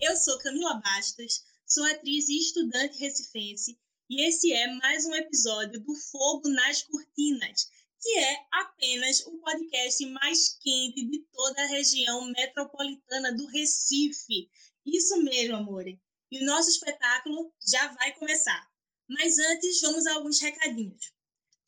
Eu 0.00 0.16
sou 0.16 0.38
Camila 0.38 0.74
Bastos, 0.74 1.44
sou 1.66 1.84
atriz 1.84 2.28
e 2.28 2.38
estudante 2.38 2.98
recifense, 2.98 3.78
e 4.10 4.26
esse 4.26 4.52
é 4.52 4.66
mais 4.74 5.06
um 5.06 5.14
episódio 5.14 5.80
do 5.80 5.94
Fogo 5.94 6.48
nas 6.48 6.82
Cortinas, 6.82 7.70
que 8.00 8.18
é 8.18 8.46
apenas 8.52 9.20
o 9.26 9.38
podcast 9.38 10.04
mais 10.06 10.58
quente 10.60 11.04
de 11.04 11.20
toda 11.32 11.62
a 11.62 11.66
região 11.66 12.24
metropolitana 12.26 13.32
do 13.32 13.46
Recife. 13.46 14.50
Isso 14.84 15.22
mesmo, 15.22 15.56
amore. 15.56 16.00
E 16.30 16.42
o 16.42 16.46
nosso 16.46 16.68
espetáculo 16.68 17.52
já 17.68 17.86
vai 17.94 18.12
começar. 18.14 18.68
Mas 19.08 19.38
antes, 19.38 19.80
vamos 19.80 20.06
a 20.06 20.14
alguns 20.14 20.40
recadinhos. 20.40 21.12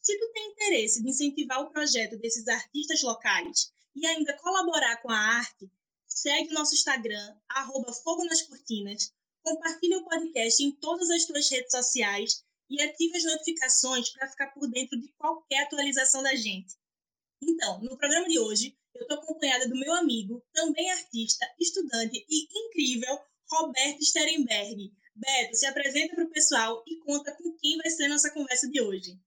Se 0.01 0.19
tu 0.19 0.33
tem 0.33 0.51
interesse 0.51 1.03
de 1.03 1.09
incentivar 1.09 1.61
o 1.61 1.71
projeto 1.71 2.17
desses 2.19 2.49
artistas 2.49 3.03
locais 3.03 3.73
e 3.95 4.07
ainda 4.07 4.37
colaborar 4.39 5.01
com 5.03 5.11
a 5.11 5.19
arte, 5.19 5.71
segue 6.23 6.51
o 6.51 6.55
nosso 6.55 6.75
Instagram, 6.75 7.37
arroba 7.49 7.93
Fogo 7.93 8.25
nas 8.25 8.43
Cortinas, 8.43 9.13
compartilhe 9.41 9.95
o 9.97 10.05
podcast 10.05 10.63
em 10.63 10.73
todas 10.73 11.09
as 11.11 11.25
tuas 11.25 11.49
redes 11.49 11.71
sociais 11.71 12.45
e 12.69 12.83
ative 12.83 13.17
as 13.17 13.25
notificações 13.25 14.11
para 14.11 14.29
ficar 14.29 14.49
por 14.49 14.69
dentro 14.69 15.01
de 15.01 15.09
qualquer 15.17 15.63
atualização 15.63 16.23
da 16.23 16.35
gente. 16.35 16.75
Então, 17.41 17.81
no 17.81 17.97
programa 17.97 18.29
de 18.29 18.39
hoje, 18.39 18.77
eu 18.95 19.03
estou 19.03 19.19
acompanhada 19.19 19.69
do 19.69 19.79
meu 19.79 19.95
amigo, 19.95 20.45
também 20.53 20.91
artista, 20.91 21.47
estudante 21.59 22.27
e 22.29 22.49
incrível, 22.67 23.17
Roberto 23.49 24.05
Sterenberg. 24.05 24.93
Beto, 25.15 25.57
se 25.57 25.67
apresenta 25.67 26.17
para 26.17 26.25
o 26.25 26.31
pessoal 26.31 26.83
e 26.87 26.97
conta 27.01 27.33
com 27.37 27.57
quem 27.59 27.77
vai 27.79 27.91
ser 27.91 28.09
nossa 28.09 28.31
conversa 28.33 28.69
de 28.69 28.81
hoje. 28.81 29.19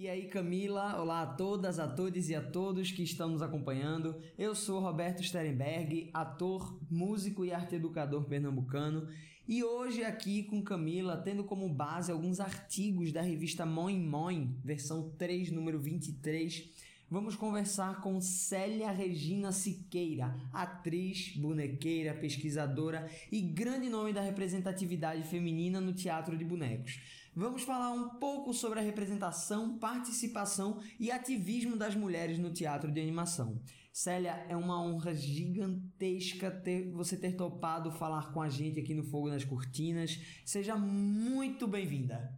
E 0.00 0.08
aí, 0.08 0.26
Camila, 0.26 0.96
olá 1.00 1.22
a 1.22 1.26
todas, 1.26 1.80
a 1.80 1.88
todos 1.88 2.30
e 2.30 2.34
a 2.36 2.40
todos 2.40 2.92
que 2.92 3.02
estão 3.02 3.30
nos 3.30 3.42
acompanhando. 3.42 4.14
Eu 4.38 4.54
sou 4.54 4.78
Roberto 4.78 5.24
Sterenberg, 5.24 6.08
ator, 6.14 6.78
músico 6.88 7.44
e 7.44 7.52
arte 7.52 7.74
educador 7.74 8.22
pernambucano, 8.22 9.08
e 9.48 9.64
hoje 9.64 10.04
aqui 10.04 10.44
com 10.44 10.62
Camila, 10.62 11.16
tendo 11.16 11.42
como 11.42 11.68
base 11.68 12.12
alguns 12.12 12.38
artigos 12.38 13.10
da 13.10 13.20
revista 13.20 13.66
Moin 13.66 13.98
Moin, 13.98 14.56
versão 14.62 15.10
3, 15.18 15.50
número 15.50 15.80
23, 15.80 16.70
vamos 17.10 17.34
conversar 17.34 18.00
com 18.00 18.20
Célia 18.20 18.92
Regina 18.92 19.50
Siqueira, 19.50 20.32
atriz, 20.52 21.34
bonequeira, 21.34 22.14
pesquisadora 22.14 23.10
e 23.32 23.40
grande 23.40 23.88
nome 23.88 24.12
da 24.12 24.20
representatividade 24.20 25.24
feminina 25.24 25.80
no 25.80 25.92
teatro 25.92 26.38
de 26.38 26.44
bonecos. 26.44 27.00
Vamos 27.38 27.62
falar 27.62 27.92
um 27.92 28.18
pouco 28.18 28.52
sobre 28.52 28.80
a 28.80 28.82
representação, 28.82 29.78
participação 29.78 30.82
e 30.98 31.08
ativismo 31.08 31.76
das 31.76 31.94
mulheres 31.94 32.36
no 32.36 32.52
teatro 32.52 32.90
de 32.90 33.00
animação. 33.00 33.62
Célia, 33.92 34.44
é 34.48 34.56
uma 34.56 34.82
honra 34.82 35.14
gigantesca 35.14 36.50
ter 36.50 36.90
você 36.90 37.16
ter 37.16 37.36
topado 37.36 37.92
falar 37.92 38.32
com 38.32 38.42
a 38.42 38.48
gente 38.48 38.80
aqui 38.80 38.92
no 38.92 39.04
Fogo 39.04 39.28
nas 39.28 39.44
Cortinas. 39.44 40.18
Seja 40.44 40.74
muito 40.74 41.68
bem-vinda. 41.68 42.36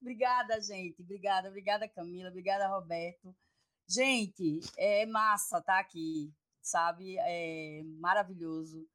Obrigada, 0.00 0.58
gente. 0.62 1.02
Obrigada, 1.02 1.50
obrigada, 1.50 1.86
Camila. 1.86 2.30
Obrigada, 2.30 2.68
Roberto. 2.68 3.36
Gente, 3.86 4.60
é 4.78 5.04
massa 5.04 5.58
estar 5.58 5.74
tá 5.74 5.80
aqui, 5.80 6.32
sabe? 6.62 7.18
É 7.18 7.82
maravilhoso. 8.00 8.88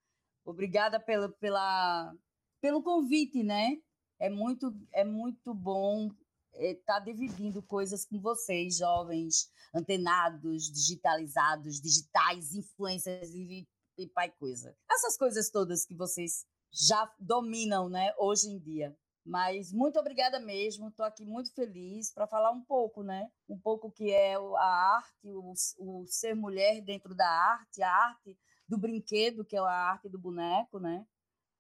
Obrigada 0.44 1.00
pelo, 1.00 1.30
pela, 1.34 2.16
pelo 2.60 2.82
convite, 2.82 3.44
né? 3.44 3.78
É 4.20 4.30
muito, 4.30 4.74
é 4.94 5.04
muito 5.04 5.54
bom 5.54 6.12
estar 6.54 6.60
é, 6.60 6.74
tá 6.74 7.00
dividindo 7.00 7.62
coisas 7.62 8.06
com 8.06 8.20
vocês, 8.20 8.78
jovens, 8.78 9.50
antenados, 9.74 10.72
digitalizados, 10.72 11.80
digitais, 11.80 12.54
influencers 12.54 13.30
e, 13.34 13.68
e 13.98 14.08
pai 14.08 14.32
coisa. 14.32 14.76
Essas 14.90 15.18
coisas 15.18 15.50
todas 15.50 15.86
que 15.86 15.96
vocês 15.96 16.46
já 16.72 17.12
dominam, 17.20 17.90
né, 17.90 18.14
hoje 18.18 18.50
em 18.50 18.60
dia. 18.60 18.96
Mas 19.26 19.74
muito 19.74 20.00
obrigada 20.00 20.40
mesmo, 20.40 20.88
estou 20.88 21.06
aqui 21.06 21.26
muito 21.26 21.54
feliz 21.54 22.14
para 22.14 22.26
falar 22.26 22.52
um 22.52 22.64
pouco, 22.64 23.04
né? 23.04 23.30
Um 23.50 23.60
pouco 23.60 23.92
que 23.92 24.10
é 24.10 24.36
a 24.36 24.96
arte, 24.96 25.28
o, 25.34 25.54
o 25.80 26.06
ser 26.08 26.34
mulher 26.34 26.80
dentro 26.82 27.14
da 27.14 27.28
arte, 27.28 27.84
a 27.84 27.92
arte 27.92 28.38
do 28.70 28.78
brinquedo, 28.78 29.44
que 29.44 29.58
é 29.58 29.60
a 29.60 29.70
arte 29.70 30.08
do 30.08 30.18
boneco, 30.18 30.80
né? 30.80 31.06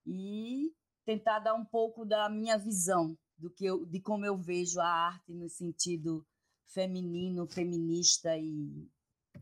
E 0.05 0.73
tentar 1.07 1.39
dar 1.39 1.53
um 1.53 1.63
pouco 1.63 2.03
da 2.03 2.27
minha 2.29 2.57
visão 2.57 3.17
do 3.37 3.49
que 3.49 3.65
eu, 3.65 3.85
de 3.85 4.01
como 4.01 4.25
eu 4.25 4.37
vejo 4.37 4.81
a 4.81 4.89
arte 4.89 5.33
no 5.33 5.47
sentido 5.47 6.27
feminino, 6.67 7.47
feminista 7.47 8.37
e 8.37 8.85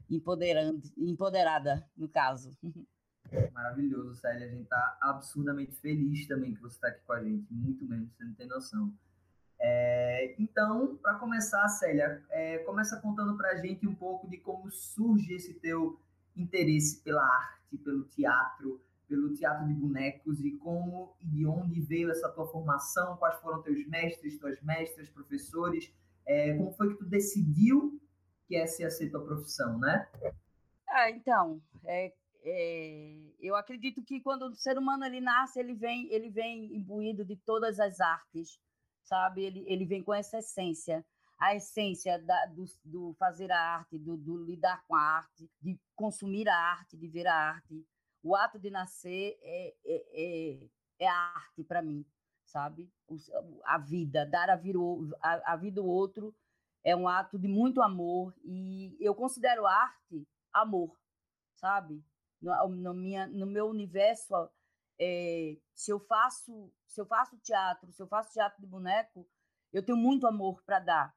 empoderando, 0.07 0.83
empoderada, 0.95 1.83
no 1.97 2.07
caso. 2.07 2.55
Maravilhoso, 3.51 4.13
Célia. 4.13 4.45
A 4.45 4.49
gente 4.49 4.61
está 4.61 4.97
absurdamente 5.01 5.75
feliz 5.77 6.27
também 6.27 6.53
que 6.53 6.61
você 6.61 6.75
está 6.75 6.89
aqui 6.89 7.03
com 7.03 7.13
a 7.13 7.23
gente, 7.23 7.51
muito 7.51 7.83
mesmo, 7.83 8.11
você 8.11 8.23
não 8.23 8.35
tem 8.35 8.47
noção. 8.47 8.93
É, 9.57 10.35
então, 10.37 10.97
para 10.97 11.17
começar, 11.17 11.67
Célia, 11.69 12.23
é, 12.29 12.59
começa 12.59 13.01
contando 13.01 13.35
para 13.35 13.53
a 13.53 13.55
gente 13.55 13.87
um 13.87 13.95
pouco 13.95 14.29
de 14.29 14.37
como 14.37 14.69
surge 14.69 15.33
esse 15.33 15.55
teu 15.55 15.99
interesse 16.35 17.01
pela 17.01 17.23
arte, 17.23 17.77
pelo 17.77 18.03
teatro, 18.03 18.79
pelo 19.07 19.33
teatro 19.33 19.67
de 19.67 19.73
bonecos 19.73 20.43
e 20.43 20.51
como 20.57 21.15
e 21.21 21.27
de 21.27 21.45
onde 21.45 21.81
veio 21.81 22.11
essa 22.11 22.29
tua 22.29 22.47
formação, 22.47 23.17
quais 23.17 23.39
foram 23.39 23.61
teus 23.61 23.85
mestres, 23.87 24.37
tuas 24.37 24.61
mestras, 24.61 25.09
professores, 25.09 25.93
é, 26.25 26.55
como 26.55 26.71
foi 26.73 26.89
que 26.89 26.99
tu 26.99 27.05
decidiu 27.05 27.99
que 28.47 28.55
essa 28.55 28.83
ia 28.83 28.89
ser 28.89 29.09
tua 29.09 29.23
profissão, 29.23 29.77
né? 29.79 30.07
Ah, 30.87 31.09
então, 31.09 31.61
é, 31.83 32.13
é, 32.43 33.17
eu 33.39 33.55
acredito 33.55 34.03
que 34.03 34.21
quando 34.21 34.43
o 34.43 34.55
ser 34.55 34.77
humano 34.77 35.05
ele 35.05 35.19
nasce, 35.19 35.59
ele 35.59 35.73
vem, 35.73 36.11
ele 36.11 36.29
vem 36.29 36.75
imbuído 36.75 37.25
de 37.25 37.35
todas 37.35 37.79
as 37.79 37.99
artes, 37.99 38.59
sabe? 39.03 39.43
Ele, 39.43 39.63
ele 39.67 39.85
vem 39.85 40.03
com 40.03 40.13
essa 40.13 40.37
essência 40.39 41.03
a 41.37 41.55
essência 41.55 42.17
da, 42.19 42.45
do, 42.47 42.65
do, 42.83 43.13
fazer 43.19 43.51
a 43.51 43.59
arte, 43.59 43.97
do, 43.97 44.17
do, 44.17 44.43
lidar 44.43 44.83
com 44.87 44.95
a 44.95 45.01
arte, 45.01 45.49
de 45.61 45.77
consumir 45.95 46.47
a 46.47 46.55
arte, 46.55 46.97
de 46.97 47.07
ver 47.07 47.27
a 47.27 47.35
arte, 47.35 47.85
o 48.25 48.35
ato 48.35 48.57
de 48.57 48.71
nascer 48.71 49.37
é, 49.43 49.75
é, 49.85 50.05
é, 50.13 50.69
é 50.97 51.07
arte 51.07 51.63
para 51.63 51.79
mim, 51.79 52.03
sabe? 52.43 52.91
O, 53.07 53.17
a 53.63 53.77
vida, 53.77 54.25
dar 54.25 54.49
a, 54.49 54.55
vir, 54.55 54.75
a, 55.21 55.53
a 55.53 55.55
vida 55.55 55.79
ao 55.79 55.85
outro 55.85 56.35
é 56.83 56.95
um 56.95 57.07
ato 57.07 57.37
de 57.37 57.47
muito 57.47 57.83
amor 57.83 58.35
e 58.43 58.97
eu 58.99 59.13
considero 59.13 59.67
arte 59.67 60.27
amor, 60.51 60.99
sabe? 61.53 62.03
No, 62.41 62.67
no, 62.67 62.93
minha, 62.95 63.27
no 63.27 63.45
meu 63.45 63.67
universo, 63.67 64.33
é, 64.99 65.55
se 65.75 65.91
eu 65.91 65.99
faço 65.99 66.73
se 66.87 66.99
eu 66.99 67.05
faço 67.05 67.37
teatro, 67.39 67.91
se 67.91 68.01
eu 68.01 68.07
faço 68.07 68.33
teatro 68.33 68.59
de 68.59 68.65
boneco, 68.65 69.27
eu 69.71 69.83
tenho 69.83 69.97
muito 69.97 70.25
amor 70.25 70.63
para 70.63 70.79
dar, 70.79 71.15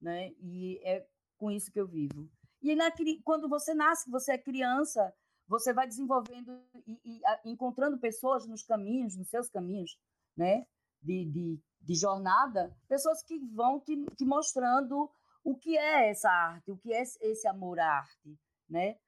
né? 0.00 0.32
E 0.40 0.80
é 0.82 1.06
com 1.36 1.52
isso 1.52 1.70
que 1.70 1.78
eu 1.78 1.86
vivo. 1.86 2.28
E 2.60 2.74
na, 2.74 2.90
quando 3.22 3.48
você 3.48 3.74
nasce, 3.74 4.10
você 4.10 4.32
é 4.32 4.38
criança, 4.38 5.14
você 5.48 5.72
vai 5.72 5.86
desenvolvendo 5.86 6.62
e, 6.86 7.00
e 7.04 7.24
a, 7.24 7.40
encontrando 7.46 7.98
pessoas 7.98 8.46
nos 8.46 8.62
caminhos, 8.62 9.16
nos 9.16 9.28
seus 9.28 9.48
caminhos, 9.48 9.98
né? 10.36 10.66
De, 11.00 11.24
de, 11.24 11.60
de 11.80 11.94
jornada, 11.94 12.76
pessoas 12.88 13.22
que 13.22 13.38
vão 13.54 13.80
te, 13.80 13.96
te, 14.16 14.24
mostrando 14.24 15.10
o 15.42 15.56
que 15.56 15.78
é 15.78 16.10
essa 16.10 16.28
arte, 16.28 16.70
o 16.70 16.76
que 16.76 16.92
é 16.92 17.02
esse 17.02 17.48
amor 17.48 17.80
à 17.80 17.98
arte, 17.98 18.38
né? 18.68 18.98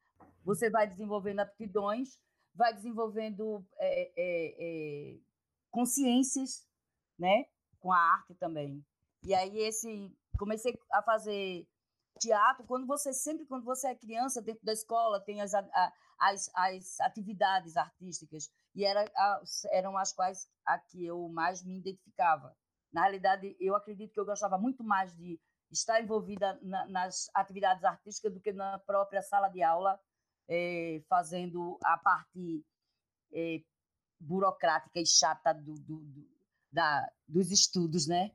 Você 0.45 0.71
vai 0.71 0.87
desenvolvendo 0.87 1.41
aptidões, 1.41 2.19
vai 2.54 2.72
desenvolvendo 2.72 3.65
é, 3.77 4.13
é, 4.16 4.57
é, 4.59 5.19
consciências, 5.71 6.66
né? 7.19 7.45
Com 7.78 7.93
a 7.93 7.98
arte 7.98 8.34
também. 8.34 8.84
E 9.22 9.34
aí 9.34 9.59
esse 9.59 10.10
comecei 10.39 10.78
a 10.91 11.03
fazer 11.03 11.69
teatro 12.19 12.65
quando 12.66 12.86
você 12.86 13.13
sempre 13.13 13.47
quando 13.47 13.65
você 13.65 13.89
é 13.89 13.95
criança 13.95 14.41
dentro 14.41 14.65
da 14.65 14.72
escola 14.72 15.21
tem 15.21 15.41
as, 15.41 15.54
a, 15.54 15.93
as, 16.21 16.51
as 16.55 17.01
atividades 17.01 17.77
artísticas 17.77 18.51
e 18.75 18.84
era, 18.84 19.05
eram 19.72 19.97
as 19.97 20.13
quais 20.13 20.49
a 20.67 20.78
que 20.78 21.05
eu 21.05 21.28
mais 21.28 21.65
me 21.65 21.78
identificava. 21.78 22.55
Na 22.93 23.03
realidade, 23.03 23.57
eu 23.59 23.75
acredito 23.75 24.13
que 24.13 24.21
eu 24.21 24.27
gostava 24.27 24.59
muito 24.59 24.84
mais 24.84 25.17
de 25.17 25.41
estar 25.71 26.01
envolvida 26.01 26.59
na, 26.63 26.87
nas 26.87 27.31
atividades 27.34 27.84
artísticas 27.84 28.33
do 28.33 28.41
que 28.41 28.53
na 28.53 28.78
própria 28.81 29.22
sala 29.22 29.49
de 29.49 29.63
aula, 29.63 29.99
é, 30.49 31.03
fazendo 31.09 31.78
a 31.84 31.97
parte 31.97 32.65
é, 33.33 33.63
burocrática 34.19 35.01
e 35.01 35.07
chata 35.07 35.53
do, 35.53 35.75
do, 35.75 36.01
do, 36.01 36.28
da, 36.72 37.09
dos 37.27 37.51
estudos, 37.51 38.07
né? 38.07 38.33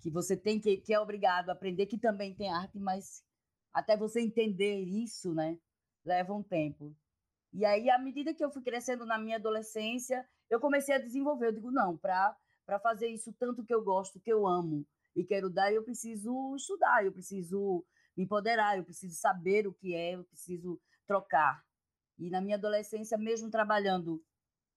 Que 0.00 0.10
você 0.10 0.36
tem 0.36 0.60
que, 0.60 0.78
que 0.78 0.92
é 0.92 1.00
obrigado 1.00 1.48
a 1.48 1.52
aprender, 1.52 1.86
que 1.86 1.96
também 1.96 2.34
tem 2.34 2.52
arte, 2.52 2.78
mas 2.78 3.24
até 3.72 3.96
você 3.96 4.20
entender 4.20 4.80
isso, 4.80 5.32
né? 5.32 5.58
Leva 6.04 6.34
um 6.34 6.42
tempo. 6.42 6.94
E 7.54 7.64
aí, 7.64 7.88
à 7.88 7.98
medida 7.98 8.34
que 8.34 8.44
eu 8.44 8.50
fui 8.50 8.62
crescendo 8.62 9.06
na 9.06 9.16
minha 9.16 9.36
adolescência, 9.36 10.28
eu 10.50 10.58
comecei 10.58 10.92
a 10.92 10.98
desenvolver. 10.98 11.46
Eu 11.46 11.52
digo, 11.52 11.70
não, 11.70 11.96
para 11.96 12.36
fazer 12.82 13.06
isso 13.06 13.32
tanto 13.38 13.64
que 13.64 13.72
eu 13.72 13.82
gosto, 13.82 14.18
que 14.18 14.32
eu 14.32 14.44
amo 14.44 14.84
e 15.14 15.24
quero 15.24 15.48
dar, 15.48 15.72
eu 15.72 15.84
preciso 15.84 16.56
estudar, 16.56 17.04
eu 17.04 17.12
preciso 17.12 17.84
me 18.16 18.24
empoderar, 18.24 18.76
eu 18.76 18.84
preciso 18.84 19.14
saber 19.14 19.68
o 19.68 19.72
que 19.72 19.94
é, 19.94 20.16
eu 20.16 20.24
preciso 20.24 20.80
trocar. 21.06 21.64
E 22.18 22.28
na 22.28 22.40
minha 22.40 22.56
adolescência, 22.56 23.16
mesmo 23.16 23.48
trabalhando, 23.50 24.20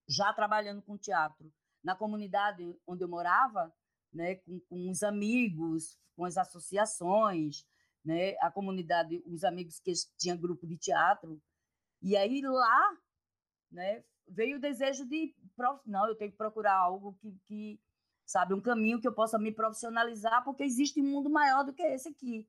já 0.08 0.32
trabalhando 0.32 0.84
com 0.84 0.98
teatro, 0.98 1.52
na 1.84 1.96
comunidade 1.96 2.64
onde 2.86 3.04
eu 3.04 3.10
morava, 3.10 3.74
né, 4.14 4.36
com, 4.36 4.60
com 4.70 4.90
os 4.90 5.02
amigos, 5.02 5.98
com 6.16 6.26
as 6.26 6.38
associações, 6.38 7.66
né, 8.06 8.36
a 8.40 8.52
comunidade, 8.52 9.24
os 9.26 9.44
amigos 9.44 9.80
que 9.80 9.92
tinham 10.18 10.38
grupo 10.38 10.68
de 10.68 10.78
teatro. 10.78 11.42
E 12.02 12.16
aí 12.16 12.42
lá, 12.42 12.98
né, 13.72 14.04
veio 14.28 14.58
o 14.58 14.62
desejo 14.62 15.06
de, 15.06 15.36
não, 15.86 16.08
eu 16.08 16.16
tenho 16.16 16.32
que 16.32 16.38
procurar 16.38 16.76
algo 16.76 17.14
que, 17.22 17.32
que, 17.46 17.82
sabe, 18.26 18.54
um 18.54 18.62
caminho 18.62 19.00
que 19.00 19.08
eu 19.08 19.14
possa 19.14 19.40
me 19.40 19.52
profissionalizar, 19.52 20.44
porque 20.44 20.64
existe 20.64 21.02
um 21.02 21.06
mundo 21.06 21.30
maior 21.30 21.64
do 21.64 21.74
que 21.74 21.84
esse 21.84 22.10
aqui. 22.10 22.48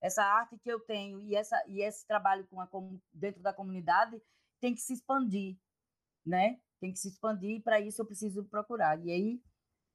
Essa 0.00 0.24
arte 0.24 0.58
que 0.58 0.68
eu 0.68 0.80
tenho 0.80 1.20
e, 1.20 1.36
essa, 1.36 1.62
e 1.68 1.80
esse 1.80 2.04
trabalho 2.06 2.44
com 2.48 2.60
a, 2.60 2.68
dentro 3.12 3.40
da 3.40 3.52
comunidade 3.52 4.20
tem 4.60 4.74
que 4.74 4.80
se 4.80 4.94
expandir, 4.94 5.56
né? 6.26 6.60
Tem 6.80 6.92
que 6.92 6.98
se 6.98 7.08
expandir 7.08 7.56
e 7.56 7.62
para 7.62 7.80
isso 7.80 8.02
eu 8.02 8.06
preciso 8.06 8.44
procurar. 8.44 8.98
E 9.04 9.12
aí 9.12 9.42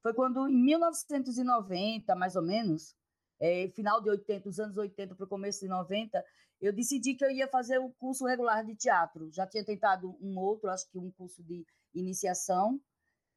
foi 0.02 0.14
quando, 0.14 0.48
em 0.48 0.56
1990, 0.56 2.14
mais 2.14 2.36
ou 2.36 2.42
menos, 2.42 2.96
é, 3.40 3.68
final 3.74 4.00
de 4.00 4.08
80, 4.08 4.48
os 4.48 4.58
anos 4.58 4.76
80 4.76 5.14
para 5.14 5.24
o 5.24 5.28
começo 5.28 5.60
de 5.60 5.68
90, 5.68 6.24
eu 6.60 6.72
decidi 6.72 7.14
que 7.14 7.24
eu 7.24 7.30
ia 7.30 7.48
fazer 7.48 7.78
o 7.78 7.90
curso 7.90 8.26
regular 8.26 8.64
de 8.64 8.74
teatro. 8.74 9.30
Já 9.32 9.46
tinha 9.46 9.64
tentado 9.64 10.16
um 10.20 10.38
outro, 10.38 10.70
acho 10.70 10.90
que 10.90 10.98
um 10.98 11.10
curso 11.10 11.42
de 11.42 11.64
iniciação, 11.94 12.80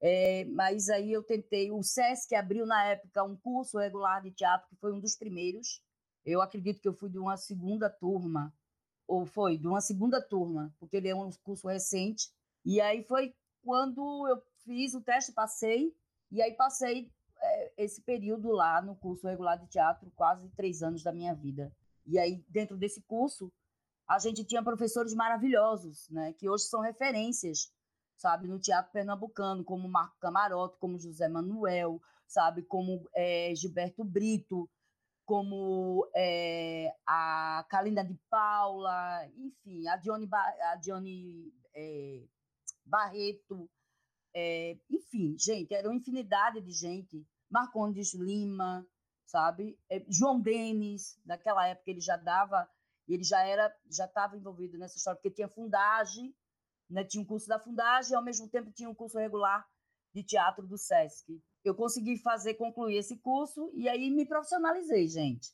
é, 0.01 0.45
mas 0.45 0.89
aí 0.89 1.11
eu 1.11 1.23
tentei. 1.23 1.71
O 1.71 1.83
SESC 1.83 2.33
abriu 2.33 2.65
na 2.65 2.83
época 2.85 3.23
um 3.23 3.35
curso 3.37 3.77
regular 3.77 4.21
de 4.21 4.31
teatro, 4.31 4.67
que 4.69 4.75
foi 4.77 4.91
um 4.91 4.99
dos 4.99 5.15
primeiros. 5.15 5.81
Eu 6.25 6.41
acredito 6.41 6.81
que 6.81 6.87
eu 6.87 6.93
fui 6.93 7.09
de 7.09 7.19
uma 7.19 7.37
segunda 7.37 7.89
turma, 7.89 8.53
ou 9.07 9.25
foi 9.25 9.57
de 9.57 9.67
uma 9.67 9.81
segunda 9.81 10.21
turma, 10.21 10.73
porque 10.79 10.97
ele 10.97 11.09
é 11.09 11.15
um 11.15 11.29
curso 11.43 11.67
recente. 11.67 12.29
E 12.65 12.81
aí 12.81 13.03
foi 13.03 13.33
quando 13.63 14.27
eu 14.27 14.41
fiz 14.63 14.95
o 14.95 15.01
teste, 15.01 15.31
passei, 15.31 15.93
e 16.31 16.41
aí 16.41 16.53
passei 16.53 17.11
é, 17.39 17.73
esse 17.77 18.01
período 18.01 18.51
lá 18.51 18.81
no 18.81 18.95
curso 18.95 19.27
regular 19.27 19.59
de 19.59 19.67
teatro, 19.67 20.11
quase 20.15 20.49
três 20.49 20.81
anos 20.81 21.03
da 21.03 21.11
minha 21.11 21.33
vida. 21.35 21.71
E 22.05 22.17
aí, 22.19 22.43
dentro 22.49 22.77
desse 22.77 23.01
curso, 23.01 23.51
a 24.07 24.19
gente 24.19 24.43
tinha 24.43 24.63
professores 24.63 25.13
maravilhosos, 25.13 26.09
né, 26.09 26.33
que 26.33 26.49
hoje 26.49 26.65
são 26.65 26.81
referências, 26.81 27.71
sabe, 28.17 28.47
no 28.47 28.59
teatro 28.59 28.91
pernambucano, 28.91 29.63
como 29.63 29.87
Marco 29.87 30.17
Camarote, 30.19 30.77
como 30.79 30.99
José 30.99 31.27
Manuel, 31.27 32.01
sabe, 32.27 32.63
como 32.63 33.07
é, 33.15 33.53
Gilberto 33.55 34.03
Brito, 34.03 34.69
como 35.25 36.09
é, 36.15 36.93
a 37.07 37.65
Kalinda 37.69 38.03
de 38.03 38.19
Paula, 38.29 39.25
enfim, 39.37 39.87
a 39.87 39.95
Dione, 39.95 40.29
a 40.33 40.75
Dione 40.75 41.53
é, 41.73 42.23
Barreto, 42.85 43.69
enfim, 44.89 45.35
gente, 45.37 45.73
era 45.73 45.87
uma 45.87 45.95
infinidade 45.95 46.61
de 46.61 46.71
gente. 46.71 47.25
Marcondes 47.49 48.13
Lima, 48.13 48.85
sabe? 49.31 49.79
É, 49.89 50.03
João 50.09 50.39
Denis, 50.39 51.19
naquela 51.25 51.67
época 51.67 51.89
ele 51.89 52.01
já 52.01 52.17
dava, 52.17 52.69
ele 53.07 53.23
já 53.23 53.41
era, 53.43 53.73
já 53.89 54.05
estava 54.05 54.37
envolvido 54.37 54.77
nessa 54.77 54.97
história, 54.97 55.17
porque 55.17 55.35
tinha 55.35 55.49
fundagem, 55.49 56.35
né? 56.89 57.03
tinha 57.03 57.23
um 57.23 57.25
curso 57.25 57.47
da 57.47 57.59
fundagem 57.59 58.11
e 58.11 58.15
ao 58.15 58.23
mesmo 58.23 58.49
tempo 58.49 58.71
tinha 58.71 58.89
um 58.89 58.95
curso 58.95 59.17
regular 59.17 59.65
de 60.13 60.23
teatro 60.23 60.67
do 60.67 60.77
SESC 60.77 61.41
eu 61.63 61.75
consegui 61.75 62.17
fazer, 62.17 62.55
concluir 62.55 62.97
esse 62.97 63.17
curso 63.19 63.71
e 63.73 63.87
aí 63.87 64.09
me 64.09 64.25
profissionalizei, 64.25 65.07
gente. 65.07 65.49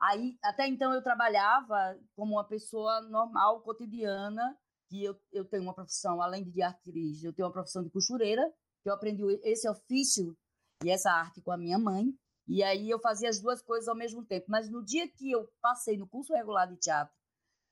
Aí, 0.00 0.36
até 0.42 0.66
então, 0.66 0.92
eu 0.92 1.02
trabalhava 1.02 1.98
como 2.16 2.32
uma 2.34 2.46
pessoa 2.46 3.00
normal, 3.02 3.62
cotidiana, 3.62 4.56
que 4.88 5.04
eu, 5.04 5.16
eu 5.32 5.44
tenho 5.44 5.62
uma 5.62 5.74
profissão, 5.74 6.20
além 6.20 6.44
de 6.50 6.60
atriz, 6.60 7.22
eu 7.22 7.32
tenho 7.32 7.46
uma 7.46 7.52
profissão 7.52 7.82
de 7.82 7.90
costureira, 7.90 8.42
que 8.82 8.90
eu 8.90 8.94
aprendi 8.94 9.22
esse 9.44 9.68
ofício 9.68 10.36
e 10.84 10.90
essa 10.90 11.10
arte 11.10 11.40
com 11.40 11.52
a 11.52 11.56
minha 11.56 11.78
mãe. 11.78 12.12
E 12.52 12.62
aí 12.62 12.90
eu 12.90 12.98
fazia 12.98 13.30
as 13.30 13.40
duas 13.40 13.62
coisas 13.62 13.88
ao 13.88 13.96
mesmo 13.96 14.22
tempo. 14.26 14.44
Mas 14.46 14.68
no 14.68 14.84
dia 14.84 15.08
que 15.08 15.30
eu 15.30 15.50
passei 15.62 15.96
no 15.96 16.06
curso 16.06 16.34
regular 16.34 16.68
de 16.68 16.76
teatro, 16.76 17.14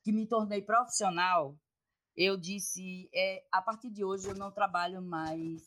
que 0.02 0.10
me 0.10 0.26
tornei 0.26 0.62
profissional, 0.62 1.54
eu 2.16 2.34
disse: 2.34 3.10
é, 3.14 3.44
a 3.52 3.60
partir 3.60 3.90
de 3.90 4.02
hoje 4.02 4.28
eu 4.28 4.34
não 4.34 4.50
trabalho 4.50 5.02
mais 5.02 5.62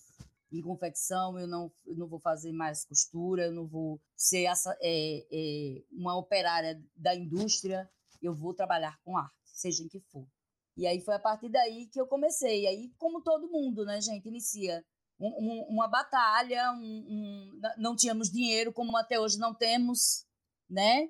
em 0.51 0.63
confecção, 0.63 1.37
eu 1.37 1.47
não, 1.47 1.71
eu 1.85 1.95
não 1.95 2.07
vou 2.07 2.19
fazer 2.19 2.51
mais 2.53 2.85
costura, 2.85 3.45
eu 3.45 3.51
não 3.51 3.67
vou 3.67 4.01
ser 4.15 4.45
essa, 4.45 4.75
é, 4.81 5.25
é, 5.31 5.83
uma 5.91 6.17
operária 6.17 6.83
da 6.95 7.13
indústria, 7.13 7.87
eu 8.19 8.33
vou 8.33 8.51
trabalhar 8.55 8.99
com 9.03 9.15
arte, 9.15 9.35
seja 9.45 9.83
em 9.83 9.87
que 9.87 9.99
for. 9.99 10.27
E 10.75 10.87
aí 10.87 10.99
foi 10.99 11.13
a 11.13 11.19
partir 11.19 11.49
daí 11.49 11.85
que 11.85 12.01
eu 12.01 12.07
comecei. 12.07 12.63
E 12.63 12.67
aí, 12.67 12.91
como 12.97 13.21
todo 13.21 13.47
mundo, 13.47 13.85
né, 13.85 14.01
gente, 14.01 14.27
inicia 14.27 14.83
um, 15.23 15.35
um, 15.39 15.65
uma 15.69 15.87
batalha, 15.87 16.71
um, 16.73 17.59
não 17.77 17.95
tínhamos 17.95 18.29
dinheiro, 18.29 18.73
como 18.73 18.97
até 18.97 19.19
hoje 19.19 19.37
não 19.37 19.53
temos, 19.53 20.25
né? 20.69 21.09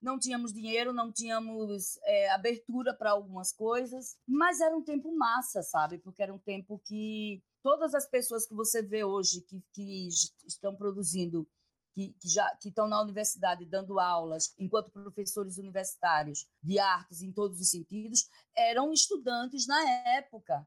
Não 0.00 0.18
tínhamos 0.18 0.52
dinheiro, 0.52 0.94
não 0.94 1.12
tínhamos 1.12 1.98
é, 2.04 2.30
abertura 2.30 2.94
para 2.94 3.10
algumas 3.10 3.52
coisas, 3.52 4.16
mas 4.26 4.60
era 4.60 4.74
um 4.74 4.82
tempo 4.82 5.14
massa, 5.14 5.62
sabe? 5.62 5.98
Porque 5.98 6.22
era 6.22 6.32
um 6.32 6.38
tempo 6.38 6.80
que 6.86 7.42
todas 7.62 7.94
as 7.94 8.08
pessoas 8.08 8.46
que 8.46 8.54
você 8.54 8.80
vê 8.80 9.04
hoje 9.04 9.42
que, 9.42 9.62
que 9.74 10.08
estão 10.46 10.74
produzindo, 10.74 11.46
que, 11.92 12.14
que 12.14 12.28
já 12.28 12.48
que 12.56 12.70
estão 12.70 12.88
na 12.88 13.02
universidade 13.02 13.66
dando 13.66 14.00
aulas, 14.00 14.54
enquanto 14.58 14.90
professores 14.90 15.58
universitários 15.58 16.48
de 16.62 16.78
artes 16.78 17.20
em 17.20 17.30
todos 17.30 17.60
os 17.60 17.68
sentidos, 17.68 18.26
eram 18.56 18.90
estudantes 18.92 19.66
na 19.66 19.86
época. 20.16 20.66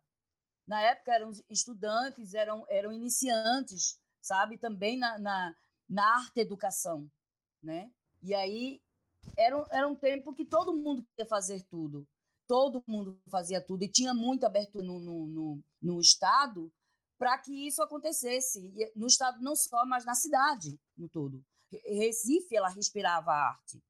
Na 0.68 0.82
época 0.82 1.14
eram 1.14 1.32
estudantes, 1.50 2.34
eram, 2.34 2.66
eram 2.70 2.92
iniciantes, 2.92 4.00
sabe? 4.22 4.58
Também 4.58 4.98
na, 4.98 5.20
na, 5.20 5.56
na 5.90 6.16
arte 6.16 6.40
educação, 6.40 7.10
né? 7.62 7.92
E 8.22 8.34
aí 8.34 8.82
era, 9.38 9.66
era 9.72 9.88
um 9.88 9.96
tempo 9.96 10.34
que 10.34 10.46
todo 10.46 10.74
mundo 10.74 11.04
queria 11.04 11.28
fazer 11.28 11.64
tudo. 11.64 12.08
Todo 12.48 12.84
mundo 12.88 13.20
fazia 13.30 13.62
tudo 13.62 13.84
e 13.84 13.92
tinha 13.92 14.14
muito 14.14 14.46
aberto 14.46 14.82
no, 14.82 15.00
no, 15.00 15.28
no, 15.28 15.64
no 15.82 16.00
Estado 16.00 16.72
para 17.18 17.38
que 17.38 17.68
isso 17.68 17.82
acontecesse 17.82 18.74
no 18.96 19.08
estado 19.08 19.40
não 19.42 19.56
só, 19.56 19.86
mas 19.86 20.04
na 20.04 20.14
cidade 20.14 20.78
no 20.98 21.08
todo. 21.08 21.42
Recife 21.72 22.56
ela 22.56 22.68
respirava 22.68 23.32
a 23.32 23.50
arte. 23.50 23.82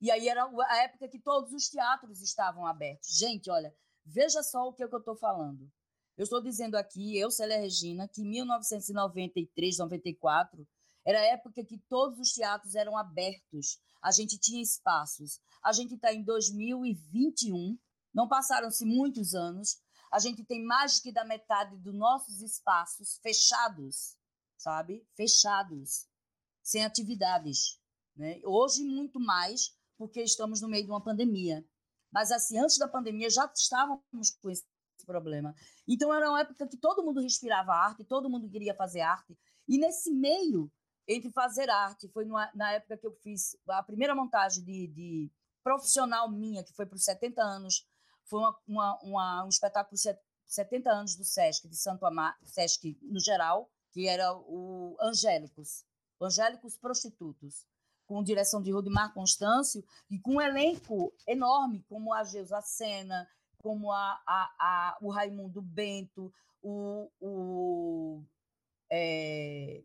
E 0.00 0.10
aí 0.10 0.28
era 0.28 0.44
a 0.44 0.76
época 0.78 1.08
que 1.08 1.18
todos 1.18 1.52
os 1.52 1.68
teatros 1.68 2.22
estavam 2.22 2.66
abertos. 2.66 3.10
Gente, 3.18 3.50
olha, 3.50 3.74
veja 4.06 4.42
só 4.42 4.68
o 4.68 4.72
que, 4.72 4.82
é 4.82 4.88
que 4.88 4.94
eu 4.94 5.00
estou 5.00 5.16
falando. 5.16 5.70
Eu 6.18 6.24
estou 6.24 6.42
dizendo 6.42 6.74
aqui, 6.74 7.16
eu, 7.16 7.30
Célia 7.30 7.60
Regina, 7.60 8.08
que 8.08 8.22
em 8.22 8.28
1993, 8.28 9.78
94, 9.78 10.66
era 11.06 11.20
a 11.20 11.26
época 11.26 11.64
que 11.64 11.78
todos 11.88 12.18
os 12.18 12.32
teatros 12.32 12.74
eram 12.74 12.96
abertos. 12.96 13.78
A 14.02 14.10
gente 14.10 14.36
tinha 14.36 14.60
espaços. 14.60 15.40
A 15.62 15.70
gente 15.72 15.94
está 15.94 16.12
em 16.12 16.24
2021, 16.24 17.78
não 18.12 18.26
passaram-se 18.26 18.84
muitos 18.84 19.32
anos, 19.32 19.80
a 20.12 20.18
gente 20.18 20.44
tem 20.44 20.64
mais 20.64 20.98
que 20.98 21.12
da 21.12 21.24
metade 21.24 21.76
dos 21.76 21.94
nossos 21.94 22.42
espaços 22.42 23.20
fechados, 23.22 24.16
sabe? 24.56 25.06
Fechados, 25.14 26.08
sem 26.64 26.84
atividades. 26.84 27.78
Né? 28.16 28.40
Hoje, 28.44 28.82
muito 28.82 29.20
mais, 29.20 29.72
porque 29.96 30.20
estamos 30.20 30.60
no 30.60 30.68
meio 30.68 30.84
de 30.84 30.90
uma 30.90 31.02
pandemia. 31.04 31.64
Mas, 32.10 32.32
assim, 32.32 32.58
antes 32.58 32.76
da 32.76 32.88
pandemia 32.88 33.30
já 33.30 33.48
estávamos 33.54 34.30
com 34.42 34.50
esse 34.50 34.66
problema. 35.08 35.54
Então, 35.86 36.12
era 36.12 36.28
uma 36.28 36.40
época 36.40 36.68
que 36.68 36.76
todo 36.76 37.02
mundo 37.02 37.20
respirava 37.20 37.72
arte, 37.72 38.04
todo 38.04 38.30
mundo 38.30 38.48
queria 38.48 38.74
fazer 38.74 39.00
arte. 39.00 39.36
E 39.66 39.78
nesse 39.78 40.12
meio, 40.12 40.70
entre 41.08 41.30
fazer 41.30 41.68
arte, 41.70 42.08
foi 42.08 42.24
numa, 42.24 42.50
na 42.54 42.72
época 42.72 42.96
que 42.96 43.06
eu 43.06 43.12
fiz 43.12 43.56
a 43.68 43.82
primeira 43.82 44.14
montagem 44.14 44.62
de, 44.62 44.86
de 44.88 45.32
profissional 45.64 46.30
minha, 46.30 46.62
que 46.62 46.74
foi 46.74 46.86
para 46.86 46.96
os 46.96 47.04
70 47.04 47.42
anos 47.42 47.86
foi 48.28 48.40
uma, 48.40 48.58
uma, 48.66 48.98
uma, 49.02 49.44
um 49.44 49.48
espetáculo 49.48 49.96
de 49.96 50.16
70 50.46 50.90
anos 50.90 51.16
do 51.16 51.24
SESC, 51.24 51.66
de 51.66 51.76
Santo 51.76 52.06
Amaro, 52.06 52.36
SESC 52.44 52.98
no 53.02 53.18
geral, 53.18 53.70
que 53.90 54.06
era 54.06 54.32
o 54.34 54.96
Angélicos, 55.00 55.84
Angélicos 56.20 56.76
Prostitutos, 56.76 57.66
com 58.06 58.22
direção 58.22 58.62
de 58.62 58.70
Rudimar 58.70 59.12
Constâncio 59.12 59.84
e 60.10 60.18
com 60.18 60.36
um 60.36 60.40
elenco 60.40 61.12
enorme, 61.26 61.84
como 61.88 62.12
a 62.12 62.24
Geusa 62.24 62.60
Sena, 62.60 63.28
como 63.62 63.92
a, 63.92 64.22
a, 64.26 64.54
a, 64.58 64.98
o 65.00 65.10
Raimundo 65.10 65.60
Bento, 65.60 66.32
o, 66.62 67.10
o, 67.20 68.22
é, 68.90 69.82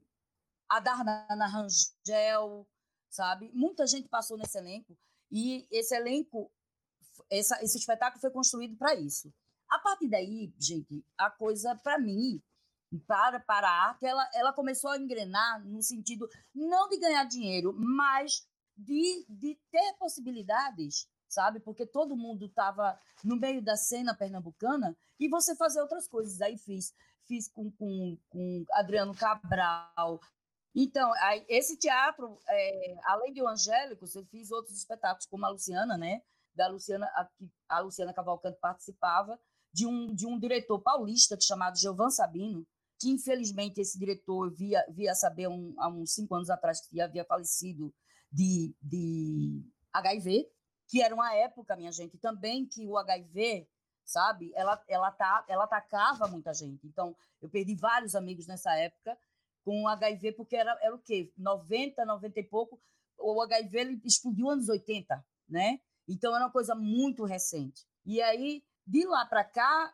a 0.70 0.80
Darnana 0.80 1.48
Rangel, 1.48 2.68
sabe? 3.10 3.51
Muita 3.53 3.86
gente 3.88 4.08
passou 4.08 4.38
nesse 4.38 4.58
elenco 4.58 4.98
e 5.32 5.68
esse 5.72 5.96
elenco 5.96 6.51
essa, 7.30 7.62
esse 7.63 7.77
espetáculo 7.77 8.22
foi 8.22 8.32
construído 8.32 8.75
para 8.77 8.96
isso. 8.96 9.34
A 9.70 9.80
partir 9.80 10.08
daí, 10.10 10.53
gente, 10.60 11.03
a 11.18 11.30
coisa, 11.30 11.75
para 11.75 11.98
mim, 11.98 12.42
para, 13.08 13.39
para 13.39 13.68
a 13.68 13.88
arte, 13.89 14.06
ela, 14.06 14.30
ela 14.34 14.53
começou 14.53 14.92
a 14.92 14.98
engrenar 14.98 15.65
no 15.65 15.82
sentido 15.82 16.27
não 16.53 16.88
de 16.89 17.00
ganhar 17.00 17.24
dinheiro, 17.25 17.74
mas 17.74 18.48
de, 18.77 19.25
de 19.30 19.60
ter 19.72 19.94
possibilidades, 19.98 21.08
sabe? 21.34 21.60
Porque 21.60 21.86
todo 21.86 22.16
mundo 22.16 22.46
estava 22.46 23.00
no 23.24 23.36
meio 23.36 23.62
da 23.62 23.75
cena 23.75 24.16
pernambucana 24.16 24.96
e 25.20 25.28
você 25.28 25.56
fazer 25.56 25.82
outras 25.82 26.08
coisas. 26.08 26.42
Aí 26.42 26.58
fiz, 26.58 26.94
fiz 27.28 27.48
com, 27.48 27.72
com, 27.72 28.18
com 28.30 28.66
Adriano 28.74 29.16
Cabral. 29.16 30.20
Então, 30.75 31.12
aí, 31.22 31.46
esse 31.48 31.78
teatro, 31.78 32.40
é, 32.48 32.96
além 33.06 33.32
de 33.32 33.42
o 33.42 33.48
Angélicos, 33.48 34.16
eu 34.16 34.25
fiz 34.25 34.52
outros 34.52 34.75
espetáculos, 34.78 35.28
como 35.28 35.46
a 35.46 35.50
Luciana, 35.50 35.98
né? 35.98 36.22
Da 36.56 36.68
Luciana, 36.68 37.06
a, 37.16 37.30
a 37.70 37.80
Luciana 37.80 38.13
Cavalcante 38.13 38.58
participava, 38.60 39.40
de 39.72 39.86
um, 39.86 40.13
de 40.13 40.25
um 40.25 40.40
diretor 40.40 40.80
paulista 40.80 41.38
chamado 41.40 41.78
Giovan 41.78 42.10
Sabino, 42.10 42.66
que 43.00 43.10
infelizmente 43.10 43.82
esse 43.82 43.98
diretor 44.00 44.52
via, 44.54 44.86
via 44.90 45.13
saber 45.13 45.48
um, 45.48 45.74
há 45.78 45.90
uns 45.90 46.13
cinco 46.13 46.36
anos 46.36 46.50
atrás 46.50 46.88
que 46.88 47.02
havia 47.02 47.25
falecido 47.25 47.94
de, 48.32 48.74
de 48.82 49.62
HIV, 49.92 50.48
que 50.94 51.02
era 51.02 51.16
uma 51.16 51.34
época, 51.34 51.76
minha 51.76 51.92
gente, 51.92 52.20
também 52.20 52.68
que 52.68 52.88
o 52.88 52.96
HIV, 53.00 53.68
sabe, 54.06 54.52
ela, 54.54 54.80
ela, 54.88 55.10
tá, 55.10 55.44
ela 55.48 55.64
atacava 55.64 56.28
muita 56.28 56.54
gente. 56.54 56.86
Então, 56.86 57.16
eu 57.42 57.50
perdi 57.50 57.74
vários 57.74 58.14
amigos 58.14 58.46
nessa 58.46 58.72
época 58.76 59.18
com 59.66 59.82
o 59.82 59.88
HIV, 59.88 60.34
porque 60.34 60.56
era, 60.56 60.78
era 60.84 60.94
o 60.94 61.00
quê? 61.00 61.34
90, 61.36 62.06
90 62.06 62.40
e 62.40 62.44
pouco, 62.44 62.80
o 63.18 63.42
HIV 63.42 63.76
ele 63.80 64.02
explodiu 64.06 64.46
nos 64.46 64.54
anos 64.54 64.70
80, 64.70 65.26
né? 65.50 65.80
Então, 66.08 66.36
era 66.36 66.46
uma 66.46 66.52
coisa 66.52 66.76
muito 66.76 67.26
recente. 67.26 67.88
E 68.06 68.22
aí, 68.22 68.64
de 68.86 69.04
lá 69.08 69.26
para 69.26 69.44
cá, 69.44 69.92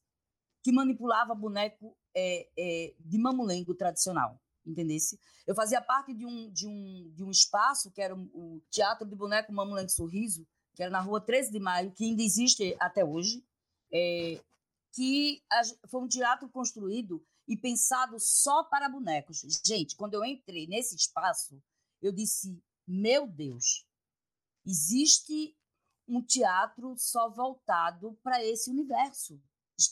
que 0.62 0.72
manipulava 0.72 1.34
boneco 1.34 1.98
é, 2.16 2.48
é, 2.56 2.94
de 3.00 3.18
mamulengo 3.18 3.74
tradicional 3.74 4.40
entendesse? 4.66 5.20
Eu 5.46 5.56
fazia 5.56 5.82
parte 5.82 6.14
de 6.14 6.26
um, 6.26 6.52
de 6.52 6.68
um, 6.68 7.12
de 7.14 7.24
um 7.24 7.32
espaço 7.32 7.92
que 7.92 8.02
era 8.02 8.16
o 8.16 8.62
Teatro 8.70 9.08
de 9.08 9.16
Boneco 9.16 9.52
Mamulante 9.52 9.92
Sorriso, 9.92 10.48
que 10.74 10.82
era 10.82 10.92
na 10.92 11.02
rua 11.02 11.22
13 11.22 11.52
de 11.52 11.60
Maio, 11.60 11.92
que 11.92 12.06
ainda 12.06 12.22
existe 12.22 12.76
até 12.80 13.04
hoje, 13.04 13.46
é, 13.92 14.42
que 14.92 15.44
foi 15.90 16.02
um 16.02 16.08
teatro 16.08 16.50
construído 16.50 17.24
e 17.48 17.58
pensado 17.58 18.20
só 18.20 18.64
para 18.64 18.90
bonecos. 18.90 19.42
Gente, 19.66 19.96
quando 19.96 20.14
eu 20.14 20.24
entrei 20.26 20.68
nesse 20.68 20.96
espaço, 20.96 21.62
eu 22.02 22.12
disse: 22.12 22.62
meu 22.88 23.28
Deus, 23.28 23.86
existe 24.66 25.56
um 26.08 26.22
teatro 26.22 26.96
só 26.98 27.30
voltado 27.30 28.18
para 28.24 28.44
esse 28.44 28.70
universo. 28.70 29.40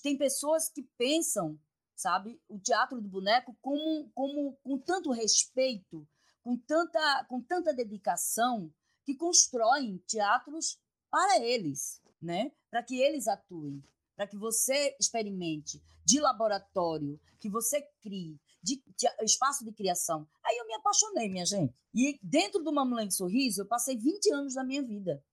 Tem 0.03 0.17
pessoas 0.17 0.69
que 0.69 0.83
pensam 0.97 1.59
sabe? 2.01 2.41
O 2.49 2.59
teatro 2.59 2.99
do 2.99 3.07
boneco 3.07 3.55
como, 3.61 4.09
como 4.13 4.57
com 4.63 4.77
tanto 4.77 5.11
respeito, 5.11 6.07
com 6.43 6.57
tanta, 6.57 7.25
com 7.25 7.41
tanta 7.41 7.73
dedicação, 7.73 8.73
que 9.03 9.15
constroem 9.15 9.97
teatros 10.07 10.79
para 11.09 11.39
eles, 11.39 12.01
né? 12.21 12.51
Para 12.69 12.83
que 12.83 12.99
eles 12.99 13.27
atuem, 13.27 13.83
para 14.15 14.27
que 14.27 14.37
você 14.37 14.95
experimente 14.99 15.81
de 16.05 16.19
laboratório, 16.19 17.19
que 17.39 17.49
você 17.49 17.81
crie, 18.01 18.39
de, 18.63 18.83
de, 18.97 19.07
espaço 19.23 19.63
de 19.63 19.71
criação. 19.71 20.27
Aí 20.43 20.57
eu 20.57 20.67
me 20.67 20.73
apaixonei, 20.73 21.29
minha 21.29 21.45
gente. 21.45 21.73
E 21.93 22.19
dentro 22.21 22.63
do 22.63 22.73
Mamulante 22.73 23.13
Sorriso, 23.13 23.61
eu 23.61 23.67
passei 23.67 23.97
20 23.97 24.33
anos 24.33 24.53
da 24.55 24.63
minha 24.63 24.83
vida. 24.83 25.23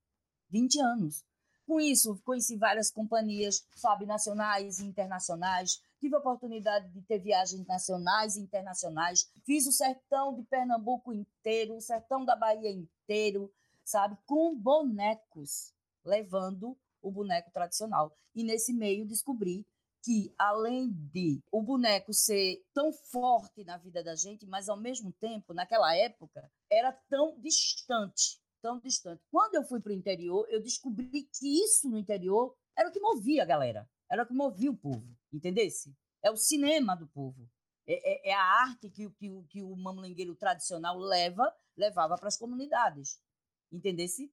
20 0.51 0.81
anos. 0.81 1.25
Com 1.67 1.79
isso, 1.79 2.19
conheci 2.25 2.57
várias 2.57 2.91
companhias, 2.91 3.67
sabe, 3.77 4.07
nacionais 4.07 4.79
e 4.79 4.87
internacionais, 4.87 5.83
tive 6.01 6.15
a 6.15 6.19
oportunidade 6.19 6.89
de 6.91 7.03
ter 7.03 7.19
viagens 7.19 7.67
nacionais 7.67 8.37
e 8.37 8.41
internacionais, 8.41 9.31
fiz 9.45 9.67
o 9.67 9.73
sertão 9.73 10.35
de 10.35 10.43
Pernambuco 10.45 11.13
inteiro, 11.13 11.77
o 11.77 11.81
sertão 11.81 12.25
da 12.25 12.37
Bahia 12.37 12.71
inteiro, 12.71 13.53
sabe, 13.85 14.17
com 14.27 14.57
bonecos, 14.57 15.73
levando 16.05 16.77
o 17.03 17.11
boneco 17.11 17.51
tradicional. 17.51 18.13
E 18.35 18.45
nesse 18.45 18.73
meio 18.73 19.07
descobri 19.07 19.67
que, 20.03 20.33
além 20.39 20.91
de 21.13 21.43
o 21.51 21.63
boneco 21.63 22.13
ser 22.13 22.65
tão 22.73 22.93
forte 22.93 23.65
na 23.65 23.77
vida 23.77 24.03
da 24.03 24.15
gente, 24.15 24.47
mas 24.47 24.69
ao 24.69 24.77
mesmo 24.77 25.13
tempo, 25.13 25.53
naquela 25.53 25.95
época, 25.95 26.51
era 26.71 26.93
tão 27.11 27.39
distante, 27.41 28.41
tão 28.63 28.79
distante. 28.79 29.23
Quando 29.31 29.57
eu 29.57 29.65
fui 29.65 29.81
para 29.81 29.91
o 29.91 29.95
interior, 29.95 30.47
eu 30.49 30.63
descobri 30.63 31.23
que 31.25 31.65
isso 31.65 31.89
no 31.89 31.99
interior 31.99 32.55
era 32.77 32.89
o 32.89 32.93
que 32.93 33.01
movia 33.01 33.43
a 33.43 33.47
galera. 33.47 33.89
Era 34.11 34.23
o 34.23 34.27
que 34.27 34.35
movia 34.35 34.71
o 34.71 34.77
povo, 34.77 35.07
entendesse? 35.33 35.95
É 36.23 36.31
o 36.31 36.37
cinema 36.37 36.97
do 36.97 37.07
povo. 37.09 37.49
É, 37.87 38.29
é, 38.29 38.31
é 38.31 38.35
a 38.35 38.43
arte 38.43 38.91
que, 38.91 39.09
que, 39.11 39.43
que 39.49 39.63
o 39.63 39.77
mamulengueiro 39.77 40.35
tradicional 40.35 40.99
leva, 40.99 41.53
levava 41.77 42.17
para 42.17 42.29
as 42.29 42.37
comunidades, 42.37 43.21
entendesse? 43.73 44.33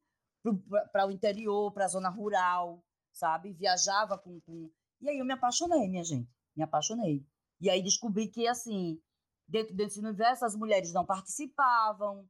Para 0.91 1.07
o 1.07 1.11
interior, 1.11 1.71
para 1.71 1.85
a 1.85 1.89
zona 1.89 2.09
rural, 2.09 2.83
sabe? 3.11 3.53
Viajava 3.53 4.17
com, 4.17 4.39
com... 4.41 4.71
E 5.01 5.09
aí 5.09 5.19
eu 5.19 5.25
me 5.25 5.33
apaixonei, 5.33 5.87
minha 5.87 6.03
gente. 6.03 6.29
Me 6.55 6.63
apaixonei. 6.63 7.25
E 7.59 7.69
aí 7.69 7.81
descobri 7.81 8.27
que, 8.27 8.47
assim, 8.47 9.01
dentro 9.47 9.75
desse 9.75 9.99
universo, 9.99 10.45
as 10.45 10.55
mulheres 10.55 10.93
não 10.93 11.05
participavam, 11.05 12.29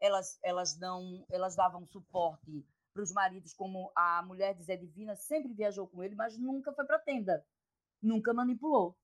elas, 0.00 0.38
elas 0.42 0.78
não 0.78 1.24
elas 1.28 1.54
davam 1.54 1.86
suporte 1.86 2.66
para 2.92 3.02
os 3.02 3.12
maridos, 3.12 3.52
como 3.54 3.92
a 3.94 4.22
mulher 4.22 4.54
de 4.54 4.62
Zé 4.64 4.76
Divina 4.76 5.14
sempre 5.16 5.52
viajou 5.52 5.86
com 5.86 6.02
ele, 6.02 6.14
mas 6.14 6.36
nunca 6.36 6.72
foi 6.72 6.84
para 6.84 6.96
a 6.96 7.00
tenda, 7.00 7.44
nunca 8.02 8.34
manipulou. 8.34 8.96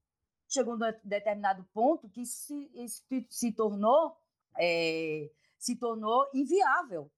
Chegou 0.49 0.75
a 0.75 0.77
um 0.77 1.09
determinado 1.09 1.65
ponto 1.73 2.09
que 2.09 2.23
isso 2.23 2.47
se, 2.87 3.27
se 3.29 3.53
tornou 3.53 4.17
é, 4.59 5.31
se 5.59 5.77
tornou 5.77 6.29
inviável. 6.35 7.11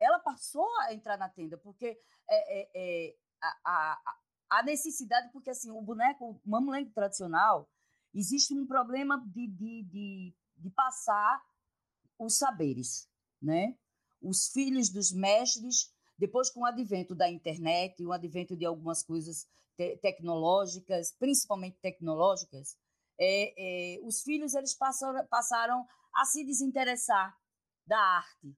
Ela 0.00 0.18
passou 0.20 0.68
a 0.80 0.94
entrar 0.94 1.16
na 1.16 1.28
tenda 1.28 1.58
porque 1.58 2.00
é, 2.28 2.60
é, 2.60 2.70
é 2.74 3.16
a, 3.42 3.92
a, 3.92 4.18
a, 4.50 4.62
necessidade, 4.62 5.30
porque 5.32 5.50
assim 5.50 5.70
o 5.70 5.82
boneco, 5.82 6.40
mamulengo 6.44 6.92
tradicional, 6.92 7.68
existe 8.14 8.54
um 8.54 8.66
problema 8.66 9.22
de, 9.26 9.48
de, 9.48 9.82
de, 9.84 10.34
de 10.56 10.70
passar 10.70 11.42
os 12.18 12.38
saberes, 12.38 13.08
né? 13.40 13.76
Os 14.20 14.48
filhos 14.48 14.88
dos 14.88 15.12
mestres, 15.12 15.92
depois 16.18 16.50
com 16.50 16.60
o 16.60 16.66
advento 16.66 17.14
da 17.14 17.28
internet, 17.30 18.04
o 18.04 18.12
advento 18.12 18.56
de 18.56 18.66
algumas 18.66 19.02
coisas 19.02 19.46
te 19.76 19.96
tecnológicas, 19.98 21.12
principalmente 21.12 21.78
tecnológicas, 21.80 22.76
é, 23.18 23.96
é, 23.96 24.00
os 24.02 24.22
filhos 24.22 24.54
eles 24.54 24.74
passaram, 24.74 25.26
passaram 25.26 25.86
a 26.14 26.24
se 26.24 26.44
desinteressar 26.44 27.36
da 27.86 27.98
arte, 27.98 28.56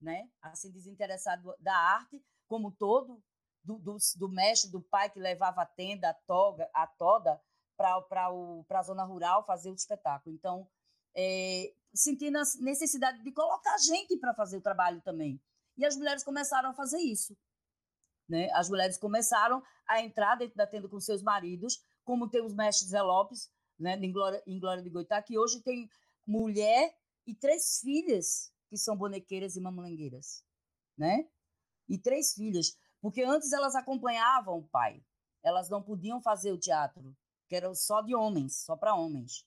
né? 0.00 0.28
A 0.40 0.54
se 0.54 0.70
desinteressar 0.70 1.40
do, 1.42 1.54
da 1.58 1.76
arte 1.76 2.24
como 2.46 2.70
todo, 2.70 3.22
do, 3.64 3.78
do, 3.78 3.96
do, 4.16 4.28
mestre, 4.28 4.70
do 4.70 4.80
pai 4.80 5.10
que 5.10 5.18
levava 5.18 5.62
a 5.62 5.66
tenda, 5.66 6.10
a 6.10 6.14
toga, 6.14 6.70
a 6.72 6.86
toda 6.86 7.40
para 7.76 8.78
a 8.78 8.82
zona 8.82 9.04
rural 9.04 9.44
fazer 9.44 9.70
o 9.70 9.74
espetáculo. 9.74 10.34
Então, 10.34 10.68
é, 11.14 11.72
sentindo 11.94 12.38
a 12.38 12.42
necessidade 12.60 13.22
de 13.22 13.32
colocar 13.32 13.76
gente 13.78 14.16
para 14.16 14.34
fazer 14.34 14.58
o 14.58 14.62
trabalho 14.62 15.00
também. 15.00 15.40
E 15.76 15.84
as 15.84 15.96
mulheres 15.96 16.24
começaram 16.24 16.70
a 16.70 16.74
fazer 16.74 16.98
isso. 16.98 17.36
Né? 18.28 18.48
As 18.52 18.68
mulheres 18.68 18.98
começaram 18.98 19.62
a 19.86 20.00
entrar 20.00 20.36
dentro 20.36 20.56
da 20.56 20.66
tenda 20.66 20.88
com 20.88 20.98
seus 20.98 21.22
maridos, 21.22 21.82
como 22.04 22.28
tem 22.28 22.42
os 22.42 22.54
mestres 22.54 22.90
Zé 22.90 23.02
Lopes, 23.02 23.50
né, 23.78 23.96
em, 23.96 24.12
Glória, 24.12 24.42
em 24.46 24.58
Glória 24.58 24.82
de 24.82 24.90
Goitá, 24.90 25.22
que 25.22 25.38
hoje 25.38 25.60
tem 25.60 25.88
mulher 26.26 26.96
e 27.26 27.34
três 27.34 27.80
filhas 27.80 28.52
que 28.68 28.76
são 28.76 28.96
bonequeiras 28.96 29.56
e 29.56 29.60
mamulengueiras, 29.60 30.44
né? 30.96 31.28
E 31.88 31.98
três 31.98 32.32
filhas, 32.32 32.76
porque 33.00 33.22
antes 33.22 33.52
elas 33.52 33.74
acompanhavam 33.74 34.58
o 34.58 34.68
pai, 34.68 35.04
elas 35.42 35.68
não 35.68 35.82
podiam 35.82 36.20
fazer 36.20 36.52
o 36.52 36.58
teatro, 36.58 37.16
que 37.48 37.54
era 37.54 37.72
só 37.74 38.00
de 38.00 38.14
homens, 38.14 38.56
só 38.64 38.76
para 38.76 38.94
homens. 38.94 39.46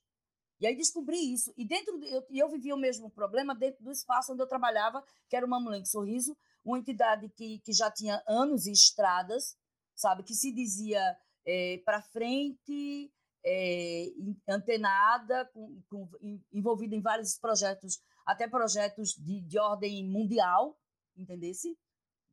E 0.59 0.67
aí 0.67 0.75
descobri 0.75 1.33
isso. 1.33 1.53
E 1.57 1.65
dentro 1.65 2.03
eu, 2.05 2.25
eu 2.29 2.49
vivia 2.49 2.75
o 2.75 2.79
mesmo 2.79 3.09
problema 3.09 3.55
dentro 3.55 3.83
do 3.83 3.91
espaço 3.91 4.33
onde 4.33 4.41
eu 4.41 4.47
trabalhava, 4.47 5.03
que 5.29 5.35
era 5.35 5.45
o 5.45 5.49
Mamulengue 5.49 5.87
Sorriso, 5.87 6.35
uma 6.63 6.77
entidade 6.77 7.29
que, 7.29 7.59
que 7.59 7.71
já 7.71 7.89
tinha 7.89 8.21
anos 8.27 8.65
e 8.65 8.71
estradas, 8.71 9.57
sabe, 9.95 10.23
que 10.23 10.33
se 10.33 10.51
dizia 10.51 11.17
é, 11.45 11.77
para 11.85 12.01
frente, 12.01 13.11
é, 13.45 14.07
antenada, 14.47 15.45
com, 15.53 15.81
com, 15.89 16.09
envolvida 16.51 16.95
em 16.95 17.01
vários 17.01 17.37
projetos, 17.37 17.99
até 18.25 18.47
projetos 18.47 19.13
de, 19.13 19.41
de 19.41 19.57
ordem 19.57 20.05
mundial, 20.05 20.77
entendesse? 21.15 21.77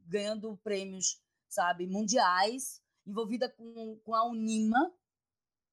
Ganhando 0.00 0.56
prêmios, 0.58 1.20
sabe, 1.48 1.86
mundiais, 1.86 2.82
envolvida 3.06 3.48
com, 3.48 3.98
com 4.04 4.14
a 4.14 4.24
Unima, 4.24 4.92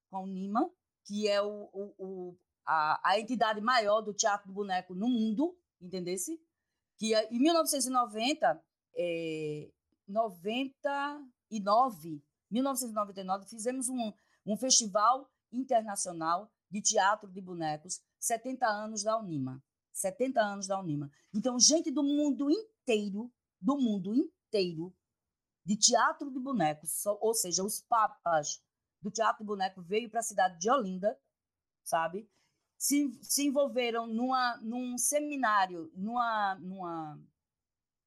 com 0.10 0.18
a 0.18 0.22
Unima, 0.22 0.72
que 1.06 1.28
é 1.28 1.42
o, 1.42 1.70
o 1.74 2.38
a, 2.66 3.12
a, 3.12 3.20
entidade 3.20 3.62
maior 3.62 4.02
do 4.02 4.14
teatro 4.14 4.48
do 4.48 4.54
boneco 4.54 4.94
no 4.94 5.08
mundo, 5.08 5.58
entendesse? 5.82 6.40
Que 6.98 7.16
em 7.16 7.40
1990, 7.40 8.62
é, 8.96 9.72
99, 10.08 12.24
1999, 12.52 13.48
fizemos 13.48 13.90
um, 13.90 14.14
um 14.46 14.58
festival 14.58 15.30
internacional 15.52 16.52
de 16.70 16.82
teatro 16.82 17.32
de 17.32 17.42
bonecos, 17.42 18.02
70 18.20 18.68
anos 18.68 19.04
da 19.04 19.18
Unima. 19.18 19.64
70 19.94 20.42
anos 20.42 20.68
da 20.68 20.80
Unima. 20.80 21.10
Então, 21.34 21.60
gente 21.60 21.92
do 21.92 22.04
mundo 22.04 22.50
inteiro, 22.50 23.32
do 23.62 23.78
mundo 23.78 24.14
inteiro, 24.14 24.94
de 25.64 25.78
teatro 25.78 26.32
de 26.32 26.40
bonecos, 26.40 27.06
ou 27.06 27.34
seja, 27.34 27.64
os 27.64 27.82
papas 27.82 28.62
do 29.02 29.12
teatro 29.12 29.44
de 29.44 29.48
boneco 29.48 29.82
veio 29.82 30.10
para 30.10 30.20
a 30.20 30.24
cidade 30.24 30.60
de 30.60 30.70
Olinda, 30.70 31.18
sabe? 31.84 32.28
Se, 32.84 33.18
se 33.22 33.46
envolveram 33.46 34.06
numa, 34.06 34.58
num 34.58 34.98
seminário, 34.98 35.90
numa, 35.96 36.56
numa, 36.56 37.18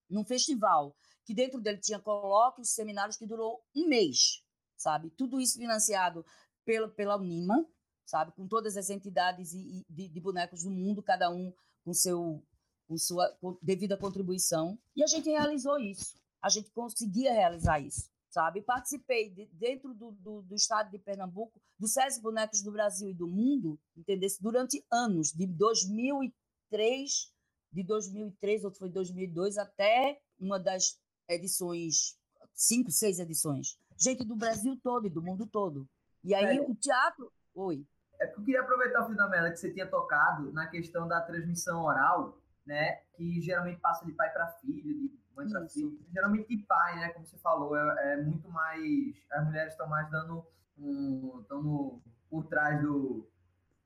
num 0.06 0.22
festival, 0.22 0.94
que 1.24 1.32
dentro 1.32 1.62
dele 1.62 1.78
tinha 1.78 1.98
colóquios, 1.98 2.74
seminários 2.74 3.16
que 3.16 3.24
durou 3.24 3.64
um 3.74 3.88
mês, 3.88 4.44
sabe? 4.76 5.08
Tudo 5.08 5.40
isso 5.40 5.56
financiado 5.56 6.26
pela, 6.62 6.90
pela 6.90 7.16
Unima, 7.16 7.66
sabe? 8.04 8.32
Com 8.32 8.46
todas 8.46 8.76
as 8.76 8.90
entidades 8.90 9.54
e, 9.54 9.78
e 9.78 9.86
de, 9.88 10.08
de, 10.10 10.20
bonecos 10.20 10.62
do 10.64 10.70
mundo, 10.70 11.02
cada 11.02 11.30
um 11.30 11.54
com 11.82 11.94
seu 11.94 12.44
com 12.86 12.98
sua 12.98 13.34
devida 13.62 13.96
contribuição. 13.96 14.78
E 14.94 15.02
a 15.02 15.06
gente 15.06 15.30
realizou 15.30 15.80
isso. 15.80 16.20
A 16.42 16.50
gente 16.50 16.70
conseguia 16.72 17.32
realizar 17.32 17.80
isso, 17.80 18.10
sabe? 18.36 18.60
Participei 18.60 19.30
de, 19.30 19.46
dentro 19.54 19.94
do, 19.94 20.10
do, 20.10 20.42
do, 20.42 20.54
estado 20.54 20.90
de 20.90 20.98
Pernambuco 20.98 21.58
dos 21.78 21.94
SESI 21.94 22.20
Bonecos 22.20 22.62
do 22.62 22.70
Brasil 22.70 23.08
e 23.08 23.14
do 23.14 23.26
Mundo, 23.26 23.80
entendeu? 23.96 24.28
Durante 24.42 24.84
anos, 24.92 25.32
de 25.32 25.46
2003, 25.46 27.32
de 27.72 27.82
2003, 27.82 28.64
ou 28.64 28.70
foi 28.74 28.90
2002, 28.90 29.56
até 29.56 30.20
uma 30.38 30.60
das 30.60 31.00
edições, 31.26 32.18
cinco, 32.52 32.90
seis 32.90 33.18
edições. 33.18 33.78
Gente 33.96 34.22
do 34.22 34.36
Brasil 34.36 34.78
todo 34.82 35.06
e 35.06 35.10
do 35.10 35.22
mundo 35.22 35.46
todo. 35.46 35.88
E 36.22 36.34
aí 36.34 36.58
é. 36.58 36.60
o 36.60 36.74
teatro. 36.74 37.32
Oi. 37.54 37.86
É 38.20 38.26
porque 38.26 38.40
eu 38.40 38.44
queria 38.44 38.60
aproveitar 38.60 39.02
o 39.02 39.08
fenômeno 39.08 39.50
que 39.50 39.56
você 39.56 39.72
tinha 39.72 39.86
tocado 39.86 40.52
na 40.52 40.66
questão 40.66 41.08
da 41.08 41.22
transmissão 41.22 41.82
oral, 41.82 42.38
né? 42.66 42.96
Que 43.16 43.40
geralmente 43.40 43.80
passa 43.80 44.04
de 44.04 44.12
pai 44.12 44.30
para 44.30 44.52
filho, 44.58 44.94
de 44.94 45.08
mãe 45.36 45.48
para 45.48 45.68
filho. 45.68 45.98
Geralmente 46.12 46.48
de 46.48 46.62
pai, 46.64 46.96
né? 46.96 47.10
Como 47.10 47.26
você 47.26 47.36
falou, 47.38 47.76
é, 47.76 48.14
é 48.14 48.22
muito 48.22 48.48
mais. 48.48 48.82
As 49.30 49.44
mulheres 49.44 49.72
estão 49.72 49.88
mais 49.88 50.10
dando. 50.10 50.44
Um, 50.78 51.40
estão 51.40 51.62
no, 51.62 52.02
por 52.28 52.46
trás 52.46 52.80
do, 52.82 53.26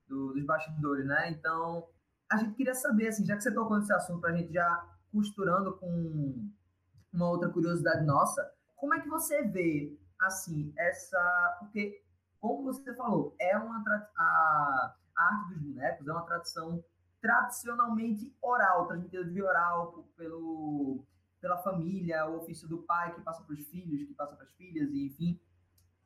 do, 0.09 0.33
dos 0.33 0.45
bastidores, 0.45 1.07
né? 1.07 1.31
Então, 1.31 1.87
a 2.31 2.37
gente 2.37 2.55
queria 2.55 2.75
saber, 2.75 3.09
assim, 3.09 3.25
já 3.25 3.37
que 3.37 3.43
você 3.43 3.53
tocou 3.53 3.79
nesse 3.79 3.93
assunto, 3.93 4.21
para 4.21 4.31
a 4.31 4.37
gente 4.37 4.53
já 4.53 4.89
costurando 5.13 5.77
com 5.77 6.51
uma 7.13 7.29
outra 7.29 7.49
curiosidade 7.49 8.05
nossa, 8.05 8.49
como 8.77 8.95
é 8.95 9.01
que 9.01 9.09
você 9.09 9.43
vê, 9.43 9.97
assim, 10.21 10.73
essa. 10.77 11.57
Porque 11.61 12.03
como 12.41 12.65
você 12.65 12.95
falou, 12.95 13.35
é 13.39 13.57
uma 13.59 13.83
a, 14.17 14.95
a 15.17 15.25
arte 15.25 15.55
dos 15.55 15.63
bonecos 15.63 16.09
é 16.09 16.13
uma 16.13 16.23
tradição 16.23 16.85
tradicionalmente 17.21 18.35
oral, 18.41 18.87
transmitida 18.87 19.25
via 19.25 19.45
oral 19.45 20.09
pelo, 20.17 21.05
pela 21.41 21.59
família, 21.59 22.27
o 22.29 22.39
ofício 22.39 22.69
do 22.69 22.79
pai 22.79 23.15
que 23.15 23.23
passa 23.23 23.43
para 23.43 23.55
os 23.55 23.67
filhos, 23.67 24.07
que 24.07 24.15
passa 24.15 24.37
para 24.37 24.45
as 24.45 24.53
filhas, 24.53 24.91
e 24.91 25.07
enfim. 25.07 25.41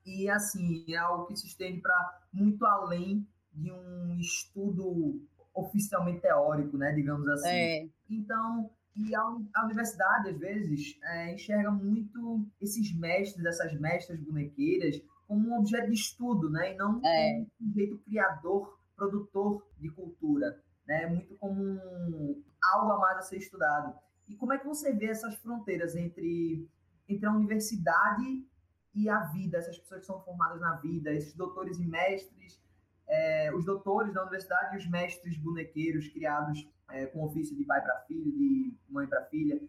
E 0.07 0.29
assim, 0.29 0.85
é 0.89 0.97
algo 0.97 1.27
que 1.27 1.37
se 1.37 1.47
estende 1.47 1.81
para 1.81 2.21
muito 2.33 2.65
além 2.67 3.27
de 3.53 3.71
um 3.73 4.19
estudo 4.19 5.23
oficialmente 5.55 6.21
teórico, 6.21 6.77
né, 6.77 6.93
digamos 6.93 7.27
assim. 7.29 7.49
É. 7.49 7.89
Então, 8.11 8.71
e 8.97 9.15
a, 9.15 9.21
a, 9.21 9.65
universidade, 9.65 10.31
às 10.31 10.39
vezes, 10.39 10.99
é, 11.03 11.35
enxerga 11.35 11.71
muito 11.71 12.47
esses 12.61 12.95
mestres, 12.97 13.45
essas 13.45 13.73
mestras 13.81 14.21
bonequeiras, 14.21 15.01
como 15.27 15.49
um 15.49 15.59
objeto 15.59 15.89
de 15.89 15.95
estudo, 15.95 16.49
né? 16.51 16.75
E 16.75 16.77
não 16.77 17.01
é. 17.05 17.33
como 17.33 17.43
um 17.43 17.67
sujeito 17.69 17.99
criador, 17.99 18.79
produtor 18.95 19.67
de 19.79 19.91
cultura, 19.91 20.63
né? 20.87 21.07
Muito 21.07 21.35
como 21.37 21.61
um, 21.61 22.43
algo 22.63 22.93
a 22.93 22.99
mais 22.99 23.19
a 23.19 23.23
ser 23.23 23.39
estudado. 23.39 23.99
E 24.29 24.37
como 24.37 24.53
é 24.53 24.59
que 24.59 24.67
você 24.67 24.93
vê 24.93 25.07
essas 25.07 25.35
fronteiras 25.37 25.95
entre, 25.95 26.69
entre 27.09 27.27
a 27.27 27.33
universidade 27.33 28.47
e 28.95 29.09
a 29.09 29.21
vida, 29.25 29.59
essas 29.59 29.79
pessoas 29.79 30.01
que 30.01 30.07
são 30.07 30.21
formadas 30.23 30.61
na 30.61 30.77
vida, 30.77 31.13
esses 31.13 31.35
doutores 31.35 31.79
e 31.79 31.85
mestres, 31.85 32.61
é, 33.07 33.55
os 33.55 33.65
doutores 33.65 34.15
da 34.15 34.23
universidade 34.23 34.75
e 34.75 34.79
os 34.79 34.89
mestres 34.89 35.37
bonequeiros 35.37 36.09
criados 36.09 36.67
é, 36.89 37.07
com 37.07 37.25
ofício 37.25 37.57
de 37.57 37.65
pai 37.65 37.83
para 37.83 38.01
filho, 38.03 38.33
de 38.33 38.75
mãe 38.89 39.07
para 39.07 39.25
filha, 39.27 39.61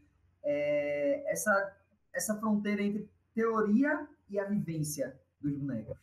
é, 0.44 1.32
essa, 1.32 1.78
essa 2.14 2.36
fronteira 2.40 2.82
entre 2.82 3.10
teoria 3.34 4.08
e 4.30 4.40
a 4.40 4.46
vivência 4.46 5.20
dos 5.42 5.54
bonecos. 5.58 5.98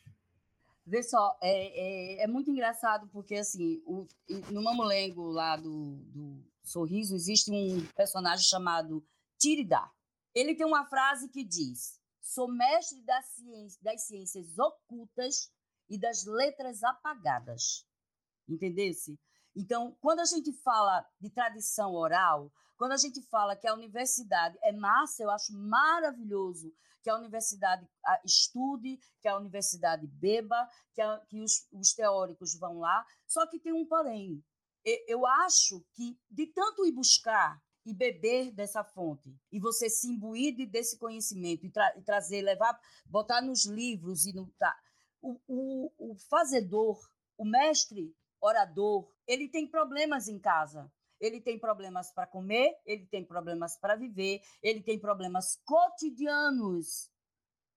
Vê 0.85 1.03
só, 1.03 1.39
é, 1.41 2.21
é, 2.21 2.25
é, 2.25 2.27
muito 2.27 2.51
engraçado 2.51 3.09
porque, 3.13 3.37
assim, 3.37 3.81
o, 3.87 4.07
no 4.51 4.63
Mamulengo 4.63 5.31
lá 5.31 5.57
do, 5.57 5.97
do 6.07 6.45
Sorriso, 6.63 7.15
existe 7.15 7.51
um 7.51 7.87
personagem 7.95 8.45
chamado 8.45 9.05
Tiridá. 9.39 9.91
Ele 10.35 10.55
tem 10.55 10.67
uma 10.67 10.87
frase 10.87 11.29
que 11.29 11.45
diz: 11.45 12.01
Sou 12.21 12.49
mestre 12.49 13.03
das 13.03 13.27
ciências, 13.27 13.83
das 13.83 14.07
ciências 14.07 14.59
ocultas 14.59 15.53
e 15.89 15.99
das 15.99 16.25
letras 16.25 16.83
apagadas. 16.83 17.87
Entendesse? 18.49 19.19
Então, 19.55 19.97
quando 20.01 20.21
a 20.21 20.25
gente 20.25 20.53
fala 20.53 21.07
de 21.21 21.29
tradição 21.29 21.93
oral, 21.93 22.51
quando 22.77 22.93
a 22.93 22.97
gente 22.97 23.21
fala 23.23 23.55
que 23.55 23.69
a 23.69 23.75
universidade 23.75 24.59
é 24.63 24.73
massa, 24.73 25.23
eu 25.23 25.31
acho 25.31 25.53
maravilhoso 25.53 26.73
que 27.03 27.11
a 27.11 27.17
universidade 27.17 27.87
ah, 28.07 28.21
estude, 28.25 28.99
que 29.21 29.29
a 29.29 29.37
universidade 29.37 30.07
beba, 30.07 30.69
que, 30.95 31.03
a, 31.03 31.19
que 31.29 31.41
os, 31.41 31.67
os 31.73 31.93
teóricos 31.93 32.55
vão 32.59 32.79
lá. 32.79 33.05
Só 33.27 33.47
que 33.47 33.59
tem 33.59 33.73
um 33.73 33.85
porém. 33.85 34.43
Eu 34.85 35.27
acho 35.27 35.85
que 35.93 36.19
de 36.31 36.47
tanto 36.47 36.85
ir 36.85 36.93
buscar 36.93 37.63
e 37.85 37.93
beber 37.93 38.53
dessa 38.53 38.85
fonte, 38.85 39.35
e 39.51 39.59
você 39.59 39.91
se 39.91 40.09
imbuir 40.09 40.69
desse 40.69 40.97
conhecimento 40.99 41.67
e, 41.67 41.71
tra 41.71 41.93
e 41.97 42.03
trazer, 42.03 42.43
levar, 42.43 42.79
botar 43.07 43.41
nos 43.41 43.65
livros 43.67 44.27
e 44.27 44.33
no. 44.33 44.47
Tá, 44.59 44.75
o, 45.21 45.41
o, 45.49 46.13
o 46.13 46.17
fazedor, 46.29 47.01
o 47.37 47.45
mestre 47.45 48.15
orador, 48.41 49.09
ele 49.27 49.49
tem 49.49 49.69
problemas 49.69 50.29
em 50.29 50.39
casa. 50.39 50.91
ele 51.21 51.41
tem 51.41 51.57
problemas 51.57 52.11
para 52.13 52.27
comer, 52.27 52.77
ele 52.85 53.07
tem 53.07 53.25
problemas 53.25 53.77
para 53.79 53.95
viver, 53.95 54.43
ele 54.61 54.83
tem 54.83 54.99
problemas 54.99 55.57
cotidianos, 55.65 57.13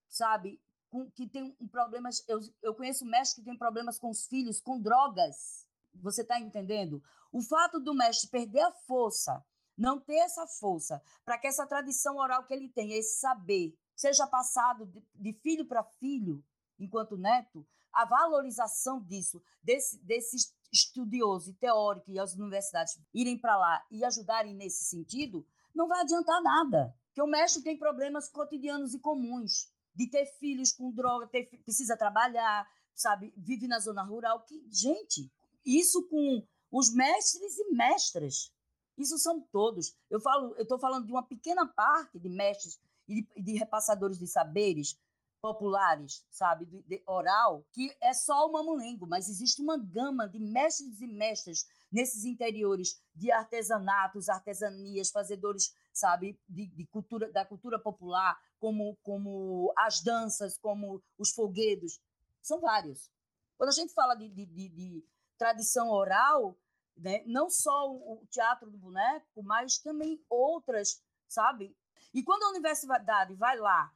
sabe? 0.10 0.60
Com, 0.90 1.12
que 1.12 1.28
tem 1.28 1.56
problemas. 1.72 2.28
Eu, 2.28 2.40
eu 2.64 2.74
conheço 2.74 3.06
mestre 3.06 3.42
que 3.42 3.46
tem 3.46 3.58
problemas 3.58 4.00
com 4.00 4.10
os 4.10 4.26
filhos, 4.26 4.60
com 4.60 4.82
drogas. 4.82 5.65
Você 6.02 6.22
está 6.22 6.40
entendendo? 6.40 7.02
O 7.32 7.42
fato 7.42 7.80
do 7.80 7.94
mestre 7.94 8.30
perder 8.30 8.62
a 8.62 8.72
força, 8.72 9.44
não 9.78 10.00
ter 10.00 10.18
essa 10.18 10.48
força, 10.48 11.02
para 11.24 11.38
que 11.38 11.48
essa 11.48 11.66
tradição 11.66 12.18
oral 12.18 12.46
que 12.46 12.54
ele 12.54 12.70
tem, 12.70 12.94
esse 12.94 13.20
saber, 13.20 13.78
seja 13.96 14.28
passado 14.28 14.86
de, 14.86 15.04
de 15.14 15.34
filho 15.34 15.66
para 15.66 15.84
filho, 15.84 16.44
enquanto 16.80 17.18
neto, 17.18 17.66
a 17.92 18.06
valorização 18.06 19.02
disso, 19.02 19.42
desse, 19.64 19.98
desse 20.04 20.54
estudioso 20.72 21.52
e 21.52 21.54
teórico 21.54 22.12
e 22.12 22.20
as 22.20 22.34
universidades 22.36 23.00
irem 23.14 23.38
para 23.38 23.58
lá 23.58 23.86
e 23.90 24.04
ajudarem 24.04 24.54
nesse 24.54 24.84
sentido, 24.86 25.46
não 25.74 25.88
vai 25.88 26.02
adiantar 26.02 26.42
nada. 26.42 26.94
Porque 27.08 27.22
o 27.22 27.28
mestre 27.28 27.64
tem 27.64 27.78
problemas 27.78 28.30
cotidianos 28.30 28.94
e 28.94 29.00
comuns, 29.00 29.72
de 29.96 30.10
ter 30.10 30.26
filhos 30.38 30.74
com 30.74 30.92
droga, 30.92 31.28
ter, 31.28 31.46
precisa 31.64 31.96
trabalhar, 31.96 32.68
sabe, 32.94 33.34
vive 33.38 33.68
na 33.68 33.80
zona 33.80 34.04
rural. 34.04 34.44
Que, 34.44 34.68
gente, 34.70 35.32
isso 35.66 36.04
com 36.08 36.46
os 36.72 36.94
mestres 36.94 37.58
e 37.58 37.72
mestras. 37.72 38.52
Isso 38.98 39.18
são 39.18 39.42
todos. 39.42 39.96
Eu 40.10 40.20
falo, 40.20 40.56
eu 40.56 40.64
estou 40.64 40.80
falando 40.80 41.06
de 41.06 41.12
uma 41.12 41.24
pequena 41.24 41.66
parte 41.66 42.20
de 42.20 42.30
mestres 42.30 42.80
e 43.08 43.22
de, 43.22 43.44
de 43.44 43.54
repassadores 43.54 44.18
de 44.18 44.28
saberes, 44.28 44.98
populares, 45.42 46.26
sabe, 46.32 46.66
de, 46.66 46.82
de, 46.84 47.04
oral, 47.06 47.64
que 47.72 47.96
é 48.02 48.14
só 48.14 48.48
o 48.48 48.52
mamulengo, 48.52 49.06
mas 49.06 49.30
existe 49.30 49.62
uma 49.62 49.78
gama 49.78 50.28
de 50.28 50.40
mestres 50.40 51.00
e 51.00 51.06
mestras 51.06 51.68
nesses 51.92 52.26
interiores 52.26 53.00
de 53.14 53.32
artesanatos, 53.32 54.28
artesanias, 54.28 55.12
fazedores, 55.12 55.72
sabe, 55.94 56.40
de, 56.50 56.66
de, 56.66 56.88
cultura 56.88 57.32
da 57.32 57.46
cultura 57.46 57.78
popular, 57.78 58.36
como 58.60 58.98
como 59.04 59.72
as 59.78 60.02
danças, 60.02 60.58
como 60.58 61.00
os 61.16 61.32
folguedos, 61.32 62.02
são 62.42 62.60
vários. 62.60 63.12
Quando 63.56 63.70
a 63.70 63.74
gente 63.74 63.94
fala 63.94 64.16
de, 64.16 64.28
de, 64.30 64.46
de 64.46 65.06
tradição 65.38 65.90
oral, 65.90 66.58
né, 66.98 67.24
não 67.26 67.50
só 67.50 67.92
o 67.92 68.26
teatro 68.30 68.70
do 68.70 68.78
boneco, 68.78 69.44
mas 69.44 69.78
também 69.78 70.24
outras, 70.30 71.04
sabe? 71.28 71.76
E 72.14 72.24
quando 72.24 72.44
a 72.44 72.50
universidade 72.50 73.36
vai 73.36 73.58
lá 73.58 73.92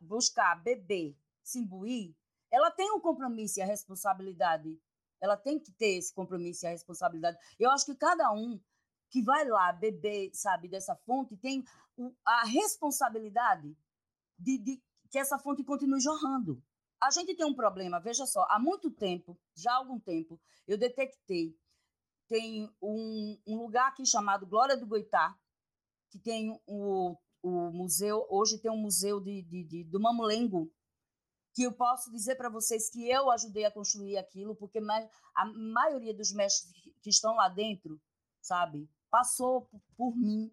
buscar 0.00 0.56
beber, 0.62 1.16
se 1.42 1.60
imbuir, 1.60 2.14
ela 2.50 2.70
tem 2.70 2.90
um 2.92 3.00
compromisso 3.00 3.60
e 3.60 3.62
a 3.62 3.66
responsabilidade. 3.66 4.78
Ela 5.20 5.36
tem 5.36 5.58
que 5.58 5.70
ter 5.72 5.98
esse 5.98 6.12
compromisso 6.12 6.64
e 6.64 6.68
a 6.68 6.70
responsabilidade. 6.70 7.38
Eu 7.58 7.70
acho 7.70 7.86
que 7.86 7.94
cada 7.94 8.32
um 8.32 8.60
que 9.08 9.22
vai 9.22 9.44
lá 9.46 9.72
beber, 9.72 10.30
sabe, 10.34 10.68
dessa 10.68 10.96
fonte, 10.96 11.36
tem 11.36 11.64
a 12.24 12.44
responsabilidade 12.44 13.76
de, 14.38 14.58
de 14.58 14.82
que 15.10 15.18
essa 15.18 15.38
fonte 15.38 15.62
continue 15.62 16.00
jorrando. 16.00 16.62
A 17.02 17.10
gente 17.10 17.34
tem 17.34 17.44
um 17.44 17.54
problema, 17.54 18.00
veja 18.00 18.24
só, 18.26 18.46
há 18.48 18.58
muito 18.58 18.90
tempo, 18.90 19.38
já 19.54 19.72
há 19.72 19.76
algum 19.76 19.98
tempo, 19.98 20.40
eu 20.68 20.78
detectei, 20.78 21.54
tem 22.28 22.72
um, 22.80 23.38
um 23.46 23.56
lugar 23.56 23.88
aqui 23.88 24.06
chamado 24.06 24.46
Glória 24.46 24.76
do 24.76 24.86
Goitá, 24.86 25.36
que 26.10 26.18
tem 26.18 26.58
o 26.66 27.16
o 27.42 27.72
museu, 27.72 28.24
hoje 28.30 28.58
tem 28.58 28.70
um 28.70 28.76
museu 28.76 29.20
de, 29.20 29.42
de, 29.42 29.64
de 29.64 29.84
do 29.84 29.98
Mamulengo, 29.98 30.72
que 31.54 31.64
eu 31.64 31.72
posso 31.72 32.10
dizer 32.10 32.36
para 32.36 32.48
vocês 32.48 32.88
que 32.88 33.10
eu 33.10 33.30
ajudei 33.30 33.64
a 33.64 33.70
construir 33.70 34.16
aquilo, 34.16 34.54
porque 34.54 34.78
a 35.34 35.44
maioria 35.44 36.14
dos 36.14 36.32
mestres 36.32 36.72
que 37.02 37.10
estão 37.10 37.34
lá 37.34 37.48
dentro, 37.48 38.00
sabe, 38.40 38.88
passou 39.10 39.68
por 39.96 40.16
mim, 40.16 40.50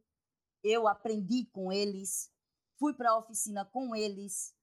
eu 0.63 0.87
aprendi 0.87 1.45
com 1.53 1.71
eles, 1.71 2.33
fui 2.77 2.93
para 2.93 3.11
a 3.11 3.17
oficina 3.17 3.63
com 3.65 3.95
eles, 3.95 4.53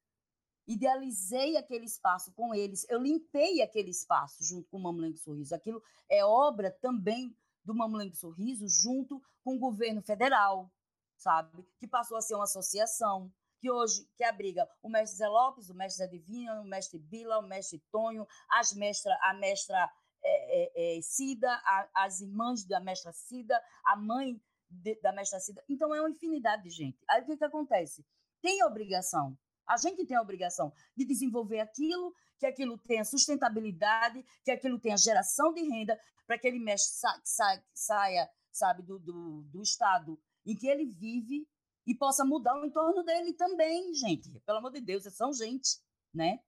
idealizei 0.66 1.56
aquele 1.56 1.84
espaço 1.84 2.32
com 2.32 2.54
eles, 2.54 2.84
eu 2.88 3.00
limpei 3.00 3.62
aquele 3.62 3.90
espaço 3.90 4.42
junto 4.42 4.68
com 4.68 4.78
o 4.78 4.82
Mamulengo 4.82 5.16
Sorriso. 5.16 5.54
Aquilo 5.54 5.82
é 6.08 6.24
obra 6.24 6.70
também 6.70 7.36
do 7.64 7.74
Mamulengo 7.74 8.16
Sorriso 8.16 8.68
junto 8.68 9.22
com 9.44 9.56
o 9.56 9.58
governo 9.58 10.02
federal, 10.02 10.70
sabe? 11.16 11.66
Que 11.78 11.86
passou 11.86 12.16
a 12.16 12.20
ser 12.20 12.34
uma 12.34 12.44
associação, 12.44 13.32
que 13.60 13.70
hoje 13.70 14.08
que 14.16 14.24
abriga 14.24 14.68
o 14.82 14.88
mestre 14.88 15.18
Zé 15.18 15.28
Lopes, 15.28 15.70
o 15.70 15.74
mestre 15.74 16.04
Zé 16.04 16.10
Divino, 16.10 16.60
o 16.60 16.64
mestre 16.64 16.98
Bila, 16.98 17.38
o 17.38 17.46
mestre 17.46 17.82
Tonho, 17.90 18.26
as 18.50 18.72
mestra, 18.72 19.16
a 19.22 19.34
mestra 19.34 19.90
é, 20.22 20.94
é, 20.94 20.98
é, 20.98 21.02
Cida, 21.02 21.50
a, 21.50 21.88
as 21.94 22.20
irmãs 22.20 22.64
da 22.64 22.80
mestra 22.80 23.12
Cida, 23.12 23.60
a 23.84 23.96
mãe 23.96 24.40
de, 24.68 24.94
da 25.00 25.12
mestra 25.12 25.40
Cida. 25.40 25.62
Então 25.68 25.94
é 25.94 26.00
uma 26.00 26.10
infinidade 26.10 26.64
de 26.64 26.70
gente. 26.70 26.98
Aí 27.08 27.22
o 27.22 27.26
que, 27.26 27.36
que 27.36 27.44
acontece? 27.44 28.04
Tem 28.42 28.62
obrigação. 28.64 29.36
A 29.66 29.76
gente 29.76 30.04
tem 30.06 30.16
a 30.16 30.22
obrigação 30.22 30.72
de 30.96 31.04
desenvolver 31.04 31.60
aquilo, 31.60 32.14
que 32.38 32.46
aquilo 32.46 32.78
tenha 32.78 33.04
sustentabilidade, 33.04 34.24
que 34.44 34.50
aquilo 34.50 34.78
tenha 34.78 34.96
geração 34.96 35.52
de 35.52 35.62
renda, 35.62 35.98
para 36.26 36.38
que 36.38 36.46
ele 36.46 36.58
mestre 36.58 36.98
sa, 36.98 37.20
sa, 37.24 37.62
saia, 37.72 38.28
sabe, 38.52 38.82
do, 38.82 38.98
do, 38.98 39.42
do 39.44 39.62
estado 39.62 40.18
em 40.44 40.56
que 40.56 40.68
ele 40.68 40.86
vive 40.86 41.48
e 41.86 41.94
possa 41.94 42.24
mudar 42.24 42.58
o 42.60 42.64
entorno 42.64 43.02
dele 43.04 43.32
também, 43.32 43.94
gente. 43.94 44.40
Pelo 44.40 44.58
amor 44.58 44.72
de 44.72 44.80
Deus, 44.80 45.04
eles 45.04 45.16
são 45.16 45.32
gente, 45.32 45.80
né? 46.12 46.40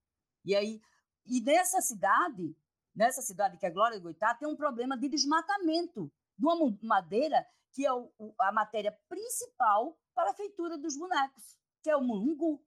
E 0.44 0.54
aí, 0.54 0.80
e 1.26 1.40
nessa 1.40 1.80
cidade, 1.80 2.56
nessa 2.94 3.22
cidade 3.22 3.56
que 3.56 3.66
é 3.66 3.70
Glória 3.70 3.96
de 3.96 4.02
Goitá, 4.02 4.34
tem 4.34 4.48
um 4.48 4.56
problema 4.56 4.96
de 4.96 5.08
desmatamento 5.08 6.10
de 6.36 6.46
uma 6.46 6.76
madeira 6.82 7.46
que 7.72 7.86
é 7.86 7.92
o, 7.92 8.10
a 8.40 8.50
matéria 8.50 8.96
principal 9.08 9.96
para 10.14 10.30
a 10.30 10.34
feitura 10.34 10.76
dos 10.76 10.96
bonecos, 10.96 11.56
que 11.82 11.90
é 11.90 11.96
o 11.96 12.02
mulungu. 12.02 12.60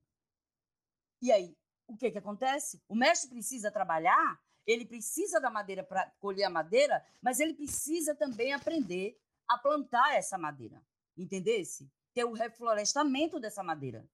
E 1.21 1.31
aí, 1.31 1.55
o 1.87 1.95
que, 1.95 2.11
que 2.11 2.17
acontece? 2.17 2.81
O 2.87 2.95
mestre 2.95 3.29
precisa 3.29 3.71
trabalhar, 3.71 4.39
ele 4.65 4.85
precisa 4.85 5.39
da 5.39 5.49
madeira 5.49 5.83
para 5.83 6.11
colher 6.19 6.45
a 6.45 6.49
madeira, 6.49 7.05
mas 7.21 7.39
ele 7.39 7.53
precisa 7.53 8.15
também 8.15 8.53
aprender 8.53 9.19
a 9.47 9.57
plantar 9.57 10.15
essa 10.15 10.37
madeira 10.37 10.81
entendesse? 11.17 11.89
Ter 12.13 12.25
o 12.25 12.33
reflorestamento 12.33 13.39
dessa 13.39 13.63
madeira. 13.63 14.07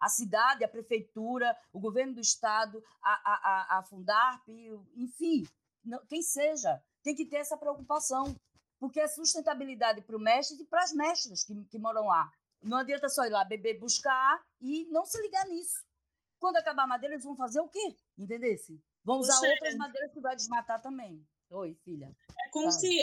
A 0.00 0.08
cidade, 0.08 0.64
a 0.64 0.68
prefeitura, 0.68 1.56
o 1.72 1.80
governo 1.80 2.14
do 2.14 2.20
estado, 2.20 2.82
a, 3.02 3.12
a, 3.12 3.34
a, 3.34 3.78
a 3.78 3.82
Fundarp, 3.84 4.48
enfim, 4.96 5.46
não, 5.84 6.04
quem 6.06 6.22
seja, 6.22 6.82
tem 7.02 7.14
que 7.14 7.24
ter 7.24 7.36
essa 7.36 7.56
preocupação, 7.56 8.36
porque 8.78 9.00
é 9.00 9.06
sustentabilidade 9.06 10.02
para 10.02 10.16
o 10.16 10.20
mestre 10.20 10.60
e 10.60 10.66
para 10.66 10.82
as 10.82 10.92
mestras 10.92 11.44
que, 11.44 11.54
que 11.64 11.78
moram 11.78 12.06
lá. 12.06 12.30
Não 12.62 12.78
adianta 12.78 13.08
só 13.08 13.24
ir 13.24 13.30
lá 13.30 13.44
beber, 13.44 13.78
buscar 13.78 14.42
e 14.60 14.86
não 14.86 15.04
se 15.04 15.20
ligar 15.22 15.46
nisso. 15.46 15.83
Quando 16.44 16.56
acabar 16.56 16.82
a 16.82 16.86
madeira, 16.86 17.14
eles 17.14 17.24
vão 17.24 17.34
fazer 17.34 17.58
o 17.60 17.68
quê? 17.70 17.96
Entendesse? 18.18 18.78
Vão 19.02 19.18
usar 19.18 19.40
outras 19.40 19.74
madeiras 19.76 20.12
que 20.12 20.20
vai 20.20 20.36
desmatar 20.36 20.78
também. 20.82 21.26
Oi, 21.48 21.74
filha. 21.82 22.14
É 22.38 22.50
como 22.50 22.70
se 22.70 23.00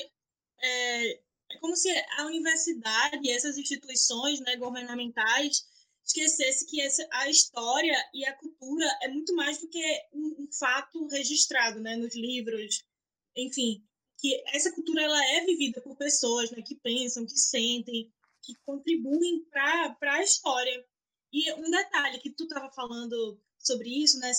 é, 0.62 1.12
é 1.14 1.60
como 1.60 1.76
se 1.76 1.90
a 2.20 2.28
universidade 2.28 3.28
e 3.28 3.32
essas 3.32 3.58
instituições 3.58 4.40
né, 4.42 4.58
governamentais 4.58 5.66
esquecesse 6.06 6.68
que 6.68 6.80
essa, 6.82 7.04
a 7.12 7.32
história 7.32 7.98
e 8.14 8.24
a 8.28 8.38
cultura 8.38 8.86
é 9.02 9.08
muito 9.08 9.36
mais 9.36 9.58
do 9.58 9.68
que 9.68 10.08
um, 10.14 10.44
um 10.44 10.48
fato 10.52 11.08
registrado 11.08 11.80
né, 11.80 11.96
nos 11.96 12.16
livros, 12.16 12.86
enfim, 13.36 13.84
que 14.20 14.40
essa 14.50 14.72
cultura 14.72 15.02
ela 15.02 15.26
é 15.34 15.46
vivida 15.46 15.82
por 15.82 15.98
pessoas 15.98 16.52
né, 16.52 16.62
que 16.62 16.76
pensam, 16.76 17.26
que 17.26 17.40
sentem, 17.40 18.14
que 18.44 18.54
contribuem 18.64 19.44
para 19.50 19.98
a 20.00 20.22
história. 20.22 20.86
E 21.32 21.54
um 21.54 21.70
detalhe 21.70 22.20
que 22.20 22.30
tu 22.32 22.44
estava 22.44 22.70
falando 22.72 23.40
sobre 23.58 23.90
isso, 23.90 24.20
né, 24.20 24.32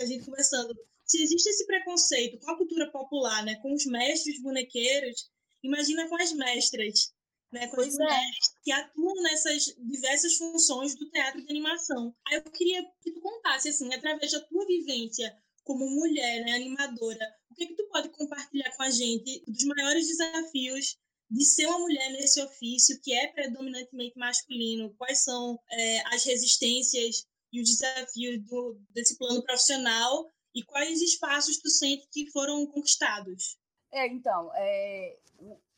a 0.00 0.04
gente 0.04 0.24
conversando, 0.24 0.74
se 1.04 1.22
existe 1.22 1.48
esse 1.48 1.66
preconceito 1.66 2.38
com 2.38 2.50
a 2.50 2.56
cultura 2.56 2.90
popular, 2.90 3.44
né, 3.44 3.56
com 3.56 3.72
os 3.72 3.86
mestres 3.86 4.40
bonequeiros, 4.40 5.30
Imagina 5.66 6.08
com 6.08 6.14
as 6.14 6.32
mestras, 6.32 7.12
né, 7.52 7.66
com 7.66 7.76
pois 7.76 7.88
as 7.88 7.94
é. 7.94 8.04
mulheres 8.04 8.54
que 8.62 8.70
atuam 8.70 9.22
nessas 9.22 9.64
diversas 9.78 10.36
funções 10.36 10.94
do 10.94 11.10
teatro 11.10 11.42
de 11.44 11.50
animação. 11.50 12.14
Aí 12.26 12.36
eu 12.36 12.42
queria 12.44 12.84
que 13.02 13.10
tu 13.10 13.20
contasse, 13.20 13.68
assim, 13.68 13.92
através 13.92 14.30
da 14.30 14.40
tua 14.40 14.64
vivência 14.64 15.36
como 15.64 15.90
mulher, 15.90 16.44
né, 16.44 16.52
animadora, 16.52 17.26
o 17.50 17.54
que, 17.54 17.64
é 17.64 17.66
que 17.66 17.74
tu 17.74 17.88
pode 17.88 18.08
compartilhar 18.10 18.70
com 18.76 18.84
a 18.84 18.90
gente 18.90 19.42
dos 19.48 19.64
maiores 19.64 20.06
desafios 20.06 20.96
de 21.30 21.44
ser 21.44 21.66
uma 21.66 21.80
mulher 21.80 22.10
nesse 22.12 22.40
ofício 22.42 23.00
que 23.02 23.12
é 23.12 23.28
predominantemente 23.28 24.18
masculino? 24.18 24.94
Quais 24.96 25.24
são 25.24 25.58
é, 25.70 26.14
as 26.14 26.24
resistências 26.24 27.26
e 27.52 27.60
os 27.60 27.68
desafios 27.68 28.42
do, 28.44 28.80
desse 28.90 29.16
plano 29.16 29.42
profissional 29.42 30.30
e 30.54 30.62
quais 30.62 31.02
espaços 31.02 31.58
tu 31.58 31.68
sente 31.68 32.08
que 32.10 32.30
foram 32.30 32.66
conquistados? 32.66 33.58
É, 33.92 34.06
então, 34.06 34.50
é, 34.54 35.18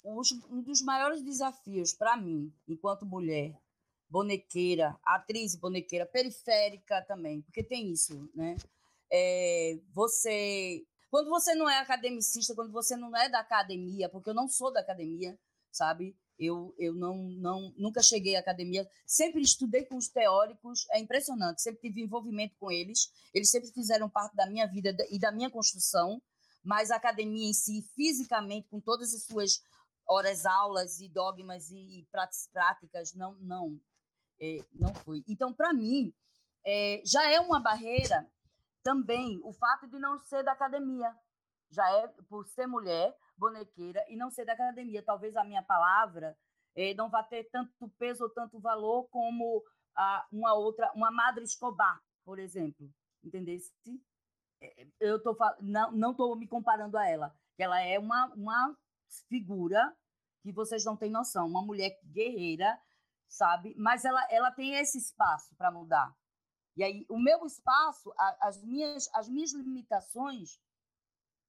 um 0.04 0.62
dos 0.62 0.82
maiores 0.82 1.22
desafios 1.22 1.92
para 1.92 2.16
mim, 2.16 2.52
enquanto 2.66 3.06
mulher, 3.06 3.54
bonequeira, 4.08 4.98
atriz 5.04 5.54
bonequeira, 5.54 6.06
periférica 6.06 7.02
também, 7.02 7.42
porque 7.42 7.62
tem 7.62 7.90
isso, 7.90 8.28
né? 8.34 8.56
É, 9.11 9.78
você, 9.92 10.84
quando 11.11 11.29
você 11.29 11.55
não 11.55 11.68
é 11.68 11.79
academicista, 11.79 12.55
quando 12.55 12.73
você 12.73 12.97
não 12.97 13.16
é 13.16 13.29
da 13.29 13.40
academia, 13.40 14.09
porque 14.09 14.31
eu 14.31 14.35
não 14.35 14.49
sou 14.49 14.73
da 14.73 14.81
academia, 14.81 15.38
sabe? 15.71 16.16
Eu, 16.38 16.75
eu 16.79 16.94
não, 16.94 17.16
não, 17.16 17.73
nunca 17.77 18.03
cheguei 18.03 18.37
à 18.37 18.40
academia, 18.40 18.88
sempre 19.05 19.40
estudei 19.40 19.85
com 19.85 19.97
os 19.97 20.09
teóricos, 20.09 20.87
é 20.92 21.01
impressionante, 21.01 21.62
sempre 21.62 21.81
tive 21.81 22.03
envolvimento 22.03 22.55
com 22.61 22.71
eles, 22.71 23.11
eles 23.35 23.51
sempre 23.51 23.71
fizeram 23.73 24.09
parte 24.09 24.37
da 24.37 24.47
minha 24.47 24.66
vida 24.66 24.94
e 25.11 25.18
da 25.18 25.33
minha 25.33 25.51
construção, 25.51 26.23
mas 26.62 26.90
a 26.90 26.97
academia 26.97 27.49
em 27.49 27.53
si, 27.53 27.83
fisicamente, 27.94 28.68
com 28.68 28.81
todas 28.81 29.12
as 29.14 29.25
suas 29.25 29.62
horas 30.07 30.47
aulas 30.47 31.01
e 31.01 31.09
dogmas 31.09 31.71
e 31.71 32.07
práticas, 32.53 33.14
não, 33.14 33.35
não, 33.40 33.81
é, 34.40 34.64
não 34.73 34.94
fui. 34.94 35.25
Então, 35.27 35.53
para 35.53 35.73
mim, 35.73 36.12
é, 36.64 37.03
já 37.05 37.31
é 37.31 37.40
uma 37.40 37.61
barreira 37.61 38.27
também 38.83 39.41
o 39.45 39.53
fato 39.53 39.87
de 39.88 39.99
não 39.99 40.19
ser 40.19 40.43
da 40.43 40.53
academia, 40.53 41.14
já 41.71 41.88
é 41.91 42.09
por 42.29 42.47
ser 42.47 42.67
mulher, 42.67 43.17
bonequeira 43.37 44.05
e 44.09 44.17
não 44.17 44.31
ser 44.31 44.45
da 44.45 44.53
academia. 44.53 45.03
Talvez 45.03 45.37
a 45.37 45.45
minha 45.45 45.62
palavra 45.62 46.37
eh, 46.75 46.95
não 46.95 47.09
vá 47.11 47.23
ter 47.23 47.45
tanto 47.51 47.88
peso 47.99 48.25
ou 48.25 48.31
tanto 48.31 48.59
valor 48.61 49.09
como 49.09 49.62
a, 49.95 50.27
uma 50.33 50.55
outra, 50.55 50.91
uma 50.95 51.11
Madre 51.11 51.45
Escobar, 51.45 52.01
por 52.25 52.38
exemplo. 52.38 52.91
Entendesse? 53.23 53.73
Eh, 54.61 54.87
eu 55.01 55.23
tô, 55.23 55.37
não 55.61 56.11
estou 56.12 56.37
me 56.37 56.49
comparando 56.49 56.97
a 56.97 57.07
ela, 57.07 57.35
ela 57.59 57.81
é 57.81 57.99
uma, 57.99 58.27
uma 58.35 58.77
figura 59.29 59.95
que 60.43 60.53
vocês 60.53 60.85
não 60.85 60.97
têm 60.97 61.11
noção, 61.11 61.47
uma 61.47 61.62
mulher 61.62 61.99
guerreira, 62.05 62.81
sabe? 63.29 63.75
Mas 63.77 64.05
ela, 64.05 64.27
ela 64.31 64.51
tem 64.51 64.75
esse 64.75 64.99
espaço 64.99 65.55
para 65.57 65.71
mudar. 65.71 66.14
E 66.79 66.85
aí, 66.85 67.05
o 67.09 67.19
meu 67.19 67.45
espaço, 67.45 68.14
as 68.41 68.62
minhas, 68.62 69.11
as 69.12 69.29
minhas 69.29 69.53
limitações 69.53 70.61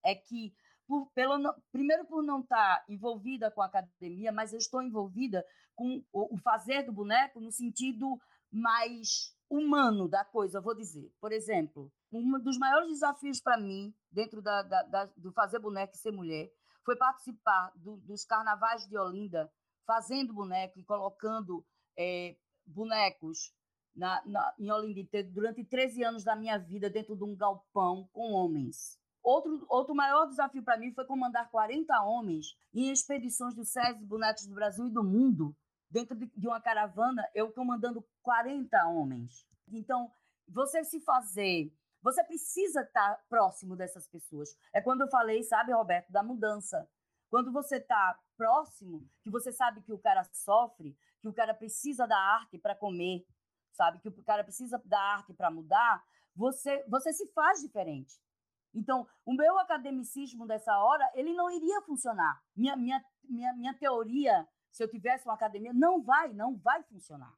é 0.03 0.15
que 0.15 0.51
por, 0.87 1.05
pelo, 1.11 1.53
primeiro 1.71 2.03
por 2.05 2.23
não 2.23 2.39
estar 2.39 2.83
envolvida 2.89 3.51
com 3.51 3.61
a 3.61 3.67
academia, 3.67 4.31
mas 4.31 4.53
eu 4.53 4.57
estou 4.57 4.81
envolvida 4.81 5.45
com 5.75 6.03
o, 6.11 6.33
o 6.33 6.37
fazer 6.39 6.81
do 6.81 6.91
boneco 6.91 7.39
no 7.39 7.51
sentido 7.51 8.19
mais 8.51 9.37
humano 9.47 10.07
da 10.07 10.25
coisa, 10.25 10.59
vou 10.59 10.73
dizer. 10.73 11.13
Por 11.21 11.31
exemplo, 11.31 11.91
um 12.11 12.39
dos 12.39 12.57
maiores 12.57 12.89
desafios 12.89 13.39
para 13.39 13.55
mim, 13.55 13.93
dentro 14.11 14.41
da, 14.41 14.63
da, 14.63 14.81
da, 14.81 15.05
do 15.15 15.31
fazer 15.31 15.59
boneco 15.59 15.93
e 15.93 15.99
ser 15.99 16.11
mulher, 16.11 16.51
foi 16.83 16.95
participar 16.95 17.71
do, 17.75 17.97
dos 17.97 18.25
carnavais 18.25 18.87
de 18.87 18.97
Olinda, 18.97 19.47
fazendo 19.85 20.33
boneco 20.33 20.79
e 20.79 20.83
colocando 20.83 21.63
é, 21.95 22.35
bonecos 22.65 23.53
na, 23.99 24.21
na, 24.25 24.53
em 24.57 24.71
Olinda 24.71 25.23
durante 25.25 25.63
13 25.63 26.03
anos 26.03 26.23
da 26.23 26.35
minha 26.35 26.57
vida 26.57 26.89
dentro 26.89 27.17
de 27.17 27.23
um 27.23 27.35
galpão 27.35 28.09
com 28.13 28.31
homens. 28.31 28.97
Outro, 29.21 29.65
outro 29.67 29.93
maior 29.93 30.25
desafio 30.25 30.63
para 30.63 30.77
mim 30.77 30.93
foi 30.93 31.05
comandar 31.05 31.51
40 31.51 32.01
homens 32.03 32.57
em 32.73 32.89
expedições 32.89 33.53
do 33.53 33.65
SESI 33.65 34.05
Bonecos 34.05 34.47
do 34.47 34.55
Brasil 34.55 34.87
e 34.87 34.91
do 34.91 35.03
mundo, 35.03 35.53
dentro 35.91 36.15
de, 36.15 36.31
de 36.33 36.47
uma 36.47 36.61
caravana, 36.61 37.27
eu 37.35 37.51
comandando 37.51 38.03
40 38.23 38.87
homens. 38.87 39.45
Então, 39.67 40.09
você 40.47 40.83
se 40.85 41.01
fazer, 41.01 41.69
você 42.01 42.23
precisa 42.23 42.81
estar 42.81 43.21
próximo 43.27 43.75
dessas 43.75 44.07
pessoas. 44.07 44.55
É 44.73 44.79
quando 44.79 45.01
eu 45.01 45.09
falei, 45.09 45.43
sabe, 45.43 45.73
Roberto, 45.73 46.09
da 46.09 46.23
mudança. 46.23 46.87
Quando 47.29 47.51
você 47.51 47.75
está 47.75 48.17
próximo, 48.37 49.05
que 49.21 49.29
você 49.29 49.51
sabe 49.51 49.81
que 49.81 49.91
o 49.91 49.99
cara 49.99 50.23
sofre, 50.31 50.97
que 51.21 51.27
o 51.27 51.33
cara 51.33 51.53
precisa 51.53 52.07
da 52.07 52.17
arte 52.17 52.57
para 52.57 52.73
comer, 52.73 53.25
sabe, 53.71 53.99
que 53.99 54.07
o 54.07 54.23
cara 54.23 54.43
precisa 54.43 54.81
da 54.85 54.99
arte 54.99 55.33
para 55.33 55.51
mudar, 55.51 56.03
você, 56.35 56.83
você 56.87 57.11
se 57.13 57.27
faz 57.33 57.61
diferente. 57.61 58.15
Então, 58.73 59.07
o 59.25 59.33
meu 59.33 59.57
academicismo 59.59 60.45
dessa 60.45 60.77
hora, 60.77 61.09
ele 61.15 61.33
não 61.33 61.49
iria 61.49 61.81
funcionar. 61.81 62.41
Minha, 62.55 62.75
minha, 62.75 63.03
minha, 63.23 63.53
minha 63.53 63.73
teoria, 63.73 64.47
se 64.71 64.83
eu 64.83 64.89
tivesse 64.89 65.25
uma 65.25 65.33
academia, 65.33 65.73
não 65.73 66.01
vai, 66.01 66.31
não 66.33 66.55
vai 66.55 66.83
funcionar. 66.83 67.33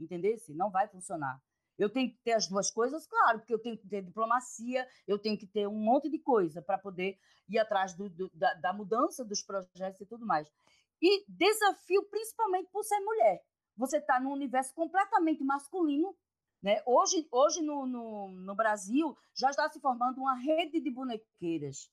Entendesse? 0.00 0.52
Não 0.52 0.70
vai 0.70 0.88
funcionar. 0.88 1.40
Eu 1.78 1.90
tenho 1.90 2.10
que 2.10 2.18
ter 2.18 2.32
as 2.32 2.48
duas 2.48 2.70
coisas, 2.70 3.06
claro, 3.06 3.38
porque 3.38 3.54
eu 3.54 3.58
tenho 3.58 3.76
que 3.76 3.88
ter 3.88 4.02
diplomacia, 4.02 4.86
eu 5.06 5.18
tenho 5.18 5.36
que 5.36 5.46
ter 5.46 5.66
um 5.66 5.78
monte 5.78 6.08
de 6.08 6.18
coisa 6.18 6.62
para 6.62 6.78
poder 6.78 7.18
ir 7.48 7.58
atrás 7.58 7.94
do, 7.94 8.08
do, 8.08 8.30
da, 8.32 8.54
da 8.54 8.72
mudança 8.72 9.24
dos 9.24 9.42
projetos 9.42 10.00
e 10.00 10.06
tudo 10.06 10.24
mais. 10.24 10.48
E 11.02 11.24
desafio 11.28 12.04
principalmente 12.04 12.70
por 12.70 12.84
ser 12.84 12.98
mulher. 13.00 13.42
Você 13.76 13.98
está 13.98 14.20
num 14.20 14.32
universo 14.32 14.74
completamente 14.74 15.42
masculino, 15.42 16.14
né? 16.62 16.82
Hoje, 16.86 17.28
hoje 17.30 17.60
no, 17.60 17.84
no, 17.84 18.28
no, 18.30 18.54
Brasil, 18.54 19.16
já 19.34 19.50
está 19.50 19.68
se 19.68 19.80
formando 19.80 20.18
uma 20.18 20.34
rede 20.34 20.80
de 20.80 20.90
bonequeiras. 20.90 21.90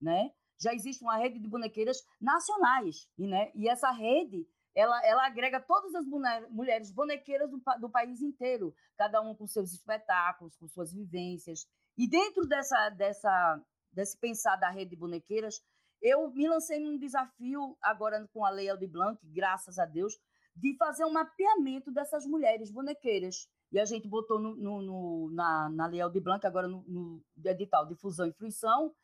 Né? 0.00 0.32
Já 0.60 0.72
existe 0.72 1.02
uma 1.02 1.16
rede 1.16 1.40
de 1.40 1.48
bonequeiras 1.48 2.04
nacionais. 2.20 3.08
E, 3.18 3.26
né? 3.26 3.50
e 3.54 3.68
essa 3.68 3.90
rede 3.90 4.46
ela, 4.74 5.04
ela 5.04 5.26
agrega 5.26 5.60
todas 5.60 5.94
as 5.94 6.06
mulheres 6.06 6.90
bonequeiras 6.90 7.50
do, 7.50 7.60
do 7.80 7.90
país 7.90 8.22
inteiro, 8.22 8.74
cada 8.96 9.20
um 9.20 9.34
com 9.34 9.46
seus 9.46 9.72
espetáculos, 9.72 10.56
com 10.56 10.68
suas 10.68 10.92
vivências. 10.92 11.66
E 11.96 12.08
dentro 12.08 12.46
dessa, 12.46 12.88
dessa, 12.90 13.60
desse 13.92 14.16
pensar 14.16 14.56
da 14.56 14.70
rede 14.70 14.90
de 14.90 14.96
bonequeiras, 14.96 15.60
eu 16.00 16.30
me 16.30 16.48
lancei 16.48 16.80
num 16.80 16.96
desafio, 16.96 17.76
agora 17.82 18.26
com 18.32 18.44
a 18.44 18.50
Lei 18.50 18.68
Aldir 18.68 18.88
Blanc, 18.88 19.18
graças 19.24 19.78
a 19.78 19.84
Deus, 19.84 20.18
de 20.54 20.76
fazer 20.76 21.04
um 21.04 21.12
mapeamento 21.12 21.90
dessas 21.90 22.26
mulheres 22.26 22.70
bonequeiras. 22.70 23.48
E 23.70 23.80
a 23.80 23.84
gente 23.84 24.06
botou 24.06 24.38
no, 24.38 24.54
no, 24.54 24.82
no, 24.82 25.30
na, 25.32 25.70
na 25.70 25.86
Lei 25.86 26.00
de 26.10 26.20
Blanc, 26.20 26.46
agora 26.46 26.68
no, 26.68 26.82
no 26.86 27.24
edital 27.44 27.86
de 27.86 27.94
fusão 27.94 28.26
e 28.26 28.32
fruição, 28.32 28.94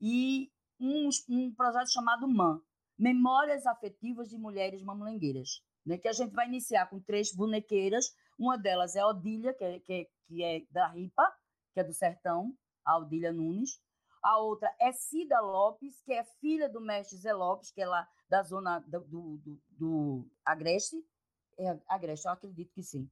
e 0.00 0.50
um, 0.80 1.08
um 1.28 1.54
projeto 1.54 1.92
chamado 1.92 2.26
MAN, 2.26 2.60
Memórias 2.98 3.66
Afetivas 3.66 4.30
de 4.30 4.38
Mulheres 4.38 4.82
Mamulengueiras, 4.82 5.62
né, 5.84 5.98
que 5.98 6.08
a 6.08 6.12
gente 6.12 6.32
vai 6.32 6.46
iniciar 6.48 6.88
com 6.88 7.00
três 7.00 7.34
bonequeiras, 7.34 8.06
uma 8.38 8.56
delas 8.56 8.96
é 8.96 9.00
a 9.00 9.08
Odília, 9.08 9.52
que 9.52 9.64
é, 9.64 9.80
que 9.80 9.92
é, 9.92 10.06
que 10.26 10.42
é 10.42 10.62
da 10.70 10.88
RIPA, 10.88 11.32
que 11.72 11.80
é 11.80 11.84
do 11.84 11.92
Sertão, 11.92 12.56
a 12.84 12.98
Odília 12.98 13.32
Nunes, 13.32 13.80
a 14.24 14.38
outra 14.38 14.74
é 14.80 14.90
Cida 14.90 15.40
Lopes, 15.40 16.00
que 16.00 16.12
é 16.12 16.24
filha 16.24 16.68
do 16.68 16.80
mestre 16.80 17.18
Zé 17.18 17.32
Lopes, 17.32 17.70
que 17.70 17.80
é 17.80 17.86
lá 17.86 18.08
da 18.28 18.42
zona 18.42 18.80
do, 18.80 19.00
do, 19.00 19.36
do, 19.38 19.62
do 19.70 20.30
Agreste, 20.44 20.96
é 21.58 21.78
Agreste, 21.86 22.26
eu 22.26 22.32
acredito 22.32 22.72
que 22.72 22.82
sim 22.82 23.08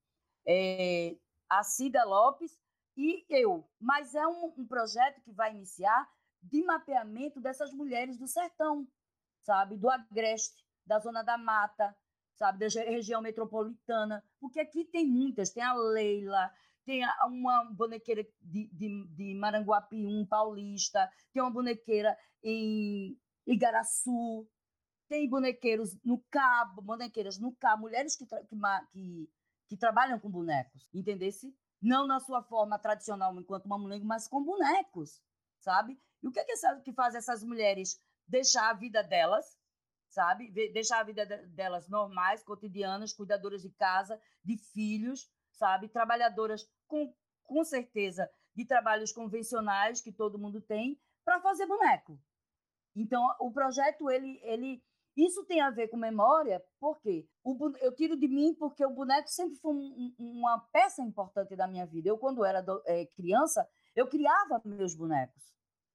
é, 0.46 1.16
a 1.48 1.62
Cida 1.62 2.04
Lopes 2.04 2.58
e 2.96 3.24
eu. 3.28 3.68
Mas 3.80 4.14
é 4.14 4.26
um, 4.26 4.52
um 4.56 4.66
projeto 4.66 5.20
que 5.22 5.32
vai 5.32 5.54
iniciar 5.54 6.08
de 6.42 6.62
mapeamento 6.64 7.40
dessas 7.40 7.72
mulheres 7.72 8.18
do 8.18 8.26
sertão, 8.26 8.86
sabe? 9.42 9.76
Do 9.76 9.88
Agreste, 9.88 10.64
da 10.84 10.98
Zona 10.98 11.22
da 11.22 11.38
Mata, 11.38 11.96
sabe? 12.34 12.58
Da 12.58 12.82
região 12.82 13.22
metropolitana. 13.22 14.24
Porque 14.40 14.60
aqui 14.60 14.84
tem 14.84 15.06
muitas. 15.06 15.50
Tem 15.50 15.62
a 15.62 15.74
Leila, 15.74 16.52
tem 16.84 17.02
uma 17.26 17.64
bonequeira 17.64 18.26
de, 18.40 18.68
de, 18.72 19.06
de 19.08 19.34
Maranguapium, 19.34 20.26
paulista, 20.26 21.10
tem 21.32 21.42
uma 21.42 21.50
bonequeira 21.50 22.16
em 22.42 23.16
Igaraçu, 23.46 24.48
tem 25.08 25.28
bonequeiros 25.28 25.96
no 26.04 26.18
Cabo, 26.30 26.82
bonequeiras 26.82 27.38
no 27.38 27.54
Cabo, 27.56 27.82
mulheres 27.82 28.16
que, 28.16 28.26
que, 28.26 28.56
que 28.92 29.28
que 29.72 29.76
trabalham 29.78 30.20
com 30.20 30.30
bonecos, 30.30 30.86
entendesse? 30.92 31.56
Não 31.80 32.06
na 32.06 32.20
sua 32.20 32.42
forma 32.42 32.78
tradicional 32.78 33.34
enquanto 33.40 33.64
uma 33.64 33.78
mulher, 33.78 34.00
mas 34.04 34.28
com 34.28 34.44
bonecos, 34.44 35.18
sabe? 35.60 35.98
E 36.22 36.28
o 36.28 36.30
que 36.30 36.40
é 36.40 36.44
que, 36.44 36.54
que 36.84 36.92
faz 36.92 37.14
essas 37.14 37.42
mulheres 37.42 37.98
deixar 38.28 38.68
a 38.68 38.74
vida 38.74 39.02
delas, 39.02 39.58
sabe? 40.10 40.50
Deixar 40.50 41.00
a 41.00 41.04
vida 41.04 41.24
delas 41.24 41.88
normais, 41.88 42.44
cotidianas, 42.44 43.14
cuidadoras 43.14 43.62
de 43.62 43.70
casa, 43.70 44.20
de 44.44 44.58
filhos, 44.58 45.30
sabe? 45.52 45.88
Trabalhadoras 45.88 46.68
com, 46.86 47.14
com 47.44 47.64
certeza 47.64 48.28
de 48.54 48.64
trabalhos 48.64 49.12
convencionais 49.12 50.00
que 50.00 50.12
todo 50.12 50.38
mundo 50.38 50.60
tem 50.60 51.00
para 51.24 51.40
fazer 51.40 51.66
boneco. 51.66 52.18
Então, 52.94 53.22
o 53.40 53.50
projeto 53.50 54.10
ele 54.10 54.38
ele 54.42 54.82
isso 55.16 55.44
tem 55.44 55.60
a 55.60 55.70
ver 55.70 55.88
com 55.88 55.96
memória, 55.96 56.62
porque 56.80 57.28
o, 57.44 57.76
eu 57.80 57.94
tiro 57.94 58.16
de 58.16 58.26
mim 58.26 58.54
porque 58.54 58.84
o 58.84 58.94
boneco 58.94 59.28
sempre 59.28 59.56
foi 59.56 59.74
um, 59.74 60.14
uma 60.18 60.58
peça 60.72 61.02
importante 61.02 61.54
da 61.54 61.66
minha 61.66 61.84
vida. 61.84 62.08
Eu, 62.08 62.16
quando 62.16 62.44
era 62.44 62.62
do, 62.62 62.82
é, 62.86 63.04
criança, 63.06 63.68
eu 63.94 64.08
criava 64.08 64.60
meus 64.64 64.94
bonecos, 64.94 65.42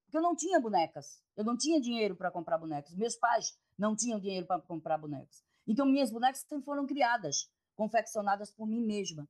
porque 0.04 0.18
eu 0.18 0.22
não 0.22 0.36
tinha 0.36 0.60
bonecas, 0.60 1.20
eu 1.36 1.44
não 1.44 1.56
tinha 1.56 1.80
dinheiro 1.80 2.14
para 2.14 2.30
comprar 2.30 2.58
bonecos. 2.58 2.94
Meus 2.94 3.16
pais 3.16 3.58
não 3.76 3.96
tinham 3.96 4.20
dinheiro 4.20 4.46
para 4.46 4.60
comprar 4.62 4.98
bonecos. 4.98 5.42
Então, 5.66 5.84
minhas 5.84 6.10
bonecas 6.10 6.40
sempre 6.40 6.64
foram 6.64 6.86
criadas, 6.86 7.50
confeccionadas 7.74 8.52
por 8.52 8.66
mim 8.66 8.80
mesma. 8.80 9.28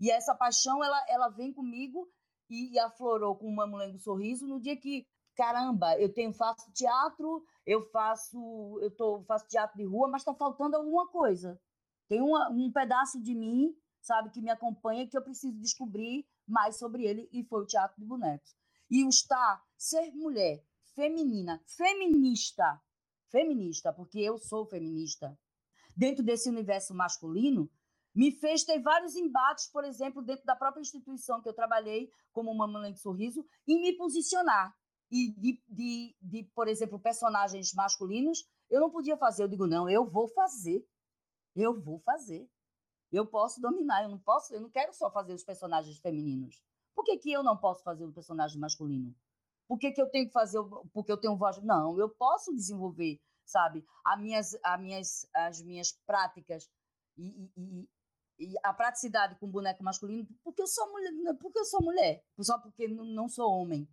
E 0.00 0.10
essa 0.10 0.34
paixão, 0.34 0.82
ela, 0.82 1.04
ela 1.08 1.28
vem 1.28 1.52
comigo 1.52 2.08
e, 2.48 2.72
e 2.72 2.78
aflorou 2.78 3.36
com 3.36 3.46
o 3.46 3.54
Mamulengo 3.54 3.98
Sorriso 3.98 4.46
no 4.46 4.60
dia 4.60 4.76
que 4.76 5.06
caramba, 5.36 5.96
eu 6.00 6.12
tenho 6.12 6.32
faço 6.32 6.70
teatro, 6.72 7.44
eu 7.64 7.88
faço 7.90 8.78
eu 8.82 8.90
tô 8.90 9.22
faço 9.22 9.46
teatro 9.46 9.76
de 9.76 9.84
rua, 9.84 10.08
mas 10.08 10.22
está 10.22 10.34
faltando 10.34 10.76
alguma 10.76 11.06
coisa. 11.08 11.60
Tem 12.08 12.20
uma, 12.20 12.50
um 12.50 12.72
pedaço 12.72 13.22
de 13.22 13.34
mim, 13.34 13.72
sabe, 14.00 14.30
que 14.30 14.40
me 14.40 14.50
acompanha 14.50 15.06
que 15.06 15.16
eu 15.16 15.22
preciso 15.22 15.56
descobrir 15.60 16.26
mais 16.46 16.76
sobre 16.78 17.04
ele 17.04 17.28
e 17.32 17.44
foi 17.44 17.62
o 17.62 17.66
teatro 17.66 18.00
de 18.00 18.06
bonecos. 18.06 18.56
E 18.90 19.04
o 19.04 19.08
estar 19.08 19.62
ser 19.76 20.10
mulher, 20.14 20.64
feminina, 20.94 21.62
feminista 21.66 22.80
feminista, 23.30 23.92
porque 23.92 24.18
eu 24.18 24.38
sou 24.38 24.66
feminista, 24.66 25.38
dentro 25.96 26.24
desse 26.24 26.48
universo 26.48 26.94
masculino, 26.94 27.70
me 28.18 28.32
fez 28.32 28.64
ter 28.64 28.80
vários 28.80 29.14
embates, 29.14 29.70
por 29.70 29.84
exemplo, 29.84 30.20
dentro 30.20 30.44
da 30.44 30.56
própria 30.56 30.80
instituição 30.80 31.40
que 31.40 31.48
eu 31.48 31.54
trabalhei, 31.54 32.10
como 32.32 32.52
Mamãe 32.52 32.92
de 32.92 32.98
Sorriso, 32.98 33.46
e 33.64 33.80
me 33.80 33.96
posicionar. 33.96 34.74
E 35.08 35.30
de, 35.34 35.62
de, 35.68 36.16
de, 36.20 36.42
por 36.52 36.66
exemplo, 36.66 36.98
personagens 36.98 37.72
masculinos, 37.74 38.44
eu 38.68 38.80
não 38.80 38.90
podia 38.90 39.16
fazer. 39.16 39.44
Eu 39.44 39.48
digo, 39.48 39.68
não, 39.68 39.88
eu 39.88 40.04
vou 40.04 40.26
fazer. 40.26 40.84
Eu 41.54 41.80
vou 41.80 42.00
fazer. 42.00 42.50
Eu 43.12 43.24
posso 43.24 43.60
dominar, 43.60 44.02
eu 44.02 44.08
não 44.08 44.18
posso, 44.18 44.52
eu 44.52 44.60
não 44.60 44.68
quero 44.68 44.92
só 44.92 45.08
fazer 45.12 45.32
os 45.32 45.44
personagens 45.44 45.96
femininos. 46.00 46.60
Por 46.96 47.04
que, 47.04 47.18
que 47.18 47.30
eu 47.30 47.44
não 47.44 47.56
posso 47.56 47.84
fazer 47.84 48.04
um 48.04 48.12
personagem 48.12 48.58
masculino? 48.58 49.14
Por 49.68 49.78
que, 49.78 49.92
que 49.92 50.02
eu 50.02 50.10
tenho 50.10 50.26
que 50.26 50.32
fazer, 50.32 50.58
porque 50.92 51.12
eu 51.12 51.16
tenho 51.16 51.36
voz? 51.36 51.62
Não, 51.62 51.96
eu 51.96 52.08
posso 52.08 52.52
desenvolver, 52.52 53.20
sabe, 53.44 53.86
as 54.04 54.20
minhas, 54.20 54.58
as 54.64 54.80
minhas, 54.80 55.26
as 55.32 55.62
minhas 55.62 55.92
práticas 56.04 56.68
e, 57.16 57.50
e, 57.56 57.88
e 58.38 58.54
a 58.62 58.72
praticidade 58.72 59.34
com 59.36 59.48
boneco 59.48 59.82
masculino 59.82 60.26
porque 60.44 60.62
eu 60.62 60.66
sou 60.66 60.90
mulher, 60.90 61.34
porque 61.40 61.58
eu 61.58 61.64
sou 61.64 61.82
mulher, 61.82 62.22
só 62.40 62.58
porque 62.58 62.86
não 62.86 63.28
sou 63.28 63.50
homem. 63.50 63.88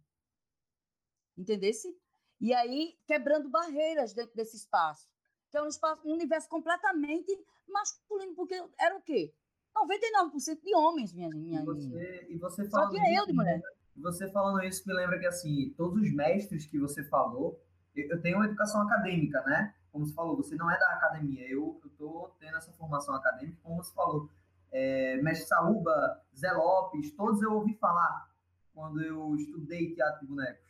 Entendesse? 1.37 1.97
E 2.39 2.53
aí 2.53 2.97
quebrando 3.07 3.49
barreiras 3.49 4.13
dentro 4.13 4.35
desse 4.35 4.55
espaço, 4.55 5.09
que 5.49 5.57
é 5.57 5.63
um 5.63 5.67
espaço, 5.67 6.01
um 6.07 6.13
universo 6.13 6.47
completamente 6.47 7.31
masculino, 7.67 8.35
porque 8.35 8.61
era 8.79 8.95
o 8.95 9.01
quê? 9.01 9.33
99% 9.75 10.61
de 10.63 10.75
homens, 10.75 11.13
minha 11.13 11.29
minha 11.29 11.61
e 11.61 11.65
você, 11.65 12.27
e 12.29 12.37
você 12.37 12.69
Só 12.69 12.89
que 12.89 12.97
é 12.97 13.19
eu 13.19 13.25
de 13.25 13.33
mulher. 13.33 13.61
Você 13.97 14.29
falando 14.29 14.63
isso 14.63 14.87
me 14.87 14.93
lembra 14.93 15.19
que 15.19 15.25
assim, 15.25 15.73
todos 15.77 16.01
os 16.01 16.13
mestres 16.13 16.65
que 16.65 16.79
você 16.79 17.03
falou, 17.05 17.59
eu, 17.95 18.07
eu 18.09 18.21
tenho 18.21 18.37
uma 18.37 18.45
educação 18.45 18.81
acadêmica, 18.81 19.41
né? 19.43 19.73
Como 19.95 20.05
você 20.05 20.13
falou, 20.13 20.35
você 20.35 20.55
não 20.55 20.69
é 20.69 20.77
da 20.77 20.89
academia. 20.89 21.49
Eu 21.49 21.79
estou 21.85 22.35
tendo 22.37 22.57
essa 22.57 22.73
formação 22.73 23.15
acadêmica, 23.15 23.57
como 23.63 23.77
você 23.81 23.93
falou. 23.93 24.29
É, 24.69 25.15
Mestre 25.21 25.47
Saúba, 25.47 26.21
Zé 26.37 26.51
Lopes, 26.51 27.15
todos 27.15 27.41
eu 27.41 27.53
ouvi 27.53 27.73
falar 27.75 28.29
quando 28.73 29.01
eu 29.01 29.33
estudei 29.37 29.93
teatro 29.93 30.19
de 30.19 30.27
bonecos. 30.27 30.65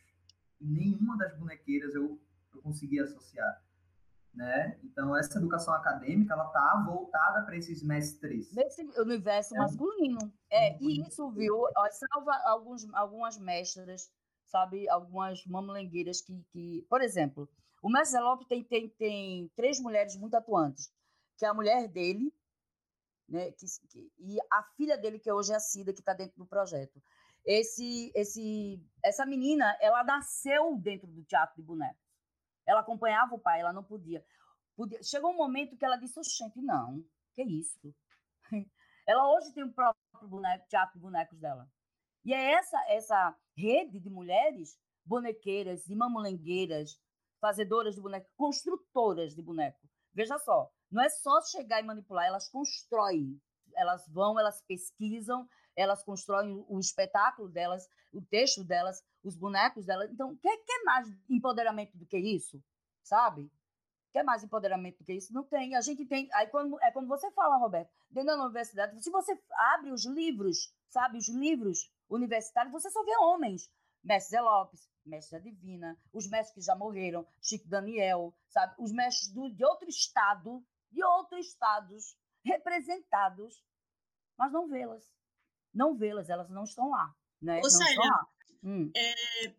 Nenhuma 0.60 1.18
das 1.18 1.36
bonequeiras 1.36 1.92
eu, 1.96 2.20
eu 2.54 2.62
consegui 2.62 3.00
associar. 3.00 3.60
Né? 4.32 4.78
Então, 4.84 5.16
essa 5.16 5.38
educação 5.38 5.74
acadêmica, 5.74 6.34
ela 6.34 6.44
tá 6.50 6.84
voltada 6.86 7.42
para 7.44 7.56
esses 7.56 7.82
mestres. 7.82 8.54
Nesse 8.54 8.82
universo 9.00 9.56
é. 9.56 9.58
masculino. 9.58 10.32
É, 10.48 10.80
e 10.80 11.02
isso, 11.02 11.28
viu, 11.32 11.64
salva 11.90 12.32
alguns, 12.44 12.86
algumas 12.94 13.38
mestras, 13.38 14.08
sabe, 14.44 14.88
algumas 14.88 15.44
mamulengueiras 15.46 16.20
que, 16.20 16.44
que... 16.52 16.86
Por 16.88 17.00
exemplo, 17.00 17.48
o 17.86 17.88
Marcelo 17.88 18.36
tem, 18.46 18.64
tem, 18.64 18.88
tem 18.88 19.48
três 19.54 19.78
mulheres 19.78 20.16
muito 20.16 20.34
atuantes, 20.34 20.92
que 21.38 21.44
é 21.44 21.48
a 21.48 21.54
mulher 21.54 21.86
dele, 21.86 22.34
né, 23.28 23.52
que, 23.52 23.64
que, 23.88 24.12
e 24.18 24.38
a 24.50 24.64
filha 24.76 24.98
dele, 24.98 25.20
que 25.20 25.30
hoje 25.30 25.52
é 25.52 25.54
a 25.54 25.60
Cida, 25.60 25.92
que 25.92 26.00
está 26.00 26.12
dentro 26.12 26.36
do 26.36 26.44
projeto. 26.44 27.00
Esse, 27.44 28.10
esse, 28.12 28.84
essa 29.04 29.24
menina, 29.24 29.78
ela 29.80 30.02
nasceu 30.02 30.76
dentro 30.78 31.06
do 31.06 31.22
teatro 31.22 31.54
de 31.54 31.62
bonecos. 31.62 32.02
Ela 32.66 32.80
acompanhava 32.80 33.36
o 33.36 33.38
pai, 33.38 33.60
ela 33.60 33.72
não 33.72 33.84
podia. 33.84 34.26
podia. 34.74 35.00
Chegou 35.00 35.30
um 35.30 35.36
momento 35.36 35.76
que 35.76 35.84
ela 35.84 35.96
disse, 35.96 36.20
gente, 36.24 36.60
não, 36.60 37.04
que 37.34 37.44
isso? 37.44 37.94
Ela 39.06 39.32
hoje 39.32 39.52
tem 39.54 39.62
o 39.62 39.72
próprio 39.72 40.28
boneco, 40.28 40.66
teatro 40.66 40.96
de 40.96 41.00
bonecos 41.00 41.38
dela. 41.38 41.70
E 42.24 42.34
é 42.34 42.54
essa, 42.54 42.84
essa 42.88 43.36
rede 43.56 44.00
de 44.00 44.10
mulheres 44.10 44.76
bonequeiras 45.04 45.88
e 45.88 45.94
mamulengueiras 45.94 47.00
fazedoras 47.46 47.94
de 47.94 48.00
boneco, 48.00 48.28
construtoras 48.36 49.32
de 49.32 49.40
boneco. 49.40 49.78
Veja 50.12 50.36
só, 50.36 50.68
não 50.90 51.00
é 51.00 51.08
só 51.08 51.40
chegar 51.42 51.80
e 51.80 51.84
manipular, 51.84 52.26
elas 52.26 52.48
constroem. 52.48 53.40
Elas 53.76 54.04
vão, 54.08 54.40
elas 54.40 54.60
pesquisam, 54.62 55.48
elas 55.76 56.02
constroem 56.02 56.64
o 56.68 56.80
espetáculo 56.80 57.48
delas, 57.48 57.88
o 58.12 58.20
texto 58.20 58.64
delas, 58.64 59.00
os 59.22 59.36
bonecos 59.36 59.86
delas. 59.86 60.10
Então, 60.10 60.32
o 60.32 60.36
que, 60.36 60.48
é 60.48 60.82
mais 60.82 61.06
empoderamento 61.30 61.96
do 61.96 62.04
que 62.04 62.18
isso? 62.18 62.60
Sabe? 63.04 63.48
Quer 64.12 64.24
mais 64.24 64.42
empoderamento 64.42 64.98
do 64.98 65.04
que 65.04 65.12
isso? 65.12 65.32
Não 65.32 65.44
tem. 65.44 65.76
A 65.76 65.80
gente 65.80 66.04
tem. 66.04 66.28
Aí 66.32 66.48
quando, 66.48 66.80
é 66.82 66.90
como 66.90 67.06
você 67.06 67.30
fala, 67.30 67.58
Roberto, 67.58 67.92
dentro 68.10 68.36
da 68.36 68.42
universidade, 68.42 69.00
se 69.00 69.10
você 69.10 69.38
abre 69.74 69.92
os 69.92 70.04
livros, 70.04 70.74
sabe, 70.88 71.16
os 71.18 71.28
livros 71.28 71.88
universitários, 72.08 72.72
você 72.72 72.90
só 72.90 73.04
vê 73.04 73.16
homens. 73.18 73.70
Mestre 74.06 74.30
Zé 74.30 74.40
Lopes, 74.40 74.88
mestre 75.04 75.40
Divina, 75.40 75.98
os 76.12 76.28
mestres 76.28 76.54
que 76.54 76.60
já 76.60 76.76
morreram, 76.76 77.26
Chico 77.42 77.68
Daniel, 77.68 78.32
sabe? 78.48 78.74
Os 78.78 78.92
mestres 78.92 79.32
do, 79.32 79.50
de 79.50 79.64
outro 79.64 79.88
estado, 79.88 80.64
de 80.92 81.02
outros 81.02 81.48
estados, 81.48 82.16
representados, 82.44 83.64
mas 84.38 84.52
não 84.52 84.68
vê-las. 84.68 85.04
Não 85.74 85.96
vê-las, 85.96 86.28
elas 86.28 86.48
não 86.48 86.62
estão 86.62 86.90
lá. 86.90 87.14
Né? 87.42 87.60
Ou 87.62 87.68
seja, 87.68 88.26
hum. 88.62 88.90
é, 88.94 89.54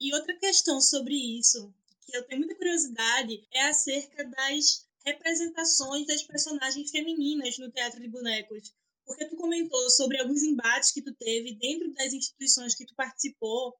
e 0.00 0.14
outra 0.14 0.34
questão 0.36 0.80
sobre 0.80 1.14
isso, 1.14 1.74
que 2.00 2.16
eu 2.16 2.24
tenho 2.26 2.40
muita 2.40 2.54
curiosidade, 2.54 3.44
é 3.52 3.68
acerca 3.68 4.24
das 4.24 4.88
representações 5.04 6.06
das 6.06 6.22
personagens 6.22 6.90
femininas 6.90 7.58
no 7.58 7.70
teatro 7.70 8.00
de 8.00 8.08
bonecos. 8.08 8.72
Porque 9.10 9.24
tu 9.24 9.34
comentou 9.34 9.90
sobre 9.90 10.20
alguns 10.20 10.44
embates 10.44 10.92
que 10.92 11.02
tu 11.02 11.12
teve 11.14 11.56
dentro 11.56 11.92
das 11.94 12.12
instituições 12.12 12.76
que 12.76 12.86
tu 12.86 12.94
participou, 12.94 13.74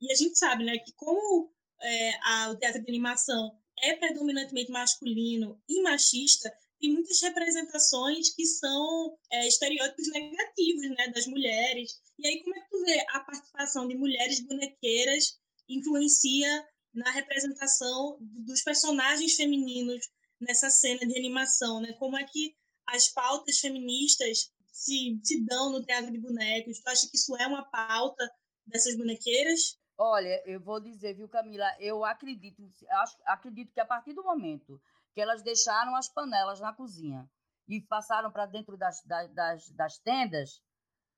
e 0.00 0.10
a 0.10 0.14
gente 0.16 0.36
sabe, 0.36 0.64
né, 0.64 0.76
que 0.76 0.92
como 0.94 1.54
é, 1.80 2.18
a, 2.20 2.50
o 2.50 2.56
teatro 2.56 2.82
de 2.82 2.90
animação 2.90 3.56
é 3.80 3.94
predominantemente 3.94 4.72
masculino 4.72 5.62
e 5.68 5.80
machista, 5.82 6.52
tem 6.80 6.92
muitas 6.92 7.20
representações 7.20 8.34
que 8.34 8.44
são 8.44 9.16
é, 9.30 9.46
estereótipos 9.46 10.10
negativos, 10.10 10.90
né, 10.96 11.12
das 11.14 11.28
mulheres. 11.28 12.00
E 12.18 12.26
aí 12.26 12.42
como 12.42 12.56
é 12.56 12.60
que 12.62 12.70
tu 12.70 12.84
vê 12.84 13.06
a 13.10 13.20
participação 13.20 13.86
de 13.86 13.94
mulheres 13.94 14.40
bonequeiras 14.40 15.38
influencia 15.68 16.68
na 16.92 17.08
representação 17.12 18.18
dos 18.20 18.62
personagens 18.62 19.36
femininos 19.36 20.10
nessa 20.40 20.70
cena 20.70 21.06
de 21.06 21.16
animação, 21.16 21.80
né? 21.80 21.92
Como 21.92 22.18
é 22.18 22.24
que 22.24 22.56
as 22.88 23.08
pautas 23.08 23.60
feministas 23.60 24.50
se, 24.72 25.20
se 25.22 25.44
dão 25.44 25.70
no 25.70 25.84
teatro 25.84 26.10
de 26.10 26.18
bonecos? 26.18 26.80
Tu 26.80 26.88
acha 26.88 27.08
que 27.08 27.16
isso 27.16 27.36
é 27.36 27.46
uma 27.46 27.62
pauta 27.62 28.28
dessas 28.66 28.96
bonequeiras? 28.96 29.78
Olha, 29.96 30.42
eu 30.46 30.58
vou 30.58 30.80
dizer, 30.80 31.14
viu, 31.14 31.28
Camila, 31.28 31.70
eu 31.78 32.04
acredito, 32.04 32.62
acho, 32.90 33.16
acredito 33.26 33.72
que 33.72 33.80
a 33.80 33.84
partir 33.84 34.14
do 34.14 34.24
momento 34.24 34.80
que 35.14 35.20
elas 35.20 35.42
deixaram 35.42 35.94
as 35.94 36.08
panelas 36.08 36.58
na 36.58 36.72
cozinha 36.72 37.30
e 37.68 37.80
passaram 37.82 38.32
para 38.32 38.46
dentro 38.46 38.76
das, 38.76 39.02
das, 39.04 39.70
das 39.70 39.98
tendas, 39.98 40.62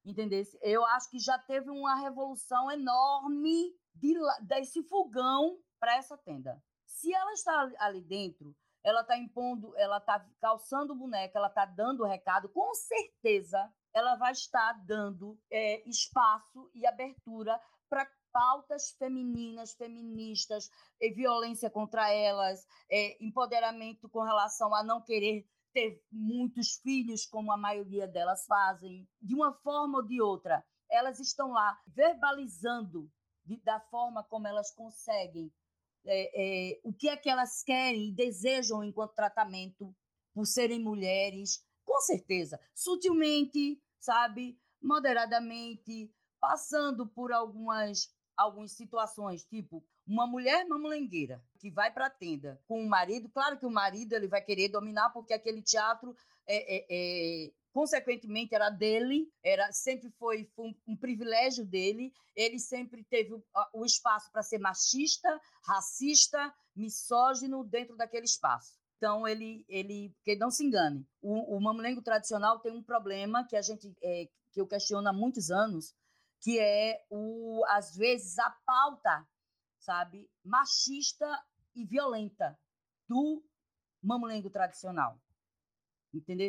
entendeu? 0.05 0.43
Eu 0.61 0.85
acho 0.87 1.09
que 1.09 1.19
já 1.19 1.39
teve 1.39 1.71
uma 1.71 1.95
revolução 1.95 2.71
enorme 2.71 3.73
de, 3.95 4.15
desse 4.43 4.83
fogão 4.83 5.57
para 5.79 5.97
essa 5.97 6.19
tenda. 6.19 6.61
Se 6.85 7.15
ela 7.15 7.33
está 7.33 7.73
ali 7.79 8.03
dentro, 8.03 8.55
ela 8.85 9.01
está 9.01 9.17
impondo, 9.17 9.75
ela 9.77 9.97
está 9.97 10.25
calçando 10.41 10.95
boneca, 10.95 11.39
ela 11.39 11.49
está 11.49 11.65
dando 11.65 12.05
recado, 12.05 12.49
com 12.51 12.75
certeza 12.75 13.73
ela 13.95 14.17
vai 14.17 14.33
estar 14.33 14.75
dando 14.85 15.39
é, 15.51 15.89
espaço 15.89 16.71
e 16.75 16.87
abertura 16.87 17.59
para 17.89 18.09
pautas 18.33 18.91
femininas, 18.99 19.75
feministas, 19.75 20.69
violência 21.15 21.71
contra 21.71 22.13
elas, 22.13 22.67
é, 22.91 23.17
empoderamento 23.25 24.09
com 24.09 24.23
relação 24.23 24.75
a 24.75 24.83
não 24.83 25.01
querer 25.01 25.49
ter 25.73 26.03
muitos 26.11 26.77
filhos, 26.83 27.25
como 27.25 27.53
a 27.53 27.57
maioria 27.57 28.07
delas 28.09 28.45
fazem, 28.47 29.09
de 29.23 29.35
uma 29.35 29.53
forma 29.53 29.99
ou 29.99 30.05
de 30.05 30.21
outra. 30.21 30.65
Elas 30.91 31.21
estão 31.21 31.53
lá 31.53 31.81
verbalizando 31.87 33.11
de, 33.45 33.61
da 33.61 33.79
forma 33.79 34.25
como 34.25 34.49
elas 34.49 34.73
conseguem 34.73 35.53
é, 36.07 36.73
é, 36.73 36.81
o 36.85 36.93
que 36.93 37.09
é 37.09 37.17
que 37.17 37.29
elas 37.29 37.63
querem 37.63 38.09
e 38.09 38.13
desejam 38.13 38.85
enquanto 38.85 39.15
tratamento 39.15 39.95
por 40.35 40.47
serem 40.47 40.81
mulheres, 40.81 41.65
com 41.85 42.01
certeza, 42.01 42.61
sutilmente, 42.75 43.81
sabe, 43.99 44.59
moderadamente, 44.83 46.13
passando 46.41 47.07
por 47.07 47.33
algumas 47.33 48.13
algumas 48.37 48.73
situações, 48.73 49.45
tipo 49.45 49.85
uma 50.07 50.27
mulher 50.27 50.67
mamulengueira 50.67 51.43
que 51.59 51.71
vai 51.71 51.91
para 51.93 52.07
a 52.07 52.11
tenda 52.11 52.61
com 52.67 52.83
o 52.83 52.89
marido, 52.89 53.31
claro 53.31 53.59
que 53.59 53.65
o 53.65 53.71
marido 53.71 54.13
ele 54.13 54.29
vai 54.29 54.43
querer 54.43 54.69
dominar 54.69 55.11
porque 55.11 55.33
aquele 55.33 55.63
teatro 55.63 56.15
é, 56.47 56.77
é, 56.77 56.87
é 56.91 57.53
consequentemente 57.75 58.55
era 58.55 58.71
dele, 58.71 59.29
era 59.43 59.73
sempre 59.73 60.09
foi, 60.13 60.49
foi 60.55 60.69
um, 60.69 60.93
um, 60.93 60.97
privilégio 60.97 61.67
dele, 61.67 62.15
ele 62.37 62.61
sempre 62.61 63.03
teve 63.03 63.35
o, 63.35 63.43
o 63.73 63.85
espaço 63.85 64.31
para 64.31 64.45
ser 64.45 64.59
machista, 64.59 65.29
racista, 65.67 66.55
misógino 66.75 67.65
dentro 67.65 67.97
daquele 67.97 68.27
espaço. 68.27 68.79
Então 68.97 69.27
ele 69.27 69.67
ele 69.69 70.15
que 70.23 70.37
não 70.37 70.53
se 70.53 70.65
engane, 70.65 71.05
o, 71.21 71.57
o 71.57 71.61
mamulengo 71.61 72.01
tradicional 72.01 72.61
tem 72.61 72.73
um 72.73 72.83
problema 72.83 73.45
que 73.45 73.57
a 73.57 73.63
gente 73.63 73.93
é, 74.01 74.29
que 74.53 74.61
eu 74.61 74.69
questiono 74.69 75.09
há 75.09 75.13
muitos 75.13 75.51
anos, 75.51 75.93
que 76.41 76.61
é 76.61 77.05
o 77.11 77.65
às 77.71 77.97
vezes 77.97 78.39
a 78.39 78.51
pauta, 78.65 79.27
sabe, 79.81 80.31
machista 80.45 81.27
e 81.75 81.85
violenta. 81.85 82.57
do 83.09 83.45
mamulengo 84.01 84.49
tradicional. 84.49 85.21
Entendeu? 86.13 86.49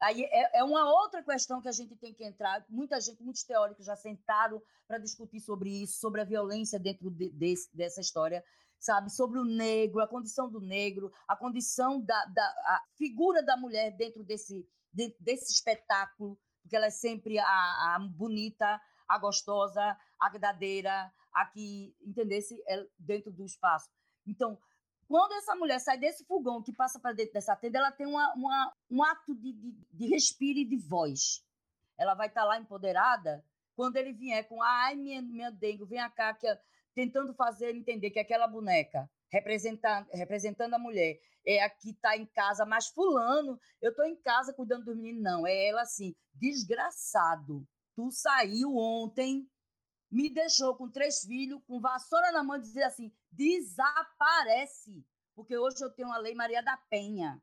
Aí 0.00 0.22
é, 0.24 0.58
é, 0.58 0.64
uma 0.64 0.88
outra 0.90 1.22
questão 1.22 1.60
que 1.60 1.68
a 1.68 1.72
gente 1.72 1.96
tem 1.96 2.14
que 2.14 2.24
entrar. 2.24 2.64
Muita 2.68 3.00
gente, 3.00 3.22
muitos 3.22 3.42
teóricos 3.42 3.86
já 3.86 3.96
sentaram 3.96 4.62
para 4.86 4.98
discutir 4.98 5.40
sobre 5.40 5.82
isso, 5.82 5.98
sobre 5.98 6.20
a 6.20 6.24
violência 6.24 6.78
dentro 6.78 7.10
de, 7.10 7.32
dessa 7.72 8.00
história, 8.00 8.44
sabe? 8.78 9.10
Sobre 9.10 9.38
o 9.38 9.44
negro, 9.44 10.00
a 10.00 10.06
condição 10.06 10.48
do 10.48 10.60
negro, 10.60 11.12
a 11.26 11.36
condição 11.36 12.00
da, 12.00 12.24
da 12.26 12.82
figura 12.96 13.42
da 13.42 13.56
mulher 13.56 13.90
dentro 13.96 14.22
desse, 14.22 14.66
de, 14.92 15.14
desse 15.18 15.52
espetáculo, 15.52 16.38
porque 16.62 16.76
ela 16.76 16.86
é 16.86 16.90
sempre 16.90 17.38
a, 17.38 17.44
a 17.96 17.98
bonita, 18.10 18.80
a 19.08 19.18
gostosa, 19.18 19.96
a 20.20 20.30
verdadeira, 20.30 21.12
a 21.32 21.46
que 21.46 21.94
entendesse 22.02 22.62
é 22.68 22.86
dentro 22.98 23.32
do 23.32 23.44
espaço. 23.44 23.88
Então, 24.26 24.58
quando 25.08 25.32
essa 25.32 25.56
mulher 25.56 25.80
sai 25.80 25.98
desse 25.98 26.24
fogão 26.26 26.62
que 26.62 26.72
passa 26.72 27.00
para 27.00 27.14
dentro 27.14 27.32
dessa 27.32 27.56
tenda, 27.56 27.78
ela 27.78 27.90
tem 27.90 28.06
uma, 28.06 28.32
uma 28.34 28.72
um 28.90 29.02
ato 29.02 29.34
de, 29.34 29.52
de, 29.54 29.72
de, 29.90 30.06
respiro 30.06 30.58
e 30.58 30.64
de 30.66 30.76
voz. 30.76 31.42
Ela 31.98 32.14
vai 32.14 32.28
estar 32.28 32.42
tá 32.42 32.46
lá 32.46 32.58
empoderada 32.58 33.42
quando 33.74 33.96
ele 33.96 34.12
vier 34.12 34.46
com 34.46 34.62
ai, 34.62 34.94
minha, 34.96 35.22
minha 35.22 35.50
dengue, 35.50 35.86
vem 35.86 35.98
cá, 36.10 36.34
que, 36.34 36.46
tentando 36.94 37.32
fazer 37.34 37.74
entender 37.74 38.10
que 38.10 38.18
aquela 38.18 38.46
boneca 38.46 39.10
representando, 39.30 40.06
representando 40.12 40.74
a 40.74 40.78
mulher 40.78 41.18
é 41.46 41.62
a 41.62 41.70
que 41.70 41.90
está 41.90 42.14
em 42.14 42.26
casa, 42.26 42.66
mas 42.66 42.88
fulano, 42.88 43.58
eu 43.80 43.90
estou 43.90 44.04
em 44.04 44.16
casa 44.16 44.52
cuidando 44.52 44.84
dos 44.84 44.96
meninos. 44.96 45.22
Não, 45.22 45.46
é 45.46 45.68
ela 45.68 45.82
assim, 45.82 46.14
desgraçado. 46.34 47.66
Tu 47.94 48.10
saiu 48.10 48.76
ontem 48.76 49.48
me 50.10 50.30
deixou 50.30 50.74
com 50.74 50.90
três 50.90 51.20
filhos, 51.20 51.60
com 51.66 51.80
vassoura 51.80 52.32
na 52.32 52.42
mão, 52.42 52.58
dizer 52.58 52.82
assim: 52.82 53.12
desaparece, 53.30 55.04
porque 55.34 55.56
hoje 55.56 55.82
eu 55.82 55.90
tenho 55.90 56.12
a 56.12 56.18
Lei 56.18 56.34
Maria 56.34 56.62
da 56.62 56.76
Penha. 56.76 57.42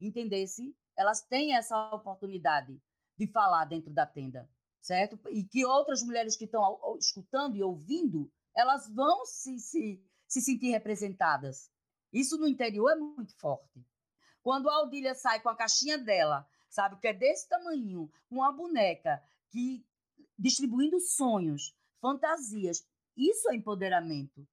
Entendesse? 0.00 0.76
Elas 0.96 1.22
têm 1.22 1.56
essa 1.56 1.90
oportunidade 1.94 2.80
de 3.18 3.26
falar 3.26 3.64
dentro 3.64 3.92
da 3.92 4.06
tenda, 4.06 4.48
certo? 4.80 5.18
E 5.30 5.44
que 5.44 5.64
outras 5.64 6.02
mulheres 6.02 6.36
que 6.36 6.44
estão 6.44 6.78
escutando 6.98 7.56
e 7.56 7.62
ouvindo, 7.62 8.30
elas 8.54 8.88
vão 8.88 9.24
se, 9.24 9.58
se, 9.58 10.04
se 10.26 10.40
sentir 10.40 10.70
representadas. 10.70 11.70
Isso 12.12 12.38
no 12.38 12.46
interior 12.46 12.90
é 12.90 12.96
muito 12.96 13.34
forte. 13.38 13.84
Quando 14.42 14.68
a 14.68 14.74
Aldília 14.74 15.14
sai 15.14 15.40
com 15.40 15.48
a 15.48 15.56
caixinha 15.56 15.98
dela, 15.98 16.46
sabe, 16.68 17.00
que 17.00 17.08
é 17.08 17.12
desse 17.12 17.48
tamanho, 17.48 18.10
com 18.28 18.36
uma 18.36 18.52
boneca 18.52 19.22
que 19.50 19.84
distribuindo 20.38 21.00
sonhos, 21.00 21.74
fantasias. 22.00 22.86
Isso 23.16 23.50
é 23.50 23.56
empoderamento. 23.56 24.46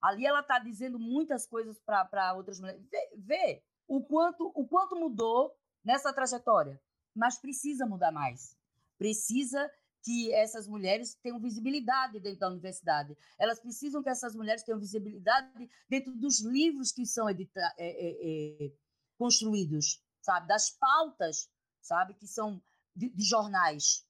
Ali 0.00 0.26
ela 0.26 0.40
está 0.40 0.58
dizendo 0.58 0.98
muitas 0.98 1.46
coisas 1.46 1.78
para 1.80 2.34
outras 2.34 2.60
mulheres. 2.60 2.82
Vê, 2.90 3.10
vê, 3.16 3.62
o, 3.86 4.02
quanto, 4.02 4.50
o 4.54 4.66
quanto 4.66 4.96
mudou 4.96 5.54
nessa 5.84 6.12
trajetória. 6.12 6.80
Mas 7.14 7.38
precisa 7.38 7.86
mudar 7.86 8.12
mais. 8.12 8.56
Precisa 8.96 9.70
que 10.02 10.32
essas 10.32 10.66
mulheres 10.66 11.14
tenham 11.22 11.38
visibilidade 11.38 12.20
dentro 12.20 12.40
da 12.40 12.48
universidade. 12.48 13.16
Elas 13.38 13.60
precisam 13.60 14.02
que 14.02 14.08
essas 14.08 14.34
mulheres 14.34 14.62
tenham 14.62 14.80
visibilidade 14.80 15.68
dentro 15.88 16.12
dos 16.16 16.40
livros 16.40 16.90
que 16.90 17.04
são 17.04 17.28
edita 17.28 17.60
é, 17.76 17.86
é, 17.86 18.66
é, 18.66 18.72
construídos, 19.18 20.02
sabe? 20.22 20.48
Das 20.48 20.70
pautas, 20.70 21.50
sabe? 21.82 22.14
Que 22.14 22.26
são 22.26 22.62
de, 22.96 23.10
de 23.10 23.22
jornais 23.22 24.08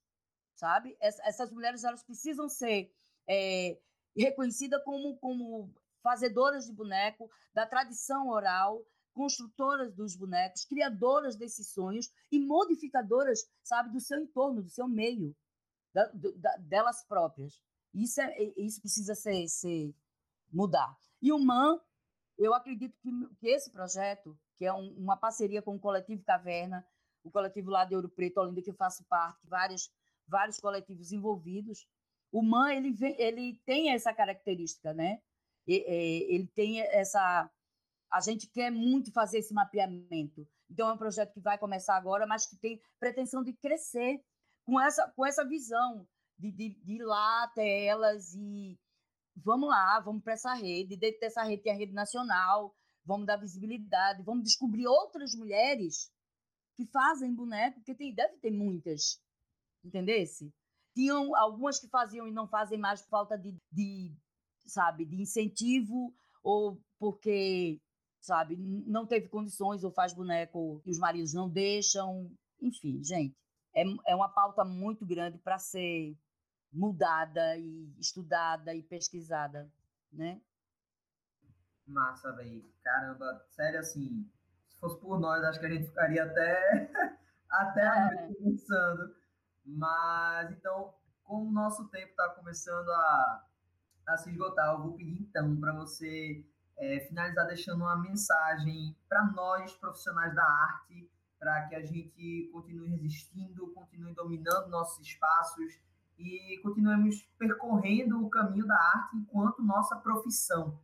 sabe? 0.61 0.95
Essas 1.01 1.51
mulheres 1.51 1.83
elas 1.83 2.03
precisam 2.03 2.47
ser 2.47 2.93
é, 3.27 3.79
reconhecidas 4.15 4.79
como, 4.83 5.17
como 5.17 5.73
fazedoras 6.01 6.65
de 6.65 6.73
boneco, 6.73 7.29
da 7.53 7.65
tradição 7.65 8.29
oral, 8.29 8.85
construtoras 9.13 9.93
dos 9.93 10.15
bonecos, 10.15 10.65
criadoras 10.65 11.35
desses 11.35 11.71
sonhos 11.71 12.09
e 12.31 12.39
modificadoras, 12.39 13.39
sabe, 13.63 13.91
do 13.91 13.99
seu 13.99 14.19
entorno, 14.19 14.63
do 14.63 14.69
seu 14.69 14.87
meio, 14.87 15.35
da, 15.93 16.09
da, 16.13 16.57
delas 16.57 17.03
próprias. 17.05 17.61
Isso, 17.93 18.21
é, 18.21 18.53
isso 18.57 18.79
precisa 18.79 19.13
ser, 19.15 19.47
ser 19.47 19.93
mudar. 20.51 20.95
E 21.21 21.31
o 21.31 21.39
MAN, 21.39 21.79
eu 22.37 22.53
acredito 22.53 22.97
que, 23.01 23.11
que 23.37 23.49
esse 23.49 23.69
projeto, 23.69 24.37
que 24.55 24.65
é 24.65 24.73
um, 24.73 24.93
uma 24.97 25.17
parceria 25.17 25.61
com 25.61 25.75
o 25.75 25.79
Coletivo 25.79 26.23
Caverna, 26.23 26.85
o 27.23 27.29
coletivo 27.29 27.69
lá 27.69 27.85
de 27.85 27.95
Ouro 27.95 28.09
Preto, 28.09 28.39
Olinda, 28.39 28.63
que 28.63 28.71
eu 28.71 28.75
faço 28.75 29.03
parte, 29.05 29.45
várias 29.45 29.91
vários 30.31 30.59
coletivos 30.59 31.11
envolvidos. 31.11 31.85
O 32.31 32.41
MAN 32.41 32.73
ele, 32.73 32.95
ele 33.17 33.61
tem 33.65 33.91
essa 33.91 34.13
característica, 34.13 34.93
né? 34.93 35.21
Ele 35.67 36.47
tem 36.55 36.81
essa. 36.81 37.49
A 38.11 38.19
gente 38.19 38.47
quer 38.47 38.71
muito 38.71 39.11
fazer 39.11 39.39
esse 39.39 39.53
mapeamento. 39.53 40.47
Então, 40.69 40.89
é 40.89 40.93
um 40.93 40.97
projeto 40.97 41.33
que 41.33 41.39
vai 41.39 41.57
começar 41.57 41.95
agora, 41.95 42.25
mas 42.25 42.45
que 42.45 42.57
tem 42.57 42.81
pretensão 42.99 43.43
de 43.43 43.53
crescer 43.53 44.23
com 44.65 44.79
essa, 44.79 45.09
com 45.15 45.25
essa 45.25 45.45
visão 45.45 46.07
de, 46.37 46.51
de, 46.51 46.69
de 46.69 46.93
ir 46.93 47.03
lá 47.03 47.43
até 47.43 47.85
elas 47.85 48.33
e 48.33 48.79
vamos 49.35 49.69
lá, 49.69 49.99
vamos 49.99 50.23
para 50.23 50.33
essa 50.33 50.53
rede. 50.53 50.97
Dentro 50.97 51.19
dessa 51.19 51.43
rede 51.43 51.63
tem 51.63 51.73
a 51.73 51.77
rede 51.77 51.93
nacional, 51.93 52.75
vamos 53.05 53.27
dar 53.27 53.37
visibilidade, 53.37 54.23
vamos 54.23 54.43
descobrir 54.43 54.87
outras 54.87 55.35
mulheres 55.35 56.11
que 56.75 56.85
fazem 56.85 57.33
boneco, 57.33 57.79
porque 57.79 57.95
tem, 57.95 58.13
deve 58.13 58.37
ter 58.37 58.51
muitas 58.51 59.21
entendesse? 59.83 60.53
Tinham 60.93 61.35
algumas 61.35 61.79
que 61.79 61.87
faziam 61.87 62.27
e 62.27 62.31
não 62.31 62.47
fazem 62.47 62.77
mais 62.77 63.01
por 63.01 63.09
falta 63.09 63.37
de, 63.37 63.57
de 63.71 64.13
sabe, 64.65 65.05
de 65.05 65.21
incentivo 65.21 66.13
ou 66.43 66.81
porque, 66.99 67.81
sabe, 68.19 68.55
não 68.57 69.05
teve 69.05 69.27
condições 69.27 69.83
ou 69.83 69.91
faz 69.91 70.13
boneco 70.13 70.81
e 70.85 70.91
os 70.91 70.99
maridos 70.99 71.33
não 71.33 71.49
deixam. 71.49 72.31
Enfim, 72.61 73.03
gente, 73.03 73.35
é, 73.75 73.83
é 74.07 74.15
uma 74.15 74.29
pauta 74.29 74.63
muito 74.63 75.05
grande 75.05 75.37
para 75.39 75.57
ser 75.57 76.15
mudada 76.71 77.57
e 77.57 77.93
estudada 77.99 78.73
e 78.73 78.81
pesquisada, 78.83 79.69
né? 80.11 80.41
Massa, 81.85 82.31
velho. 82.33 82.63
Caramba, 82.83 83.45
sério, 83.49 83.79
assim, 83.79 84.29
se 84.69 84.79
fosse 84.79 84.99
por 84.99 85.19
nós, 85.19 85.43
acho 85.43 85.59
que 85.59 85.65
a 85.65 85.69
gente 85.69 85.87
ficaria 85.87 86.23
até, 86.23 86.91
até 87.49 87.85
é. 87.85 88.33
conversando. 88.33 89.15
Mas, 89.65 90.51
então, 90.51 90.93
como 91.23 91.49
o 91.49 91.51
nosso 91.51 91.87
tempo 91.89 92.09
está 92.11 92.29
começando 92.29 92.89
a, 92.89 93.45
a 94.07 94.17
se 94.17 94.29
esgotar, 94.29 94.73
eu 94.73 94.81
vou 94.81 94.93
pedir, 94.93 95.21
então, 95.21 95.55
para 95.59 95.73
você 95.73 96.43
é, 96.77 96.99
finalizar 97.01 97.47
deixando 97.47 97.81
uma 97.81 97.97
mensagem 97.97 98.95
para 99.07 99.25
nós, 99.31 99.73
profissionais 99.75 100.33
da 100.33 100.43
arte, 100.43 101.09
para 101.39 101.67
que 101.67 101.75
a 101.75 101.85
gente 101.85 102.49
continue 102.51 102.89
resistindo, 102.89 103.71
continue 103.73 104.13
dominando 104.13 104.69
nossos 104.69 105.05
espaços 105.05 105.79
e 106.17 106.59
continuemos 106.61 107.27
percorrendo 107.37 108.23
o 108.23 108.29
caminho 108.29 108.67
da 108.67 108.75
arte 108.75 109.17
enquanto 109.17 109.63
nossa 109.63 109.95
profissão. 109.95 110.79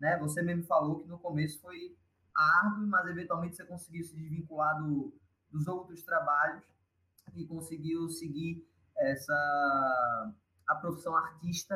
Né? 0.00 0.18
Você 0.18 0.42
mesmo 0.42 0.64
falou 0.64 0.98
que 0.98 1.06
no 1.06 1.18
começo 1.18 1.60
foi 1.60 1.96
árduo, 2.34 2.86
mas 2.86 3.06
eventualmente 3.06 3.56
você 3.56 3.64
conseguiu 3.64 4.02
se 4.02 4.16
desvincular 4.16 4.82
do, 4.82 5.14
dos 5.50 5.68
outros 5.68 6.02
trabalhos 6.02 6.64
e 7.34 7.46
conseguiu 7.46 8.08
seguir 8.08 8.66
essa 8.96 10.34
a 10.66 10.74
profissão 10.76 11.16
artista. 11.16 11.74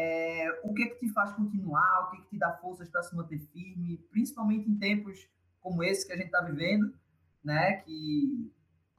É, 0.00 0.60
o 0.62 0.72
que 0.72 0.84
é 0.84 0.88
que 0.90 1.00
te 1.00 1.12
faz 1.12 1.32
continuar? 1.32 2.04
O 2.04 2.10
que 2.10 2.18
é 2.18 2.20
que 2.20 2.28
te 2.28 2.38
dá 2.38 2.56
forças 2.58 2.88
para 2.88 3.02
se 3.02 3.16
manter 3.16 3.40
firme, 3.40 3.98
principalmente 4.12 4.70
em 4.70 4.78
tempos 4.78 5.28
como 5.60 5.82
esse 5.82 6.06
que 6.06 6.12
a 6.12 6.16
gente 6.16 6.26
está 6.26 6.40
vivendo, 6.40 6.96
né? 7.42 7.78
Que, 7.78 8.48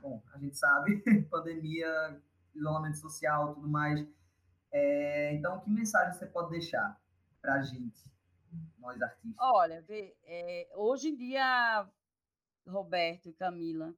bom, 0.02 0.22
a 0.34 0.38
gente 0.38 0.58
sabe, 0.58 1.02
pandemia, 1.32 2.22
isolamento 2.54 2.98
social, 2.98 3.54
tudo 3.54 3.70
mais. 3.70 4.06
É, 4.74 5.34
então, 5.36 5.62
que 5.62 5.70
mensagem 5.70 6.12
você 6.12 6.26
pode 6.26 6.50
deixar 6.50 7.00
para 7.42 7.54
a 7.54 7.62
gente, 7.62 8.04
nós 8.78 9.02
artistas? 9.02 9.38
Olha, 9.40 9.82
vê, 9.84 10.14
é, 10.26 10.68
hoje 10.76 11.12
em 11.12 11.16
dia, 11.16 11.88
Roberto 12.68 13.30
e 13.30 13.34
Camila, 13.34 13.96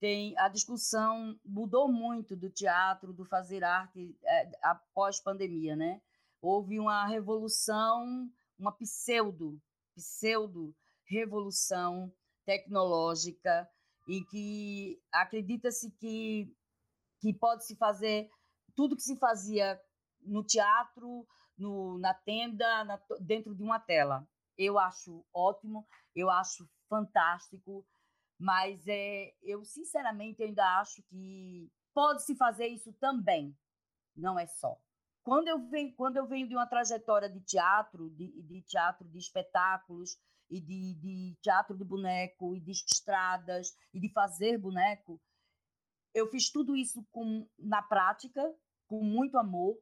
tem 0.00 0.36
a 0.38 0.48
discussão 0.48 1.38
mudou 1.44 1.86
muito 1.86 2.34
do 2.34 2.50
teatro, 2.50 3.12
do 3.12 3.24
fazer 3.24 3.62
arte 3.62 4.18
é, 4.24 4.50
após 4.60 5.20
pandemia, 5.20 5.76
né? 5.76 6.00
Houve 6.46 6.78
uma 6.78 7.06
revolução, 7.06 8.30
uma 8.58 8.72
pseudo, 8.72 9.60
pseudo 9.94 10.74
revolução 11.04 12.12
tecnológica 12.44 13.68
em 14.08 14.24
que 14.24 15.00
acredita-se 15.12 15.90
que 15.92 16.54
que 17.18 17.32
pode 17.32 17.64
se 17.64 17.74
fazer 17.76 18.30
tudo 18.74 18.94
que 18.94 19.02
se 19.02 19.16
fazia 19.16 19.80
no 20.20 20.44
teatro, 20.44 21.26
no, 21.56 21.98
na 21.98 22.12
tenda, 22.12 22.84
na, 22.84 23.00
dentro 23.20 23.54
de 23.54 23.62
uma 23.62 23.80
tela. 23.80 24.28
Eu 24.56 24.78
acho 24.78 25.24
ótimo, 25.32 25.88
eu 26.14 26.30
acho 26.30 26.68
fantástico 26.88 27.84
mas 28.38 28.86
é, 28.86 29.34
eu, 29.42 29.64
sinceramente, 29.64 30.42
ainda 30.42 30.78
acho 30.78 31.02
que 31.04 31.70
pode-se 31.94 32.36
fazer 32.36 32.66
isso 32.66 32.92
também, 32.94 33.56
não 34.14 34.38
é 34.38 34.46
só. 34.46 34.78
Quando 35.26 35.48
eu 35.48 35.58
venho, 35.58 35.92
quando 35.96 36.18
eu 36.18 36.24
venho 36.24 36.46
de 36.46 36.54
uma 36.54 36.68
trajetória 36.68 37.28
de 37.28 37.40
teatro, 37.40 38.08
de, 38.10 38.30
de 38.42 38.62
teatro, 38.62 39.08
de 39.08 39.18
espetáculos, 39.18 40.16
e 40.48 40.60
de, 40.60 40.94
de 40.94 41.36
teatro 41.42 41.76
de 41.76 41.82
boneco, 41.82 42.54
e 42.54 42.60
de 42.60 42.70
estradas, 42.70 43.76
e 43.92 43.98
de 43.98 44.08
fazer 44.12 44.56
boneco, 44.56 45.20
eu 46.14 46.30
fiz 46.30 46.48
tudo 46.48 46.76
isso 46.76 47.04
com, 47.10 47.44
na 47.58 47.82
prática, 47.82 48.54
com 48.86 49.02
muito 49.02 49.36
amor, 49.36 49.76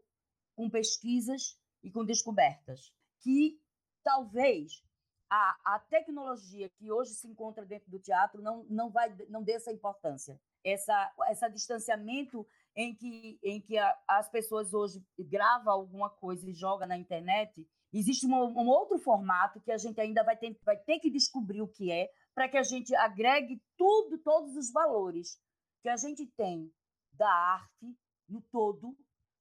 com 0.56 0.70
pesquisas 0.70 1.60
e 1.82 1.90
com 1.90 2.06
descobertas, 2.06 2.90
que 3.20 3.60
talvez 4.02 4.82
a, 5.28 5.74
a 5.74 5.78
tecnologia 5.78 6.70
que 6.70 6.90
hoje 6.90 7.10
se 7.10 7.28
encontra 7.28 7.66
dentro 7.66 7.90
do 7.90 7.98
teatro 7.98 8.40
não, 8.40 8.64
não 8.64 8.88
vai 8.88 9.14
não 9.28 9.42
dê 9.42 9.52
essa 9.52 9.70
importância, 9.70 10.40
essa 10.64 11.12
essa 11.26 11.48
distanciamento 11.48 12.46
em 12.76 12.94
que 12.94 13.38
em 13.42 13.60
que 13.60 13.78
a, 13.78 13.96
as 14.08 14.28
pessoas 14.28 14.74
hoje 14.74 15.02
gravam 15.18 15.72
alguma 15.72 16.10
coisa 16.10 16.48
e 16.48 16.54
joga 16.54 16.86
na 16.86 16.96
internet, 16.96 17.66
existe 17.92 18.26
um, 18.26 18.34
um 18.34 18.68
outro 18.68 18.98
formato 18.98 19.60
que 19.60 19.70
a 19.70 19.78
gente 19.78 20.00
ainda 20.00 20.22
vai 20.24 20.36
ter, 20.36 20.58
vai 20.64 20.76
ter 20.76 20.98
que 20.98 21.10
descobrir 21.10 21.62
o 21.62 21.68
que 21.68 21.90
é 21.90 22.10
para 22.34 22.48
que 22.48 22.56
a 22.56 22.62
gente 22.62 22.94
agregue 22.96 23.62
tudo, 23.76 24.18
todos 24.18 24.56
os 24.56 24.72
valores 24.72 25.38
que 25.82 25.88
a 25.88 25.96
gente 25.96 26.26
tem 26.36 26.72
da 27.12 27.30
arte 27.30 27.96
no 28.28 28.40
todo 28.42 28.96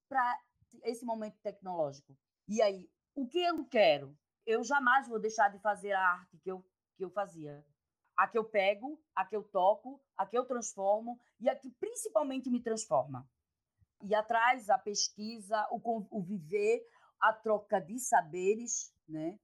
para 0.08 0.40
esse 0.84 1.04
momento 1.06 1.38
tecnológico. 1.42 2.16
E 2.48 2.62
aí, 2.62 2.90
o 3.16 3.28
que 3.28 3.40
eu 3.40 3.66
quero? 3.66 4.16
Eu 4.46 4.64
jamais 4.64 5.08
vou 5.08 5.20
deixar 5.20 5.50
de 5.50 5.60
fazer 5.60 5.94
a 5.94 6.02
arte 6.02 6.38
que 6.40 6.52
eu, 6.52 6.64
que 6.98 7.04
eu 7.04 7.10
fazia. 7.10 7.66
A 8.16 8.28
que 8.28 8.38
eu 8.38 8.46
pego, 8.46 9.02
a 9.16 9.26
que 9.26 9.36
eu 9.36 9.44
toco, 9.44 10.02
a 10.18 10.26
que 10.26 10.38
eu 10.38 10.46
transformo 10.46 11.20
e 11.40 11.50
a 11.50 11.56
que 11.56 11.72
principalmente 11.72 12.50
me 12.50 12.62
transforma. 12.62 13.28
E 14.04 14.14
atrás 14.14 14.70
a 14.70 14.78
pesquisa, 14.78 15.68
o, 15.72 16.08
o 16.12 16.22
viver, 16.22 16.86
a 17.20 17.34
troca 17.34 17.80
de 17.80 18.00
saberes, 18.00 18.94
né? 19.08 19.40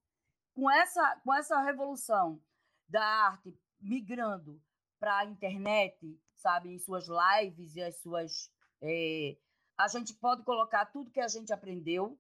Com 0.53 0.69
essa, 0.69 1.19
com 1.23 1.33
essa 1.33 1.61
revolução 1.61 2.41
da 2.87 3.03
arte 3.03 3.57
migrando 3.79 4.61
para 4.99 5.19
a 5.19 5.25
internet, 5.25 6.19
sabe, 6.35 6.73
em 6.73 6.79
suas 6.79 7.07
lives 7.07 7.75
e 7.75 7.81
as 7.81 7.99
suas 8.01 8.51
é, 8.81 9.37
a 9.77 9.87
gente 9.87 10.13
pode 10.13 10.43
colocar 10.43 10.85
tudo 10.87 11.11
que 11.11 11.21
a 11.21 11.27
gente 11.27 11.53
aprendeu, 11.53 12.19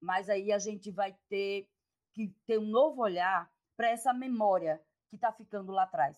mas 0.00 0.28
aí 0.28 0.52
a 0.52 0.58
gente 0.58 0.90
vai 0.90 1.16
ter 1.28 1.68
que 2.12 2.34
ter 2.46 2.58
um 2.58 2.66
novo 2.66 3.02
olhar 3.02 3.48
para 3.76 3.90
essa 3.90 4.12
memória 4.12 4.82
que 5.08 5.16
está 5.16 5.32
ficando 5.32 5.72
lá 5.72 5.84
atrás. 5.84 6.16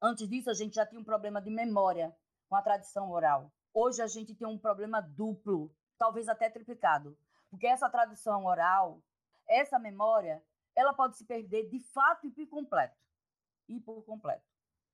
Antes 0.00 0.28
disso, 0.28 0.50
a 0.50 0.54
gente 0.54 0.74
já 0.74 0.86
tinha 0.86 1.00
um 1.00 1.04
problema 1.04 1.40
de 1.40 1.50
memória 1.50 2.14
com 2.48 2.56
a 2.56 2.62
tradição 2.62 3.10
oral. 3.10 3.52
Hoje 3.72 4.02
a 4.02 4.06
gente 4.06 4.34
tem 4.34 4.46
um 4.46 4.58
problema 4.58 5.00
duplo, 5.00 5.74
talvez 5.96 6.28
até 6.28 6.50
triplicado, 6.50 7.16
porque 7.48 7.66
essa 7.66 7.88
tradição 7.88 8.44
oral, 8.44 9.02
essa 9.48 9.78
memória, 9.78 10.42
ela 10.74 10.92
pode 10.92 11.16
se 11.16 11.24
perder 11.24 11.68
de 11.68 11.80
fato 11.80 12.26
e 12.26 12.30
por 12.30 12.46
completo. 12.48 12.96
E 13.68 13.80
por 13.80 14.02
completo. 14.04 14.44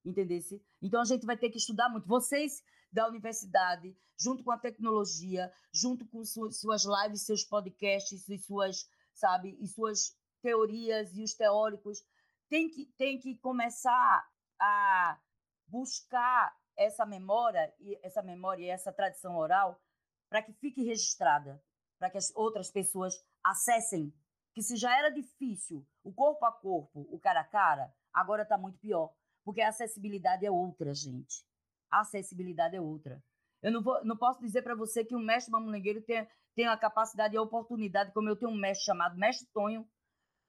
Entendesse? 0.05 0.63
Então 0.81 1.01
a 1.01 1.05
gente 1.05 1.27
vai 1.27 1.37
ter 1.37 1.51
que 1.51 1.59
estudar 1.59 1.89
muito. 1.89 2.07
Vocês 2.07 2.63
da 2.91 3.07
universidade, 3.07 3.97
junto 4.19 4.43
com 4.43 4.51
a 4.51 4.59
tecnologia, 4.59 5.53
junto 5.73 6.07
com 6.07 6.25
suas 6.25 6.85
lives, 6.85 7.23
seus 7.23 7.45
podcasts 7.45 8.29
e 8.29 8.39
suas, 8.39 8.89
sabe, 9.13 9.57
e 9.61 9.67
suas 9.67 10.17
teorias 10.41 11.17
e 11.17 11.23
os 11.23 11.35
teóricos, 11.35 12.05
tem 12.49 12.69
que, 12.69 12.87
tem 12.97 13.19
que 13.19 13.37
começar 13.37 14.29
a 14.61 15.19
buscar 15.67 16.57
essa 16.77 17.05
memória 17.05 17.73
e 17.79 17.99
essa 18.03 18.23
memória 18.23 18.65
e 18.65 18.69
essa 18.69 18.93
tradição 18.93 19.37
oral 19.37 19.81
para 20.29 20.43
que 20.43 20.53
fique 20.53 20.83
registrada, 20.83 21.63
para 21.99 22.11
que 22.11 22.19
as 22.19 22.35
outras 22.35 22.71
pessoas 22.71 23.15
acessem. 23.45 24.13
Que 24.55 24.63
se 24.63 24.77
já 24.77 24.97
era 24.97 25.11
difícil 25.11 25.87
o 26.03 26.13
corpo 26.13 26.45
a 26.45 26.53
corpo, 26.53 27.07
o 27.11 27.19
cara 27.19 27.41
a 27.41 27.45
cara, 27.45 27.95
agora 28.13 28.43
está 28.43 28.59
muito 28.59 28.79
pior, 28.79 29.13
porque 29.45 29.61
a 29.61 29.69
acessibilidade 29.69 30.45
é 30.45 30.51
outra, 30.51 30.93
gente 30.95 31.49
a 31.91 32.01
acessibilidade 32.01 32.77
é 32.77 32.81
outra. 32.81 33.23
Eu 33.63 33.73
não, 33.73 33.83
vou, 33.83 34.05
não 34.05 34.17
posso 34.17 34.41
dizer 34.41 34.63
para 34.63 34.75
você 34.75 35.05
que 35.05 35.17
um 35.17 35.21
mestre 35.21 35.51
mamunegueiro 35.51 36.01
tem, 36.03 36.27
tem 36.55 36.67
a 36.67 36.77
capacidade 36.77 37.35
e 37.35 37.39
a 37.39 37.43
oportunidade, 37.43 38.13
como 38.13 38.29
eu 38.29 38.37
tenho 38.37 38.53
um 38.53 38.57
mestre 38.57 38.85
chamado 38.85 39.19
Mestre 39.19 39.49
Tonho, 39.53 39.89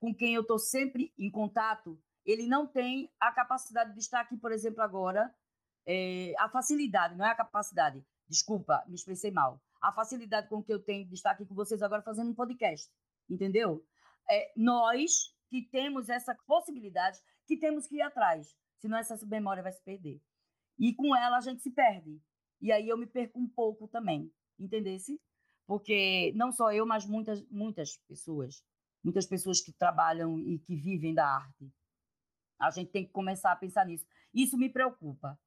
com 0.00 0.14
quem 0.14 0.34
eu 0.34 0.40
estou 0.42 0.58
sempre 0.58 1.12
em 1.18 1.30
contato, 1.30 2.00
ele 2.24 2.46
não 2.46 2.66
tem 2.66 3.10
a 3.20 3.30
capacidade 3.30 3.92
de 3.92 4.00
estar 4.00 4.20
aqui, 4.20 4.36
por 4.36 4.50
exemplo, 4.50 4.82
agora, 4.82 5.32
é, 5.86 6.32
a 6.38 6.48
facilidade, 6.48 7.16
não 7.16 7.24
é 7.24 7.30
a 7.30 7.34
capacidade, 7.34 8.04
desculpa, 8.28 8.82
me 8.88 8.94
expressei 8.94 9.30
mal, 9.30 9.60
a 9.80 9.92
facilidade 9.92 10.48
com 10.48 10.62
que 10.62 10.72
eu 10.72 10.82
tenho 10.82 11.06
de 11.06 11.14
estar 11.14 11.32
aqui 11.32 11.44
com 11.44 11.54
vocês 11.54 11.82
agora 11.82 12.02
fazendo 12.02 12.30
um 12.30 12.34
podcast, 12.34 12.90
entendeu? 13.28 13.84
É, 14.28 14.52
nós 14.56 15.34
que 15.48 15.62
temos 15.62 16.08
essa 16.08 16.34
possibilidade, 16.46 17.18
que 17.46 17.56
temos 17.56 17.86
que 17.86 17.96
ir 17.96 18.02
atrás, 18.02 18.54
senão 18.78 18.98
essa 18.98 19.18
memória 19.26 19.62
vai 19.62 19.72
se 19.72 19.82
perder. 19.82 20.20
E 20.78 20.94
com 20.94 21.14
ela 21.14 21.38
a 21.38 21.40
gente 21.40 21.62
se 21.62 21.70
perde. 21.70 22.20
E 22.60 22.70
aí 22.70 22.88
eu 22.88 22.96
me 22.96 23.06
perco 23.06 23.38
um 23.38 23.48
pouco 23.48 23.88
também, 23.88 24.32
entendesse? 24.58 25.20
Porque 25.66 26.32
não 26.36 26.52
só 26.52 26.72
eu, 26.72 26.86
mas 26.86 27.06
muitas, 27.06 27.44
muitas 27.50 27.96
pessoas, 28.08 28.62
muitas 29.02 29.26
pessoas 29.26 29.60
que 29.60 29.72
trabalham 29.72 30.38
e 30.38 30.58
que 30.58 30.76
vivem 30.76 31.14
da 31.14 31.26
arte. 31.26 31.72
A 32.58 32.70
gente 32.70 32.90
tem 32.90 33.04
que 33.04 33.12
começar 33.12 33.52
a 33.52 33.56
pensar 33.56 33.86
nisso. 33.86 34.06
Isso 34.32 34.56
me 34.56 34.68
preocupa. 34.68 35.38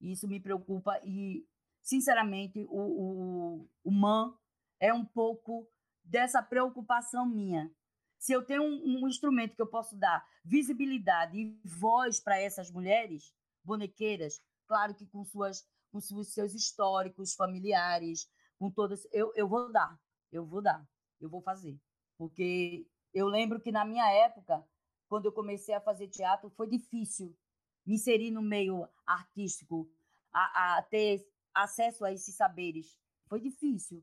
Isso 0.00 0.26
me 0.26 0.40
preocupa 0.40 1.00
e, 1.04 1.46
sinceramente, 1.80 2.66
o, 2.68 2.80
o, 2.80 3.68
o 3.84 3.90
MAN 3.90 4.34
é 4.80 4.92
um 4.92 5.04
pouco 5.04 5.68
dessa 6.02 6.42
preocupação 6.42 7.24
minha. 7.26 7.70
Se 8.18 8.32
eu 8.32 8.44
tenho 8.44 8.62
um, 8.62 9.02
um 9.02 9.08
instrumento 9.08 9.54
que 9.54 9.62
eu 9.62 9.66
posso 9.66 9.96
dar 9.96 10.26
visibilidade 10.44 11.38
e 11.38 11.60
voz 11.64 12.18
para 12.20 12.40
essas 12.40 12.70
mulheres 12.70 13.32
bonequeiras, 13.64 14.40
claro 14.66 14.94
que 14.94 15.06
com 15.06 15.24
suas 15.24 15.64
com 15.92 16.00
seus 16.00 16.54
históricos 16.54 17.34
familiares, 17.34 18.26
com 18.58 18.70
todas, 18.70 19.06
eu, 19.12 19.30
eu 19.36 19.46
vou 19.46 19.70
dar, 19.70 20.00
eu 20.32 20.46
vou 20.46 20.62
dar, 20.62 20.82
eu 21.20 21.28
vou 21.28 21.42
fazer, 21.42 21.78
porque 22.16 22.86
eu 23.12 23.26
lembro 23.26 23.60
que 23.60 23.72
na 23.72 23.84
minha 23.84 24.10
época, 24.10 24.64
quando 25.08 25.26
eu 25.26 25.32
comecei 25.32 25.74
a 25.74 25.80
fazer 25.80 26.08
teatro, 26.08 26.50
foi 26.50 26.68
difícil 26.68 27.36
me 27.84 27.94
inserir 27.94 28.30
no 28.30 28.42
meio 28.42 28.88
artístico, 29.06 29.88
a, 30.32 30.78
a 30.78 30.82
ter 30.82 31.26
acesso 31.54 32.04
a 32.04 32.12
esses 32.12 32.34
saberes, 32.34 32.98
foi 33.28 33.40
difícil. 33.40 34.02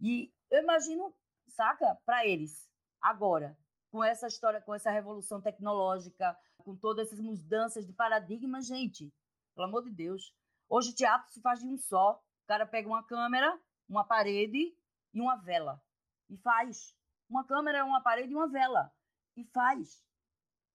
E 0.00 0.32
eu 0.50 0.62
imagino, 0.62 1.14
saca, 1.48 1.98
para 2.06 2.26
eles 2.26 2.70
agora, 3.00 3.58
com 3.90 4.02
essa 4.02 4.26
história, 4.26 4.60
com 4.60 4.74
essa 4.74 4.90
revolução 4.90 5.40
tecnológica, 5.40 6.36
com 6.58 6.76
todas 6.76 7.06
essas 7.06 7.20
mudanças 7.20 7.86
de 7.86 7.92
paradigma, 7.92 8.60
gente, 8.60 9.12
pelo 9.54 9.66
amor 9.66 9.84
de 9.84 9.90
Deus. 9.90 10.34
Hoje 10.68 10.94
teatro 10.94 11.32
se 11.32 11.40
faz 11.40 11.60
de 11.60 11.66
um 11.66 11.76
só. 11.76 12.22
O 12.44 12.46
cara 12.46 12.66
pega 12.66 12.88
uma 12.88 13.02
câmera, 13.02 13.58
uma 13.88 14.04
parede 14.04 14.76
e 15.14 15.20
uma 15.20 15.36
vela. 15.36 15.82
E 16.28 16.36
faz. 16.36 16.94
Uma 17.28 17.44
câmera, 17.44 17.84
uma 17.84 18.00
parede 18.00 18.32
e 18.32 18.36
uma 18.36 18.48
vela. 18.48 18.92
E 19.36 19.44
faz. 19.44 20.04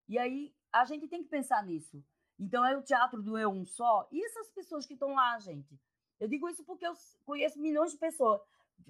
E 0.09 0.19
aí 0.19 0.55
a 0.73 0.85
gente 0.85 1.09
tem 1.09 1.23
que 1.23 1.29
pensar 1.29 1.65
nisso. 1.65 2.05
Então 2.39 2.65
é 2.65 2.77
o 2.77 2.83
teatro 2.83 3.23
do 3.23 3.39
eu 3.39 3.51
um 3.51 3.65
só. 3.65 4.09
E 4.11 4.25
essas 4.25 4.49
pessoas 4.51 4.87
que 4.87 4.95
estão 4.95 5.15
lá, 5.15 5.39
gente? 5.39 5.79
Eu 6.19 6.29
digo 6.29 6.49
isso 6.49 6.65
porque 6.65 6.87
eu 6.87 6.95
conheço 7.25 7.61
milhões 7.61 7.93
de 7.93 7.99
pessoas, 7.99 8.41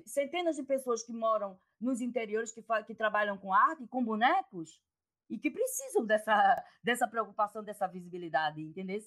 centenas 0.05 0.57
de 0.57 0.63
pessoas 0.63 1.03
que 1.03 1.13
moram 1.13 1.59
nos 1.81 2.01
interiores, 2.01 2.53
que, 2.53 2.63
que 2.87 2.95
trabalham 2.95 3.39
com 3.39 3.53
arte, 3.53 3.87
com 3.87 4.05
bonecos, 4.05 4.81
e 5.29 5.39
que 5.39 5.51
precisam 5.51 6.05
dessa, 6.05 6.65
dessa 6.83 7.09
preocupação, 7.09 7.65
dessa 7.65 7.87
visibilidade, 7.87 8.61
entendeu? 8.61 9.01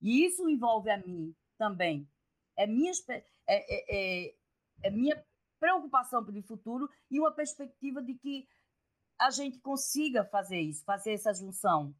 E 0.00 0.24
isso 0.24 0.48
envolve 0.48 0.90
a 0.90 0.96
mim 0.96 1.34
também. 1.58 2.08
É 2.56 2.66
minha, 2.66 2.92
é, 3.10 3.24
é, 3.46 4.26
é, 4.28 4.34
é 4.82 4.90
minha 4.90 5.22
preocupação 5.58 6.24
pelo 6.24 6.42
futuro 6.42 6.88
e 7.10 7.18
uma 7.18 7.32
perspectiva 7.32 8.02
de 8.02 8.14
que 8.14 8.48
a 9.18 9.30
gente 9.30 9.58
consiga 9.60 10.24
fazer 10.24 10.60
isso, 10.60 10.84
fazer 10.84 11.12
essa 11.12 11.32
junção, 11.32 11.94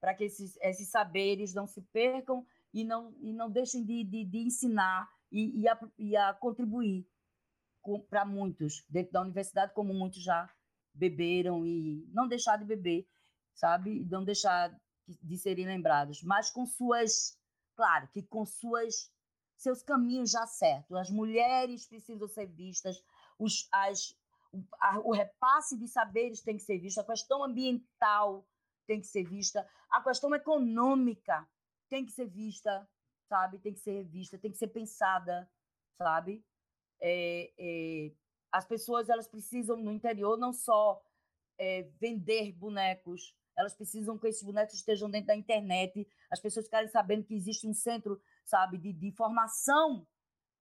para 0.00 0.14
que 0.14 0.24
esses, 0.24 0.56
esses 0.60 0.88
saberes 0.88 1.54
não 1.54 1.66
se 1.66 1.80
percam 1.80 2.46
e 2.72 2.84
não, 2.84 3.14
e 3.20 3.32
não 3.32 3.50
deixem 3.50 3.84
de, 3.84 4.04
de, 4.04 4.24
de 4.24 4.38
ensinar 4.38 5.08
e, 5.32 5.62
e, 5.62 5.68
a, 5.68 5.78
e 5.98 6.16
a 6.16 6.34
contribuir 6.34 7.06
para 8.10 8.24
muitos 8.24 8.84
dentro 8.88 9.12
da 9.12 9.22
universidade, 9.22 9.72
como 9.72 9.94
muitos 9.94 10.22
já 10.22 10.48
beberam 10.92 11.64
e 11.64 12.06
não 12.12 12.28
deixar 12.28 12.58
de 12.58 12.64
beber, 12.64 13.08
sabe? 13.54 14.04
Não 14.10 14.22
deixar 14.22 14.78
de 15.06 15.38
serem 15.38 15.66
lembrados, 15.66 16.22
mas 16.22 16.50
com 16.50 16.66
suas 16.66 17.38
Claro 17.78 18.08
que 18.08 18.24
com 18.24 18.44
suas 18.44 19.08
seus 19.58 19.82
caminhos 19.82 20.30
já 20.30 20.46
certos. 20.46 20.96
As 20.96 21.10
mulheres 21.10 21.86
precisam 21.86 22.28
ser 22.28 22.46
vistas, 22.46 23.02
os, 23.38 23.68
as, 23.72 24.16
o, 24.52 24.62
a, 24.80 24.98
o 25.00 25.12
repasse 25.12 25.76
de 25.76 25.88
saberes 25.88 26.40
tem 26.40 26.56
que 26.56 26.62
ser 26.62 26.78
visto, 26.78 26.98
a 26.98 27.04
questão 27.04 27.42
ambiental 27.44 28.46
tem 28.86 29.00
que 29.00 29.06
ser 29.06 29.24
vista, 29.24 29.68
a 29.90 30.02
questão 30.02 30.34
econômica 30.34 31.46
tem 31.90 32.06
que 32.06 32.12
ser 32.12 32.26
vista, 32.26 32.88
sabe? 33.28 33.58
Tem 33.58 33.74
que 33.74 33.80
ser 33.80 34.04
vista, 34.04 34.38
tem 34.38 34.50
que 34.50 34.56
ser 34.56 34.68
pensada, 34.68 35.50
sabe? 35.98 36.42
É, 37.00 37.52
é, 37.58 38.12
as 38.50 38.64
pessoas 38.64 39.08
elas 39.08 39.28
precisam 39.28 39.76
no 39.76 39.92
interior 39.92 40.38
não 40.38 40.52
só 40.52 41.02
é, 41.58 41.82
vender 42.00 42.52
bonecos, 42.52 43.34
elas 43.56 43.74
precisam 43.74 44.16
que 44.16 44.28
esses 44.28 44.42
bonecos 44.42 44.74
estejam 44.74 45.10
dentro 45.10 45.26
da 45.26 45.36
internet, 45.36 46.08
as 46.30 46.40
pessoas 46.40 46.66
ficarem 46.66 46.88
sabendo 46.88 47.24
que 47.24 47.34
existe 47.34 47.66
um 47.66 47.74
centro, 47.74 48.20
sabe, 48.48 48.78
de, 48.78 48.92
de 48.92 49.12
formação 49.12 50.06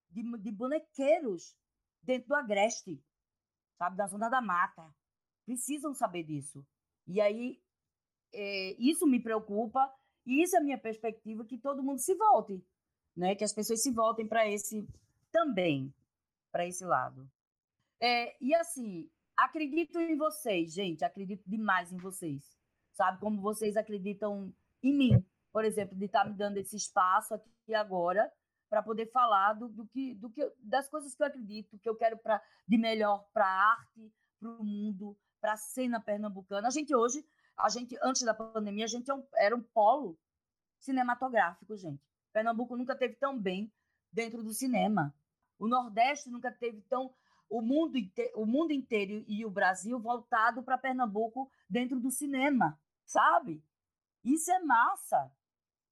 de, 0.09 0.21
de 0.39 0.51
bonequeiros 0.51 1.55
dentro 2.01 2.27
do 2.29 2.35
Agreste, 2.35 3.01
sabe, 3.77 3.95
da 3.95 4.07
Zona 4.07 4.29
da 4.29 4.41
Mata. 4.41 4.93
Precisam 5.45 5.93
saber 5.93 6.23
disso. 6.23 6.65
E 7.07 7.21
aí, 7.21 7.61
é, 8.33 8.75
isso 8.77 9.07
me 9.07 9.21
preocupa, 9.21 9.91
e 10.25 10.43
isso 10.43 10.55
é 10.55 10.59
a 10.59 10.63
minha 10.63 10.77
perspectiva, 10.77 11.45
que 11.45 11.57
todo 11.57 11.83
mundo 11.83 11.99
se 11.99 12.13
volte, 12.15 12.61
né? 13.15 13.35
que 13.35 13.43
as 13.43 13.53
pessoas 13.53 13.81
se 13.81 13.91
voltem 13.91 14.27
para 14.27 14.47
esse 14.47 14.85
também, 15.31 15.93
para 16.51 16.67
esse 16.67 16.83
lado. 16.83 17.29
É, 18.01 18.35
e 18.43 18.53
assim, 18.53 19.09
acredito 19.37 19.97
em 19.99 20.17
vocês, 20.17 20.73
gente, 20.73 21.05
acredito 21.05 21.43
demais 21.47 21.91
em 21.93 21.97
vocês. 21.97 22.57
Sabe 22.93 23.19
como 23.19 23.41
vocês 23.41 23.77
acreditam 23.77 24.53
em 24.83 24.93
mim, 24.93 25.25
por 25.57 25.65
exemplo, 25.65 25.97
de 25.97 26.05
estar 26.05 26.21
tá 26.21 26.29
me 26.29 26.35
dando 26.35 26.57
esse 26.57 26.75
espaço 26.75 27.33
aqui 27.33 27.73
agora 27.73 28.31
para 28.69 28.83
poder 28.83 29.07
falar 29.07 29.53
do, 29.53 29.67
do, 29.67 29.87
que, 29.87 30.13
do 30.13 30.29
que 30.29 30.47
das 30.59 30.87
coisas 30.87 31.15
que 31.15 31.23
eu 31.23 31.25
acredito, 31.25 31.79
que 31.79 31.89
eu 31.89 31.95
quero 31.95 32.15
para 32.15 32.39
de 32.67 32.77
melhor 32.77 33.27
para 33.33 33.47
a 33.47 33.71
arte, 33.71 34.13
para 34.39 34.51
o 34.51 34.63
mundo, 34.63 35.17
para 35.41 35.53
a 35.53 35.57
cena 35.57 35.99
pernambucana. 35.99 36.67
A 36.67 36.69
gente 36.69 36.93
hoje, 36.93 37.25
a 37.57 37.69
gente 37.69 37.97
antes 38.03 38.21
da 38.21 38.35
pandemia, 38.35 38.85
a 38.85 38.87
gente 38.87 39.09
é 39.09 39.15
era 39.37 39.55
um 39.55 39.63
polo 39.63 40.15
cinematográfico, 40.77 41.75
gente. 41.75 42.03
Pernambuco 42.31 42.77
nunca 42.77 42.95
teve 42.95 43.15
tão 43.15 43.35
bem 43.35 43.73
dentro 44.11 44.43
do 44.43 44.53
cinema. 44.53 45.11
O 45.57 45.67
Nordeste 45.67 46.29
nunca 46.29 46.51
teve 46.51 46.81
tão 46.83 47.11
o 47.49 47.63
mundo, 47.63 47.97
o 48.35 48.45
mundo 48.45 48.73
inteiro 48.73 49.25
e 49.27 49.43
o 49.43 49.49
Brasil 49.49 49.99
voltado 49.99 50.61
para 50.61 50.77
Pernambuco 50.77 51.51
dentro 51.67 51.99
do 51.99 52.11
cinema, 52.11 52.79
sabe? 53.07 53.63
Isso 54.23 54.51
é 54.51 54.59
massa. 54.59 55.31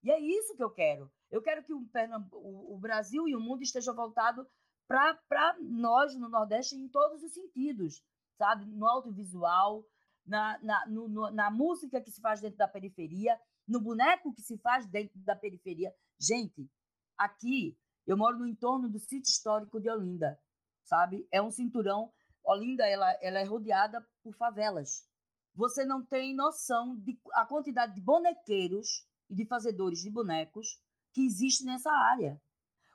E 0.05 0.11
é 0.11 0.19
isso 0.19 0.55
que 0.55 0.63
eu 0.63 0.69
quero. 0.69 1.11
Eu 1.31 1.41
quero 1.41 1.63
que 1.63 1.73
o, 1.73 1.83
o, 2.31 2.77
Brasil 2.77 3.27
e 3.27 3.35
o 3.35 3.39
mundo 3.39 3.63
estejam 3.63 3.95
voltados 3.95 4.47
para 4.87 5.57
nós 5.59 6.15
no 6.15 6.29
Nordeste 6.29 6.75
em 6.75 6.87
todos 6.87 7.23
os 7.23 7.33
sentidos, 7.33 8.03
sabe? 8.37 8.67
No 8.67 8.87
audiovisual, 8.87 9.83
na, 10.23 10.59
na, 10.61 10.85
no, 10.85 11.31
na 11.31 11.49
música 11.49 11.99
que 11.99 12.11
se 12.11 12.21
faz 12.21 12.39
dentro 12.39 12.55
da 12.55 12.67
periferia, 12.67 13.35
no 13.67 13.81
boneco 13.81 14.31
que 14.31 14.43
se 14.43 14.59
faz 14.59 14.85
dentro 14.85 15.19
da 15.21 15.35
periferia. 15.35 15.91
Gente, 16.19 16.69
aqui 17.17 17.75
eu 18.05 18.15
moro 18.15 18.37
no 18.37 18.47
entorno 18.47 18.87
do 18.87 18.99
sítio 18.99 19.31
histórico 19.31 19.81
de 19.81 19.89
Olinda, 19.89 20.39
sabe? 20.83 21.27
É 21.31 21.41
um 21.41 21.49
cinturão. 21.49 22.13
Olinda 22.43 22.87
ela, 22.87 23.11
ela 23.23 23.39
é 23.39 23.43
rodeada 23.43 24.07
por 24.21 24.35
favelas. 24.35 25.09
Você 25.55 25.83
não 25.83 26.05
tem 26.05 26.35
noção 26.35 26.95
de 26.97 27.19
a 27.33 27.43
quantidade 27.43 27.95
de 27.95 28.01
bonequeiros 28.01 29.03
e 29.29 29.35
de 29.35 29.45
fazedores 29.45 29.99
de 29.99 30.09
bonecos 30.09 30.79
que 31.13 31.25
existe 31.25 31.63
nessa 31.63 31.91
área. 31.91 32.41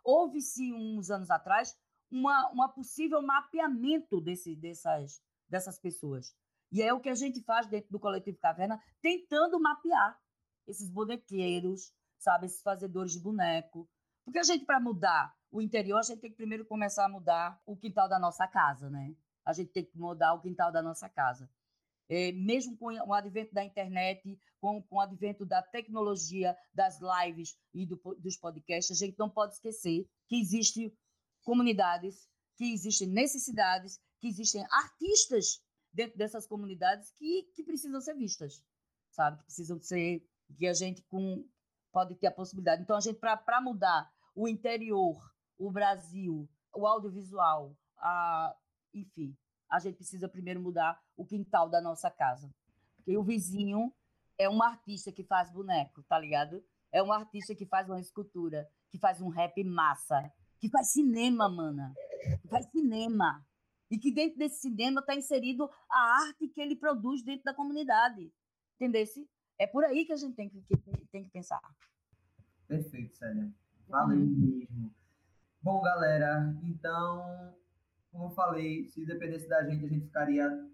Houve-se, 0.04 0.72
uns 0.72 1.10
anos 1.10 1.30
atrás, 1.30 1.76
uma, 2.10 2.48
uma 2.50 2.68
possível 2.68 3.22
mapeamento 3.22 4.20
desse, 4.20 4.56
dessas, 4.56 5.22
dessas 5.48 5.78
pessoas. 5.78 6.34
E 6.72 6.82
é 6.82 6.92
o 6.92 7.00
que 7.00 7.08
a 7.08 7.14
gente 7.14 7.42
faz 7.42 7.66
dentro 7.66 7.90
do 7.90 7.98
Coletivo 7.98 8.38
Caverna, 8.38 8.80
tentando 9.00 9.60
mapear 9.60 10.18
esses 10.66 10.88
bonequeiros, 10.88 11.92
sabe, 12.18 12.46
esses 12.46 12.62
fazedores 12.62 13.12
de 13.12 13.20
boneco. 13.20 13.88
Porque 14.24 14.38
a 14.38 14.42
gente, 14.42 14.64
para 14.64 14.78
mudar 14.78 15.34
o 15.50 15.60
interior, 15.60 15.98
a 15.98 16.02
gente 16.02 16.20
tem 16.20 16.30
que 16.30 16.36
primeiro 16.36 16.64
começar 16.64 17.06
a 17.06 17.08
mudar 17.08 17.60
o 17.66 17.76
quintal 17.76 18.08
da 18.08 18.18
nossa 18.18 18.46
casa, 18.46 18.88
né? 18.88 19.14
A 19.44 19.52
gente 19.52 19.72
tem 19.72 19.84
que 19.84 19.98
mudar 19.98 20.34
o 20.34 20.40
quintal 20.40 20.70
da 20.70 20.82
nossa 20.82 21.08
casa 21.08 21.50
é, 22.10 22.32
mesmo 22.32 22.76
com 22.76 22.86
o 22.86 23.14
advento 23.14 23.54
da 23.54 23.64
internet, 23.64 24.36
com, 24.60 24.82
com 24.82 24.96
o 24.96 25.00
advento 25.00 25.46
da 25.46 25.62
tecnologia, 25.62 26.56
das 26.74 26.98
lives 27.00 27.56
e 27.72 27.86
do, 27.86 27.96
dos 28.18 28.36
podcasts, 28.36 29.00
a 29.00 29.06
gente 29.06 29.16
não 29.16 29.30
pode 29.30 29.54
esquecer 29.54 30.04
que 30.26 30.40
existem 30.40 30.92
comunidades, 31.44 32.28
que 32.56 32.72
existem 32.72 33.06
necessidades, 33.06 34.00
que 34.20 34.26
existem 34.26 34.66
artistas 34.72 35.62
dentro 35.92 36.18
dessas 36.18 36.48
comunidades 36.48 37.12
que, 37.12 37.44
que 37.54 37.62
precisam 37.62 38.00
ser 38.00 38.14
vistas, 38.14 38.60
sabe? 39.12 39.38
Que 39.38 39.44
precisam 39.44 39.80
ser, 39.80 40.28
que 40.58 40.66
a 40.66 40.74
gente 40.74 41.02
com, 41.04 41.48
pode 41.92 42.16
ter 42.16 42.26
a 42.26 42.32
possibilidade. 42.32 42.82
Então, 42.82 42.96
a 42.96 43.00
gente, 43.00 43.20
para 43.20 43.60
mudar 43.60 44.12
o 44.34 44.48
interior, 44.48 45.16
o 45.56 45.70
Brasil, 45.70 46.48
o 46.74 46.86
audiovisual, 46.86 47.76
a, 47.98 48.56
enfim, 48.92 49.36
a 49.70 49.78
gente 49.78 49.96
precisa 49.96 50.28
primeiro 50.28 50.60
mudar 50.60 51.00
o 51.16 51.24
quintal 51.24 51.68
da 51.68 51.80
nossa 51.80 52.10
casa. 52.10 52.52
Porque 52.96 53.16
o 53.16 53.22
vizinho 53.22 53.92
é 54.36 54.48
um 54.48 54.62
artista 54.62 55.12
que 55.12 55.22
faz 55.22 55.50
boneco, 55.50 56.02
tá 56.02 56.18
ligado? 56.18 56.62
É 56.90 57.02
um 57.02 57.12
artista 57.12 57.54
que 57.54 57.64
faz 57.64 57.88
uma 57.88 58.00
escultura, 58.00 58.68
que 58.90 58.98
faz 58.98 59.20
um 59.20 59.28
rap 59.28 59.62
massa, 59.62 60.32
que 60.58 60.68
faz 60.68 60.88
cinema, 60.88 61.48
mana. 61.48 61.94
Que 62.42 62.48
faz 62.48 62.66
cinema. 62.66 63.46
E 63.90 63.98
que 63.98 64.10
dentro 64.10 64.38
desse 64.38 64.60
cinema 64.60 65.00
está 65.00 65.14
inserido 65.14 65.70
a 65.90 66.26
arte 66.26 66.48
que 66.48 66.60
ele 66.60 66.76
produz 66.76 67.22
dentro 67.22 67.44
da 67.44 67.54
comunidade. 67.54 68.32
Entendesse? 68.76 69.28
É 69.58 69.66
por 69.66 69.84
aí 69.84 70.04
que 70.04 70.12
a 70.12 70.16
gente 70.16 70.34
tem 70.34 70.48
que, 70.48 70.60
que 70.62 71.06
tem 71.12 71.24
que 71.24 71.30
pensar. 71.30 71.60
Perfeito, 72.66 73.16
Célia. 73.16 73.52
Valeu 73.88 74.18
uhum. 74.18 74.26
mesmo. 74.26 74.94
Bom, 75.62 75.82
galera, 75.82 76.56
então 76.62 77.54
como 78.10 78.26
eu 78.26 78.30
falei, 78.30 78.84
se 78.86 79.04
dependesse 79.04 79.48
da 79.48 79.62
gente, 79.64 79.84
a 79.84 79.88
gente 79.88 80.06
ficaria 80.06 80.68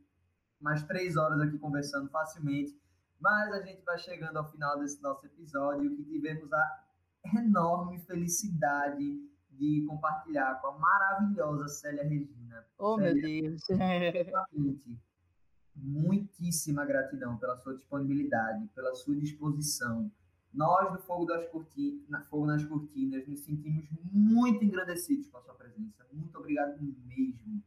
mais 0.61 0.83
três 0.85 1.17
horas 1.17 1.41
aqui 1.41 1.59
conversando 1.59 2.09
facilmente. 2.11 2.79
Mas 3.21 3.53
a 3.53 3.63
gente 3.63 3.83
vai 3.83 3.99
chegando 3.99 4.37
ao 4.37 4.51
final 4.51 4.79
desse 4.79 5.03
nosso 5.03 5.25
episódio 5.27 5.95
que 5.97 6.05
tivemos 6.05 6.53
a 6.53 6.85
enorme 7.37 7.99
felicidade 8.01 9.21
de 9.51 9.85
compartilhar 9.89 10.61
com 10.61 10.69
a 10.69 10.79
maravilhosa 10.79 11.69
Célia 11.69 12.05
Regina. 12.05 12.67
Oh, 12.79 12.97
Célia, 12.97 13.15
meu 13.15 14.75
Deus! 14.75 15.07
muitíssima 15.77 16.85
gratidão 16.85 17.37
pela 17.37 17.57
sua 17.59 17.75
disponibilidade, 17.75 18.67
pela 18.75 18.95
sua 18.95 19.15
disposição, 19.17 20.11
nós 20.57 20.91
do 20.91 20.99
Fogo, 20.99 21.27
das 21.27 21.49
Cortinas, 21.51 22.27
Fogo 22.29 22.47
nas 22.47 22.65
Cortinas 22.65 23.29
nos 23.29 23.41
sentimos 23.41 23.85
muito 24.11 24.65
engrandecidos 24.65 25.29
com 25.29 25.37
a 25.37 25.43
sua 25.43 25.55
presença. 25.55 26.07
Muito 26.11 26.37
obrigado 26.39 26.81
mesmo. 26.81 27.63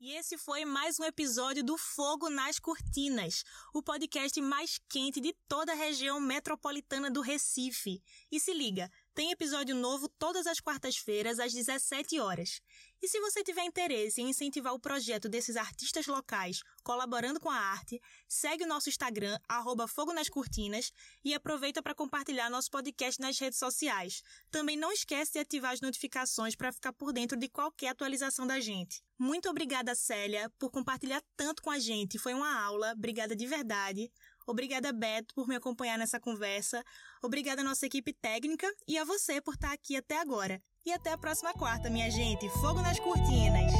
E 0.00 0.12
esse 0.12 0.36
foi 0.36 0.66
mais 0.66 1.00
um 1.00 1.04
episódio 1.04 1.64
do 1.64 1.78
Fogo 1.78 2.28
nas 2.28 2.58
Cortinas, 2.58 3.42
o 3.72 3.82
podcast 3.82 4.38
mais 4.40 4.78
quente 4.88 5.18
de 5.18 5.32
toda 5.48 5.72
a 5.72 5.74
região 5.74 6.20
metropolitana 6.20 7.10
do 7.10 7.22
Recife. 7.22 8.02
E 8.30 8.38
se 8.38 8.52
liga, 8.52 8.90
tem 9.14 9.30
episódio 9.30 9.76
novo 9.76 10.08
todas 10.08 10.46
as 10.46 10.58
quartas-feiras 10.58 11.38
às 11.38 11.52
17 11.52 12.18
horas. 12.18 12.60
E 13.00 13.08
se 13.08 13.20
você 13.20 13.44
tiver 13.44 13.62
interesse 13.64 14.20
em 14.20 14.30
incentivar 14.30 14.74
o 14.74 14.80
projeto 14.80 15.28
desses 15.28 15.56
artistas 15.56 16.06
locais 16.06 16.62
colaborando 16.82 17.38
com 17.38 17.50
a 17.50 17.56
arte, 17.56 18.00
segue 18.28 18.64
o 18.64 18.66
nosso 18.66 18.88
Instagram, 18.88 19.38
arroba 19.48 19.86
Fogo 19.86 20.12
nas 20.12 20.28
Cortinas, 20.28 20.92
e 21.24 21.32
aproveita 21.32 21.82
para 21.82 21.94
compartilhar 21.94 22.50
nosso 22.50 22.70
podcast 22.70 23.20
nas 23.20 23.38
redes 23.38 23.58
sociais. 23.58 24.22
Também 24.50 24.76
não 24.76 24.90
esquece 24.90 25.32
de 25.32 25.38
ativar 25.38 25.72
as 25.72 25.80
notificações 25.80 26.56
para 26.56 26.72
ficar 26.72 26.92
por 26.92 27.12
dentro 27.12 27.38
de 27.38 27.48
qualquer 27.48 27.88
atualização 27.88 28.46
da 28.46 28.58
gente. 28.58 29.02
Muito 29.18 29.48
obrigada, 29.48 29.94
Célia, 29.94 30.50
por 30.58 30.70
compartilhar 30.70 31.22
tanto 31.36 31.62
com 31.62 31.70
a 31.70 31.78
gente. 31.78 32.18
Foi 32.18 32.34
uma 32.34 32.60
aula. 32.62 32.92
Obrigada 32.92 33.36
de 33.36 33.46
verdade. 33.46 34.10
Obrigada, 34.46 34.92
Beto, 34.92 35.34
por 35.34 35.48
me 35.48 35.56
acompanhar 35.56 35.98
nessa 35.98 36.20
conversa. 36.20 36.84
Obrigada 37.22 37.62
à 37.62 37.64
nossa 37.64 37.86
equipe 37.86 38.12
técnica 38.12 38.70
e 38.86 38.98
a 38.98 39.04
você 39.04 39.40
por 39.40 39.54
estar 39.54 39.72
aqui 39.72 39.96
até 39.96 40.18
agora. 40.18 40.62
E 40.84 40.92
até 40.92 41.12
a 41.12 41.18
próxima 41.18 41.52
quarta, 41.54 41.88
minha 41.88 42.10
gente. 42.10 42.48
Fogo 42.60 42.82
nas 42.82 42.98
cortinas! 43.00 43.72